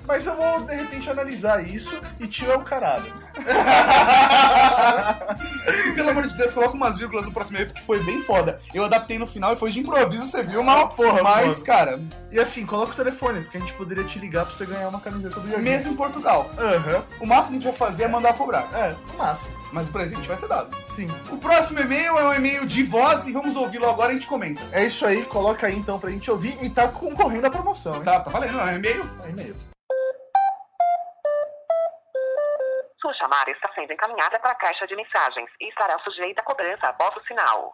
[0.09, 3.13] Mas eu vou, de repente, analisar isso e tio é o caralho.
[5.93, 8.59] Pelo amor de Deus, coloca umas vírgulas no próximo e-mail, porque foi bem foda.
[8.73, 11.77] Eu adaptei no final e foi de improviso, você viu, mal, Porra, mas, porra.
[11.77, 11.99] cara,
[12.31, 14.99] E assim, coloca o telefone, porque a gente poderia te ligar pra você ganhar uma
[14.99, 15.63] camiseta do Yargis.
[15.63, 16.49] mesmo em Portugal.
[16.57, 17.03] Aham.
[17.19, 18.67] O máximo que a gente vai fazer é mandar cobrar.
[18.73, 19.55] É, no máximo.
[19.71, 20.75] Mas o presente vai ser dado.
[20.87, 21.07] Sim.
[21.29, 24.25] O próximo e-mail é um e-mail de voz e vamos ouvi-lo agora e a gente
[24.27, 24.59] comenta.
[24.71, 28.01] É isso aí, coloca aí então pra gente ouvir e tá concorrendo à promoção, hein?
[28.01, 29.07] Tá, tá valendo, é um e-mail?
[29.23, 29.68] É e-mail.
[33.09, 36.89] Sua chamada está sendo encaminhada para a caixa de mensagens e estará sujeita a cobrança
[36.89, 37.73] após o sinal.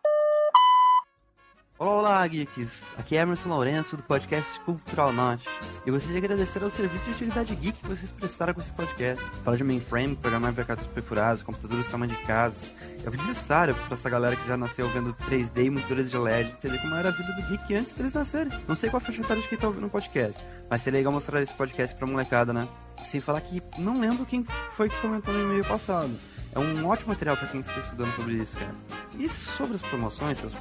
[1.77, 2.97] Olá, olá, geeks!
[2.97, 5.45] Aqui é Emerson Lourenço do podcast Cultural Not.
[5.85, 8.71] E eu gostaria de agradecer ao serviço de utilidade geek que vocês prestaram com esse
[8.71, 9.21] podcast.
[9.43, 12.73] Falar de mainframe, programar cartas perfurados, computadores do tamanho de casas.
[13.05, 16.81] É necessário para essa galera que já nasceu vendo 3D e monitores de LED entender
[16.81, 18.57] como era a vida do geek antes deles nascerem.
[18.69, 21.11] Não sei qual a faixa etária de quem tá ouvindo o podcast, mas seria legal
[21.11, 22.69] mostrar esse podcast pra molecada, né?
[23.05, 26.11] Sem falar que não lembro quem foi que comentou no e-mail passado.
[26.53, 28.73] É um ótimo material para quem está estudando sobre isso, cara.
[29.17, 30.53] E sobre as promoções, seus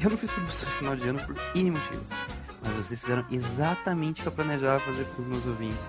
[0.00, 2.04] eu não fiz promoção de final de ano por N motivo.
[2.62, 5.84] Mas vocês fizeram exatamente o que eu planejava fazer com os meus ouvintes.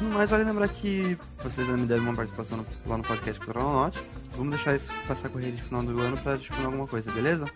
[0.00, 3.40] No mais, vale lembrar que vocês ainda me devem uma participação no- lá no podcast
[3.54, 4.00] Note.
[4.36, 7.46] Vamos deixar isso passar correr de final do ano pra descobrir alguma coisa, beleza?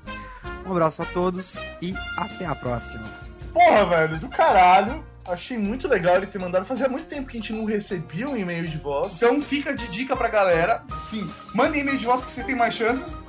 [0.67, 3.05] Um abraço a todos e até a próxima.
[3.53, 5.05] Porra, velho, do caralho.
[5.27, 6.67] Achei muito legal ele ter mandado.
[6.67, 9.17] Fazia muito tempo que a gente não recebia um e-mail de voz.
[9.17, 10.83] Então fica de dica pra galera.
[11.09, 13.25] Sim, manda e-mail de voz que você tem mais chances.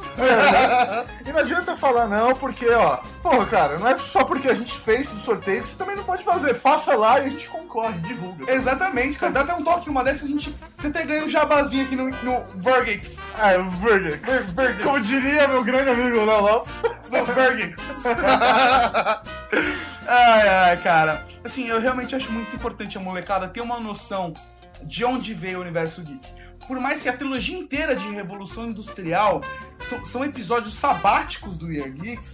[1.26, 4.78] E não adianta falar não, porque, ó, porra, cara, não é só porque a gente
[4.78, 6.54] fez o sorteio que você também não pode fazer.
[6.54, 8.52] Faça lá e a gente concorre, divulga.
[8.52, 9.32] Exatamente, cara.
[9.32, 10.56] Dá até um toque numa dessas, a gente.
[10.76, 13.22] Você até ganha um jabazinho aqui no, no Vergex.
[13.38, 14.54] Ah, o Vergex.
[14.84, 16.82] Como diria meu grande amigo Léo Lopes.
[17.10, 18.06] No Vergex.
[20.08, 21.35] ai, ai, cara.
[21.46, 24.34] Assim, eu realmente acho muito importante a molecada ter uma noção
[24.84, 26.28] de onde veio o universo geek.
[26.68, 29.42] Por mais que a trilogia inteira de Revolução Industrial
[29.80, 32.34] são, são episódios sabáticos do Year Geeks,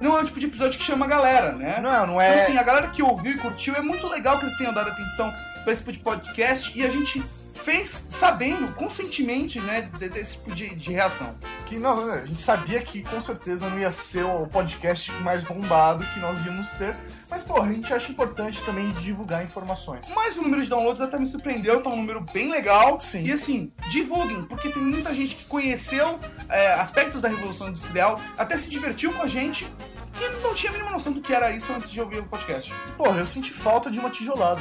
[0.00, 1.80] não é o tipo de episódio que chama a galera, né?
[1.80, 4.44] Não, não é- Então, assim, a galera que ouviu e curtiu, é muito legal que
[4.44, 7.24] eles tenham dado atenção pra esse tipo de podcast e a gente
[7.64, 11.34] fez sabendo, conscientemente, né, de- desse tipo de, de reação.
[11.66, 16.04] Que não, a gente sabia que com certeza não ia ser o podcast mais bombado
[16.12, 16.94] que nós íamos ter.
[17.30, 20.06] Mas, porra, a gente acha importante também divulgar informações.
[20.14, 23.00] Mas o número de downloads até me surpreendeu, tá um número bem legal.
[23.00, 23.24] Sim.
[23.24, 28.56] E assim, divulguem, porque tem muita gente que conheceu é, aspectos da Revolução Industrial, até
[28.56, 29.66] se divertiu com a gente,
[30.12, 32.72] que não tinha a mínima noção do que era isso antes de ouvir o podcast.
[32.96, 34.60] Porra, eu senti falta de uma tijolada.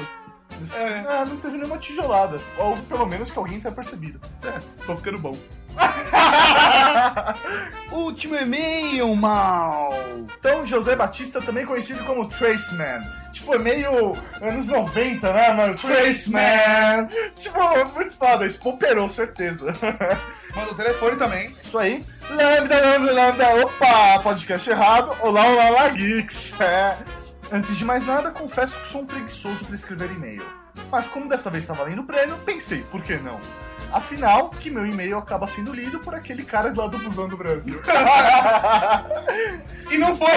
[0.76, 2.40] É, não teve nenhuma tijolada.
[2.58, 4.20] Ou pelo menos que alguém tenha percebido.
[4.44, 5.38] É, tô ficando bom.
[7.92, 9.94] Último e-mail, mal.
[10.40, 13.04] Então, José Batista, também conhecido como Traceman.
[13.32, 15.76] Tipo, é meio anos 90, né, mano?
[15.76, 17.08] Traceman.
[17.36, 17.60] Tipo,
[17.94, 18.50] muito foda.
[18.50, 19.76] Spoperou, certeza.
[20.56, 21.56] Manda o telefone também.
[21.64, 22.06] Isso aí.
[22.30, 23.66] Lambda, lambda, lambda.
[23.66, 25.16] Opa, podcast errado.
[25.20, 26.60] Olá, olá, olá, geeks.
[26.60, 26.98] É.
[27.54, 30.44] Antes de mais nada, confesso que sou um preguiçoso para escrever e-mail.
[30.92, 33.40] Mas como dessa vez tá valendo o prêmio, pensei, por que não?
[33.92, 37.80] Afinal, que meu e-mail acaba sendo lido por aquele cara lá do Busão do Brasil.
[39.92, 40.30] e não foi!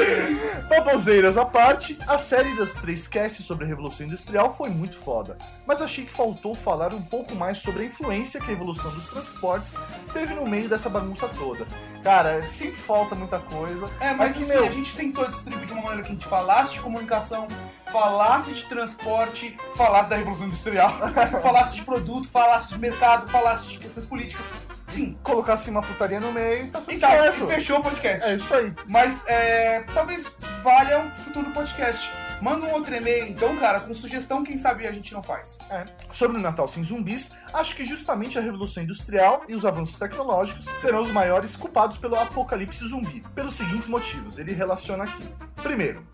[0.68, 5.36] Baboseiras à parte, a série das três casts sobre a Revolução Industrial foi muito foda,
[5.66, 9.08] mas achei que faltou falar um pouco mais sobre a influência que a evolução dos
[9.08, 9.74] transportes
[10.12, 11.66] teve no meio dessa bagunça toda.
[12.02, 13.88] Cara, sempre falta muita coisa.
[14.00, 16.74] É, mas Aqui, assim, a gente tentou distribuir de uma maneira que a gente falasse
[16.74, 17.46] de comunicação,
[17.92, 20.92] falasse de transporte, falasse da Revolução Industrial,
[21.42, 24.50] falasse de produto, falasse de mercado, falasse de questões políticas.
[24.88, 25.18] Sim.
[25.22, 27.44] Colocasse uma putaria no meio, tá tudo E, tá, certo.
[27.44, 28.28] e fechou o podcast.
[28.28, 28.72] É isso aí.
[28.86, 30.30] Mas é, talvez
[30.62, 32.10] valha um futuro podcast.
[32.40, 35.58] Manda um outro e-mail, então, cara, com sugestão, quem sabe a gente não faz.
[35.70, 35.86] É.
[36.12, 40.66] Sobre o Natal sem zumbis, acho que justamente a Revolução Industrial e os avanços tecnológicos
[40.76, 44.36] serão os maiores culpados pelo apocalipse zumbi, pelos seguintes motivos.
[44.38, 45.26] Ele relaciona aqui.
[45.62, 46.06] Primeiro,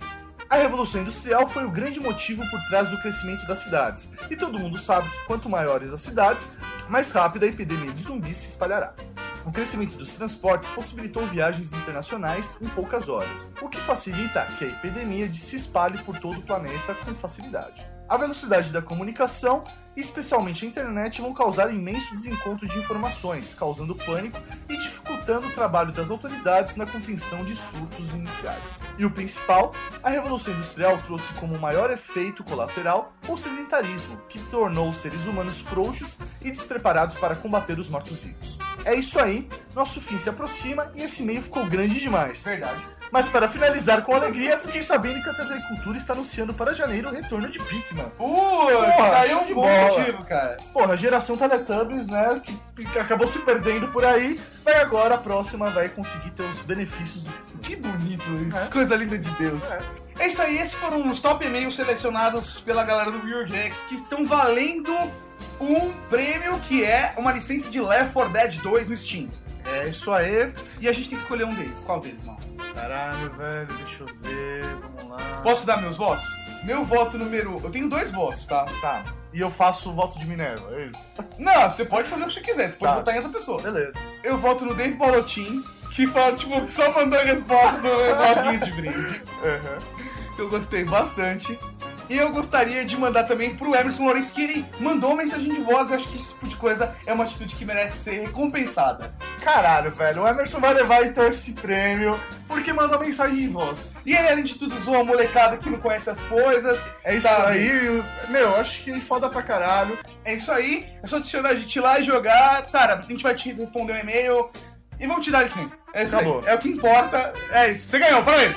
[0.48, 4.58] a Revolução Industrial foi o grande motivo por trás do crescimento das cidades, e todo
[4.58, 6.46] mundo sabe que quanto maiores as cidades,
[6.88, 8.94] mais rápido a epidemia de zumbis se espalhará.
[9.44, 14.68] O crescimento dos transportes possibilitou viagens internacionais em poucas horas, o que facilita que a
[14.68, 17.91] epidemia de se espalhe por todo o planeta com facilidade.
[18.08, 19.64] A velocidade da comunicação,
[19.96, 24.38] especialmente a internet, vão causar imenso desencontro de informações, causando pânico
[24.68, 28.82] e dificultando o trabalho das autoridades na contenção de surtos iniciais.
[28.98, 29.72] E o principal,
[30.02, 35.60] a Revolução Industrial trouxe como maior efeito colateral o sedentarismo, que tornou os seres humanos
[35.60, 38.58] frouxos e despreparados para combater os mortos-vivos.
[38.84, 42.44] É isso aí, nosso fim se aproxima e esse meio ficou grande demais.
[42.44, 42.82] Verdade.
[43.12, 47.10] Mas para finalizar com alegria, fiquei sabendo que a TV Cultura está anunciando para janeiro
[47.10, 48.06] o retorno de Pikmin.
[48.70, 48.82] É
[49.28, 49.82] um show de bom bola.
[49.82, 50.56] motivo, cara.
[50.72, 55.18] Porra, a geração Teletubbies, né, que, que acabou se perdendo por aí, vai agora, a
[55.18, 58.58] próxima vai conseguir ter os benefícios do Que bonito isso.
[58.58, 58.66] É.
[58.68, 59.62] Coisa linda de Deus.
[60.18, 60.26] É.
[60.26, 64.24] isso aí, esses foram os top e-mails selecionados pela galera do Weird X que estão
[64.24, 64.90] valendo
[65.60, 69.28] um prêmio que é uma licença de Left 4 Dead 2 no Steam.
[69.66, 70.52] É isso aí.
[70.80, 71.82] E a gente tem que escolher um deles.
[71.84, 72.38] Qual deles, mano?
[72.74, 74.64] Caralho, velho, deixa eu ver,
[74.96, 75.40] vamos lá.
[75.42, 76.26] Posso dar meus votos?
[76.64, 77.60] Meu voto número.
[77.62, 78.66] Eu tenho dois votos, tá?
[78.80, 79.04] Tá.
[79.32, 80.98] E eu faço o voto de Minerva, é isso?
[81.38, 82.98] Não, você pode fazer o que você quiser, você pode Tá.
[82.98, 83.62] votar em outra pessoa.
[83.62, 83.98] Beleza.
[84.22, 89.22] Eu voto no Dave Balotin, que fala, tipo, só mandou respostas sobre bloquinho de brinde.
[90.38, 91.58] Eu gostei bastante.
[92.12, 95.88] E eu gostaria de mandar também pro Emerson Lourenço, que ele mandou mensagem de voz.
[95.88, 99.14] Eu acho que esse tipo de coisa é uma atitude que merece ser recompensada.
[99.42, 103.96] Caralho, velho, o Emerson vai levar então esse prêmio porque mandou mensagem de voz.
[104.04, 106.86] E ele, além de tudo, zoa a molecada que não conhece as coisas.
[107.02, 107.52] É isso sabe?
[107.52, 109.98] aí, meu, eu acho que foda pra caralho.
[110.22, 110.86] É isso aí.
[111.02, 112.66] É só adicionar a gente lá e jogar.
[112.66, 114.50] Cara, a gente vai te responder um e-mail.
[115.02, 115.78] E vamos te dar licença.
[115.92, 116.40] É isso Acabou.
[116.40, 116.46] aí.
[116.46, 117.34] É o que importa.
[117.50, 117.88] É isso.
[117.88, 118.56] Você ganhou, parabéns.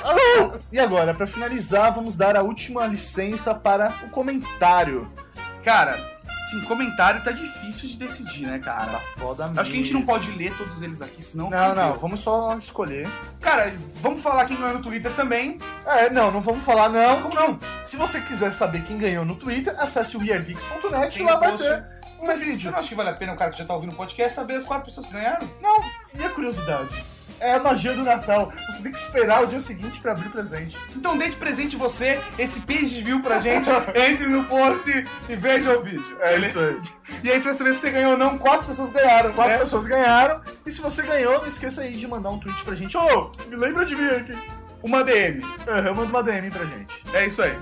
[0.70, 5.10] E agora, pra finalizar, vamos dar a última licença para o comentário.
[5.64, 5.98] Cara,
[6.48, 8.92] sim, comentário tá difícil de decidir, né, cara?
[8.92, 9.60] Tá foda mesmo.
[9.60, 11.50] Acho que a gente não pode ler todos eles aqui, senão.
[11.50, 13.08] Não, não, vamos só escolher.
[13.40, 15.58] Cara, vamos falar quem ganhou no Twitter também.
[15.84, 17.22] É, não, não vamos falar não.
[17.22, 17.58] Como não?
[17.84, 21.84] Se você quiser saber quem ganhou no Twitter, acesse o weirdgeeks.net e lá vai ter
[22.22, 22.60] Mas vídeo.
[22.60, 24.34] você não acha que vale a pena o cara que já tá ouvindo o podcast
[24.34, 25.48] saber as quatro pessoas que ganharam?
[25.60, 25.80] Não,
[26.18, 27.04] e a curiosidade?
[27.38, 28.50] É a magia do Natal.
[28.70, 30.76] Você tem que esperar o dia seguinte pra abrir presente.
[30.96, 34.90] Então dê de presente você esse page view pra gente, entre no post
[35.28, 36.16] e veja o vídeo.
[36.20, 36.80] É isso aí.
[37.22, 38.38] E aí você vai saber se você ganhou ou não.
[38.38, 39.58] Quatro pessoas ganharam, Quatro né?
[39.58, 40.40] pessoas ganharam.
[40.64, 42.96] E se você ganhou, não esqueça aí de mandar um tweet pra gente.
[42.96, 44.36] Ô, me lembra de mim aqui.
[44.82, 45.42] Uma DM.
[45.66, 47.02] É, manda uma DM pra gente.
[47.12, 47.56] É isso aí.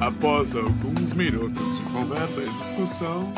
[0.00, 3.32] Após alguns minutos de conversa e discussão,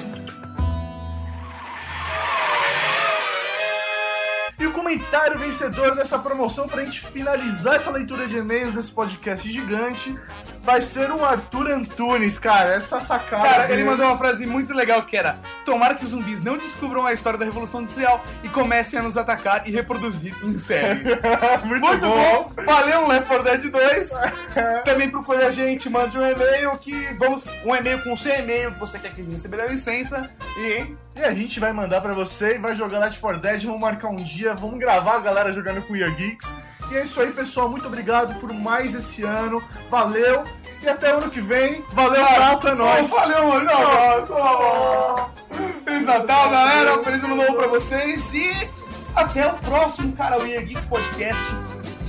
[4.63, 9.51] E o comentário vencedor dessa promoção pra gente finalizar essa leitura de e-mails desse podcast
[9.51, 10.17] gigante
[10.63, 12.73] vai ser o Arthur Antunes, cara.
[12.75, 13.43] Essa sacada.
[13.43, 16.57] Cara, dele- ele mandou uma frase muito legal que era: Tomara que os zumbis não
[16.57, 21.03] descubram a história da Revolução Industrial e comecem a nos atacar e reproduzir em série.
[21.67, 22.53] muito, bom.
[22.65, 24.11] Valeu, Left 4 Dead 2.
[24.87, 27.49] Também procure a gente, mande um e-mail que vamos.
[27.65, 30.31] Um e-mail com o seu e-mail que você quer que receber a licença.
[30.57, 33.81] E E a gente vai mandar pra você e vai jogar Left 4 Dead, vamos
[33.81, 36.57] marcar um dia, vamos gravar a galera jogando com Year Geeks.
[36.91, 37.69] E é isso aí, pessoal.
[37.69, 39.63] Muito obrigado por mais esse ano.
[39.89, 40.45] Valeu.
[40.83, 41.83] E até o ano que vem.
[41.93, 43.09] Valeu, Prato, é nóis.
[43.09, 43.71] Valeu, mano.
[43.71, 45.31] Abraço.
[45.85, 47.05] Feliz Natal, galera.
[47.05, 48.35] Feliz ano novo pra vocês.
[48.35, 48.69] E
[49.15, 50.39] até o próximo, cara.
[50.39, 51.55] O Year Geeks Podcast.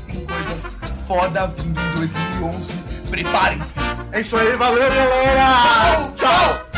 [0.08, 0.78] Tem coisas
[1.08, 2.74] foda vindo em 2011.
[3.10, 3.80] Preparem-se.
[4.12, 6.12] É isso aí, valeu, galera.
[6.16, 6.73] Tchau.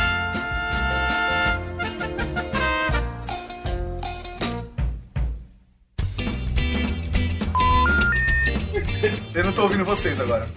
[9.36, 10.48] Eu não tô ouvindo vocês agora.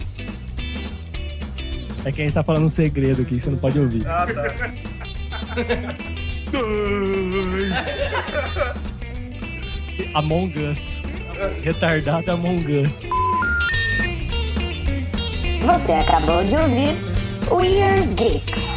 [2.05, 4.07] É que a gente tá falando um segredo aqui, você não pode ouvir.
[4.07, 4.71] Ah, tá.
[10.15, 11.01] Among Us.
[11.61, 13.01] Retardado Among Us.
[15.61, 16.95] Você acabou de ouvir
[17.51, 18.68] Weird Geeks.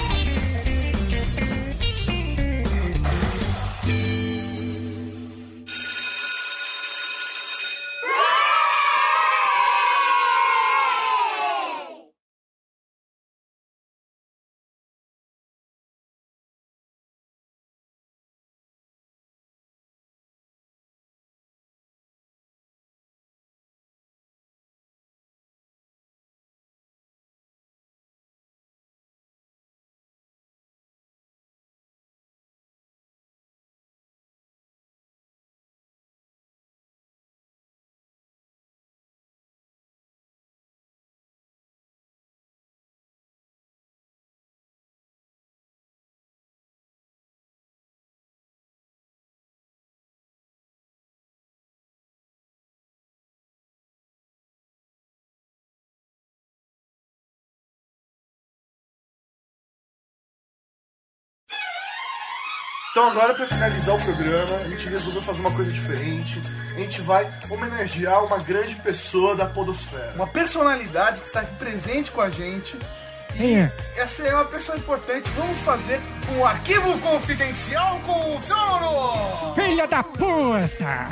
[62.93, 66.39] Então agora, pra finalizar o programa, a gente resolveu fazer uma coisa diferente.
[66.73, 70.13] A gente vai homenagear uma grande pessoa da podosfera.
[70.15, 72.77] Uma personalidade que está aqui presente com a gente.
[73.35, 73.73] Quem é?
[73.97, 75.27] Essa é uma pessoa importante.
[75.31, 75.99] Vamos fazer
[76.37, 79.55] um arquivo confidencial com o Sono!
[79.55, 81.09] Filha da puta!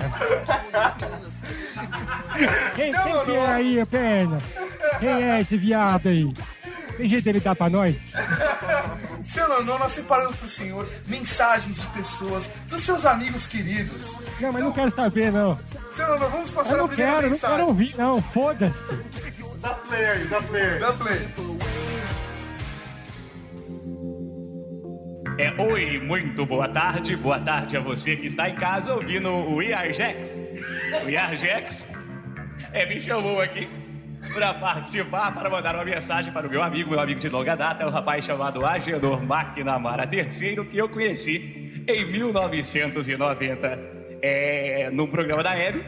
[2.77, 4.39] Quem, Seu quem é aí, perna?
[4.99, 6.33] Quem é esse viado aí?
[7.01, 7.97] Tem jeito dele dar pra nós?
[9.23, 14.19] Seu Nonô, nós separamos pro senhor mensagens de pessoas, dos seus amigos queridos.
[14.39, 15.59] Não, mas não quero saber, não.
[15.91, 17.57] Seu Nonô, vamos passar Eu não a primeira quero, não mensagem.
[17.57, 18.21] quero ouvir, não.
[18.21, 18.99] Foda-se.
[19.61, 20.79] Dá play aí, dá play.
[20.79, 21.29] Dá play.
[25.39, 27.17] É, oi, muito boa tarde.
[27.17, 30.39] Boa tarde a você que está em casa ouvindo o Iarjex.
[31.03, 31.87] O Iarjex
[32.75, 33.71] é, me chamou aqui
[34.33, 37.87] para participar, para mandar uma mensagem para o meu amigo, meu amigo de longa data,
[37.87, 43.79] o rapaz chamado Agenor McNamara III, que eu conheci em 1990
[44.23, 45.85] é, programa da Hebe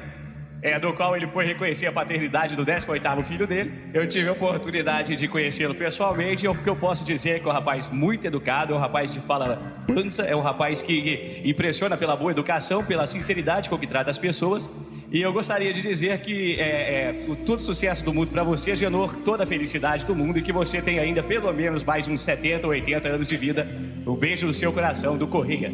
[0.62, 3.72] é, do qual ele foi reconhecer a paternidade do 18º filho dele.
[3.92, 7.46] Eu tive a oportunidade de conhecê-lo pessoalmente e o que eu posso dizer é que
[7.46, 11.42] é um rapaz muito educado, é um rapaz de fala mansa, é um rapaz que
[11.44, 14.70] impressiona pela boa educação, pela sinceridade com que trata as pessoas.
[15.12, 18.74] E eu gostaria de dizer que é, é, o- todo sucesso do mundo para você,
[18.74, 22.22] Genor, toda a felicidade do mundo e que você tenha ainda pelo menos mais uns
[22.22, 23.66] 70 ou 80 anos de vida.
[24.06, 25.70] Um beijo no seu coração, do Correia.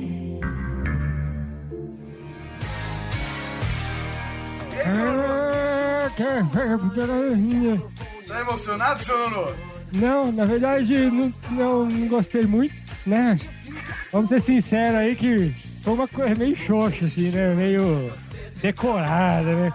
[4.84, 6.10] Ah,
[8.26, 9.52] Tá emocionado, seu Nonô?
[9.92, 12.74] Não, na verdade, não, não, não gostei muito,
[13.06, 13.38] né?
[14.12, 15.50] Vamos ser sinceros aí que
[15.82, 17.54] foi uma coisa meio xoxa, assim, né?
[17.54, 18.10] Meio
[18.60, 19.72] decorada, né?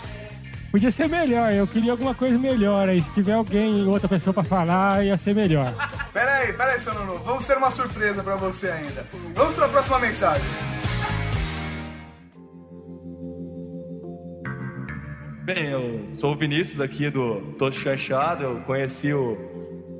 [0.72, 3.00] Podia ser melhor, eu queria alguma coisa melhor aí.
[3.00, 5.72] Se tiver alguém, outra pessoa pra falar, ia ser melhor.
[6.12, 7.20] Pera aí, pera aí, seu Nonô.
[7.20, 9.06] Vamos ter uma surpresa pra você ainda.
[9.36, 10.44] Vamos pra próxima mensagem.
[15.44, 18.44] Bem, eu sou o Vinícius aqui do Tô Chanchado.
[18.44, 19.38] Eu conheci o,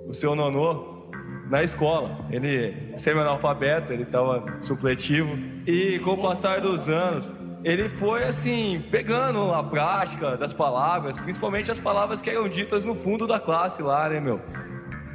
[0.08, 1.12] o seu Nonô
[1.50, 2.26] na escola.
[2.32, 5.38] Ele é semi-analfabeto, ele estava supletivo.
[5.68, 7.32] E com o passar dos anos,
[7.64, 12.94] ele foi assim, pegando a prática das palavras, principalmente as palavras que eram ditas no
[12.94, 14.42] fundo da classe lá, né, meu?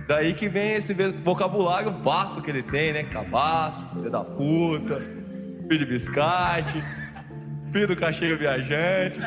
[0.06, 3.04] Daí que vem esse vocabulário vasto que ele tem, né?
[3.04, 4.98] Cabaço, filho da puta,
[5.68, 6.82] filho de biscate.
[7.70, 9.20] Filho do cachorro viajante.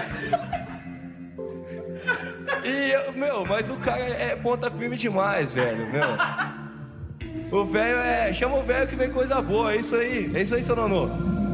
[2.64, 7.60] E, meu, mas o cara é ponta firme demais, velho, meu.
[7.60, 8.34] O velho é.
[8.34, 10.32] Chama o velho que vem coisa boa, é isso aí.
[10.34, 11.08] É isso aí, seu Nonô.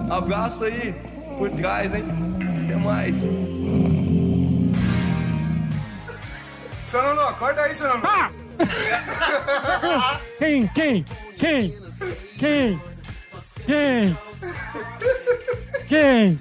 [0.09, 0.95] Abraço aí
[1.37, 2.03] por trás, hein?
[2.65, 3.15] Até mais.
[6.89, 8.01] Seu Nono, acorda aí, seu Nono.
[10.39, 10.67] Quem?
[10.69, 11.05] Quem?
[11.37, 11.77] Quem?
[12.37, 12.81] Quem?
[13.65, 14.17] Quem?
[15.87, 16.39] Quem?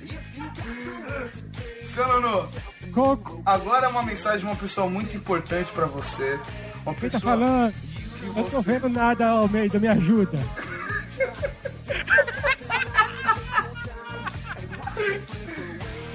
[1.86, 2.48] Seu Nono,
[2.92, 3.42] Coco.
[3.44, 6.38] agora uma mensagem de uma pessoa muito importante pra você.
[6.84, 7.20] Uma Quem tá pessoa.
[7.36, 7.74] falando?
[8.22, 10.38] Eu não tô vendo nada, Almeida, me ajuda.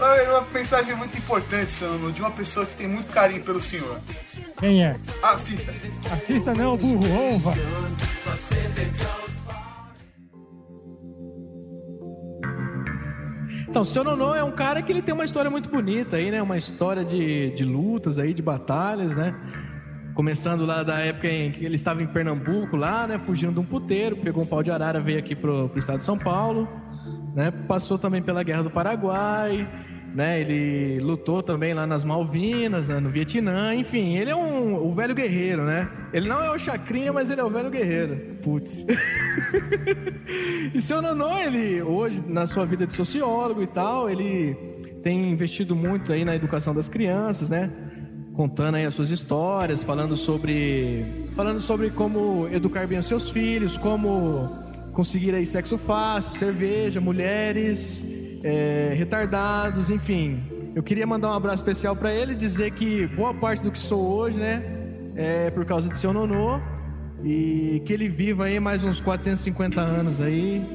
[0.01, 3.61] Olha, Uma mensagem muito importante, seu Nono, de uma pessoa que tem muito carinho pelo
[3.61, 3.99] senhor.
[4.57, 4.95] Quem é?
[5.21, 5.71] Assista.
[6.11, 7.53] Assista não, burro, ova.
[13.69, 16.31] Então, o seu Nonô é um cara que ele tem uma história muito bonita aí,
[16.31, 16.41] né?
[16.41, 19.35] Uma história de, de lutas aí, de batalhas, né?
[20.15, 23.19] Começando lá da época em que ele estava em Pernambuco, lá, né?
[23.19, 26.03] Fugindo de um puteiro, pegou um pau de arara, veio aqui pro, pro estado de
[26.03, 26.67] São Paulo,
[27.35, 27.51] né?
[27.51, 29.69] Passou também pela Guerra do Paraguai,
[30.13, 30.41] né?
[30.41, 32.99] Ele lutou também lá nas Malvinas, né?
[32.99, 35.89] no Vietnã, enfim, ele é um, o velho guerreiro, né?
[36.13, 38.17] Ele não é o Chacrinha, mas ele é o velho guerreiro.
[38.41, 38.85] Putz.
[40.73, 44.55] E seu Nonô, ele hoje, na sua vida de sociólogo e tal, ele
[45.03, 47.69] tem investido muito aí na educação das crianças, né?
[48.33, 51.03] Contando aí as suas histórias, falando sobre.
[51.35, 54.49] Falando sobre como educar bem os seus filhos, como
[54.93, 58.05] conseguir aí sexo fácil, cerveja, mulheres,
[58.43, 60.43] é, retardados, enfim.
[60.75, 64.01] Eu queria mandar um abraço especial pra ele, dizer que boa parte do que sou
[64.01, 64.63] hoje, né?
[65.15, 66.59] É por causa de seu Nonô.
[67.23, 70.65] E que ele viva aí mais uns 450 anos aí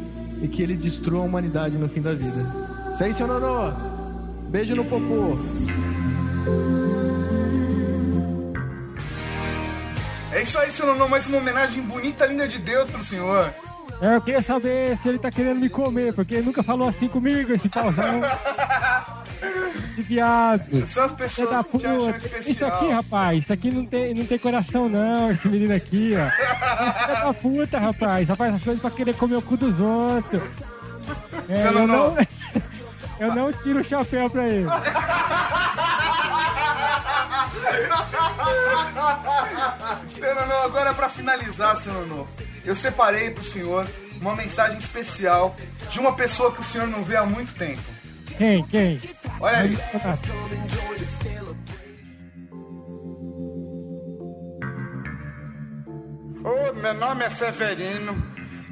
[0.42, 2.46] e que ele destrua a humanidade no fim da vida.
[2.92, 3.72] Isso aí, seu Nonô.
[4.48, 5.34] Beijo no popô.
[10.36, 13.50] É isso aí, seu Nono, mais uma homenagem bonita, linda de Deus pro senhor.
[14.00, 17.08] É, eu queria saber se ele tá querendo me comer, porque ele nunca falou assim
[17.08, 18.04] comigo, esse pauzão.
[19.84, 20.86] Esse viado.
[20.86, 21.88] São as pessoas da puta.
[22.46, 26.30] Isso aqui, rapaz, isso aqui não tem, não tem coração, não, esse menino aqui, ó.
[27.06, 28.28] Filho da puta, rapaz.
[28.28, 30.42] Faz essas coisas pra querer comer o cu dos outros.
[31.48, 32.10] É, eu, Nonô.
[32.10, 32.16] não,
[33.20, 34.66] eu não tiro o chapéu pra ele.
[40.14, 42.26] Seu Nono, agora pra finalizar, seu Nono,
[42.66, 43.86] eu separei pro senhor
[44.20, 45.56] uma mensagem especial
[45.88, 47.80] de uma pessoa que o senhor não vê há muito tempo.
[48.36, 48.64] Quem?
[48.64, 49.00] Quem?
[49.40, 49.78] Olha aí.
[56.44, 58.22] Ô, meu nome é Severino,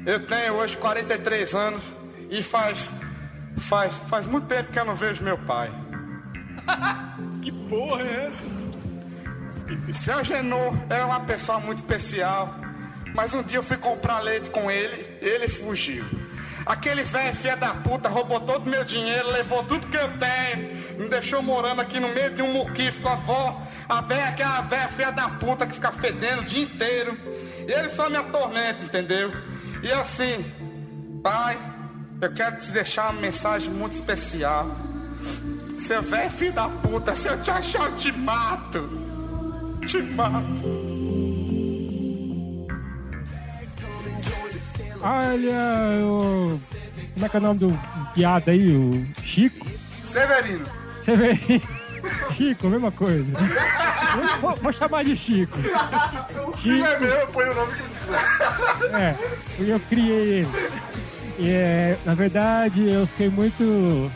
[0.05, 1.83] eu tenho hoje 43 anos
[2.29, 2.91] e faz,
[3.57, 5.71] faz, faz muito tempo que eu não vejo meu pai.
[7.41, 8.43] Que porra é essa?
[9.91, 12.55] Seu Genô era uma pessoa muito especial,
[13.15, 16.03] mas um dia eu fui comprar leite com ele, ele fugiu.
[16.65, 21.07] Aquele velho filho da puta roubou todo meu dinheiro, levou tudo que eu tenho, me
[21.07, 24.87] deixou morando aqui no meio de um muquifo com a avó, a velha aquela velha
[24.89, 27.17] filha da puta que fica fedendo o dia inteiro.
[27.67, 29.31] E ele só me atormenta, entendeu?
[29.81, 30.43] E assim,
[31.23, 31.57] pai,
[32.19, 34.67] eu quero te deixar uma mensagem muito especial.
[35.79, 38.89] Seu velho filho da puta, se eu te achar, eu te mato.
[39.85, 40.84] Te mato.
[45.05, 46.59] Olha, o...
[47.13, 47.79] como é que é o nome do
[48.15, 48.75] viado aí?
[48.75, 49.67] O Chico?
[50.03, 50.65] Severino.
[51.03, 51.61] Severino.
[52.35, 53.31] Chico, mesma coisa.
[54.41, 55.57] Vou, vou chamar de Chico.
[56.47, 58.95] O filho é meu, põe o nome que quiser.
[58.95, 59.15] É,
[59.59, 60.47] eu criei ele.
[61.37, 64.11] E, é, na verdade, eu fiquei muito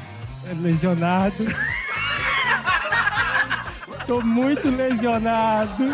[0.61, 1.45] lesionado.
[4.07, 5.93] Tô muito lesionado.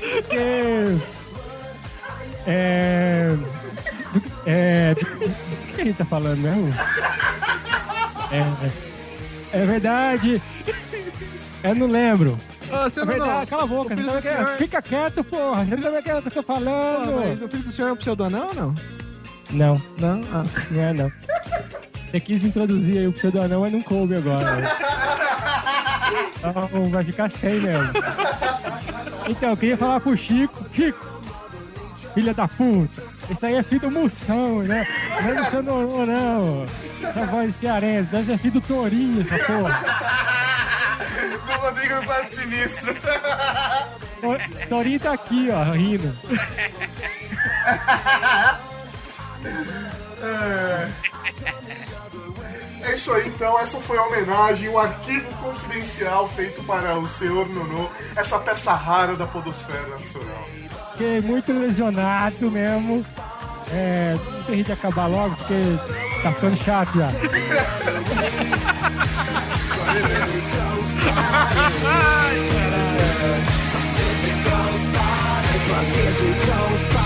[0.00, 1.17] Porque.
[2.48, 3.28] É.
[4.12, 4.94] do- É.
[4.94, 6.72] do- O que a gente tá falando mesmo?
[8.32, 10.42] É, é verdade.
[11.62, 12.38] Eu não lembro.
[12.70, 13.94] Ô, seu é verdade, Nonô, cala a boca.
[13.94, 14.20] o você vendo?
[14.20, 15.64] senhor- Fica quieto, porra.
[15.64, 17.16] Você não tá vendo o que eu tô falando?
[17.20, 18.74] Mas o filho do senhor é um pseudonão ou não?
[19.50, 19.82] Não.
[19.98, 20.20] Não?
[20.32, 20.44] Ah.
[20.70, 21.12] Não é, não.
[22.10, 24.56] Você quis introduzir aí o pseudonão, mas não coube agora.
[24.56, 24.68] né?
[26.38, 27.90] Então vai ficar sem mesmo.
[29.28, 30.64] Então, eu queria falar pro Chico.
[30.74, 30.98] Chico,
[32.14, 33.02] filha da puta.
[33.30, 34.86] Isso aí é filho do Moção, né?
[35.22, 36.66] Não é do seu Norô, não.
[37.02, 38.10] Essa voz cearense.
[38.10, 39.84] Deve ser filho do Torinho, essa porra.
[41.46, 42.96] Do Rodrigo do Quarto Sinistro.
[44.22, 46.16] O Torinho tá aqui, ó, rindo.
[50.20, 50.88] É.
[52.82, 53.58] É isso aí, então.
[53.60, 59.14] Essa foi a homenagem, o arquivo confidencial feito para o senhor Nonô, essa peça rara
[59.14, 60.48] da Podosfera Nacional.
[60.98, 63.06] Fiquei muito lesionado mesmo.
[63.70, 65.54] É, não tem de acabar logo, porque
[66.24, 67.06] tá ficando chato já.
[71.84, 72.38] Ai.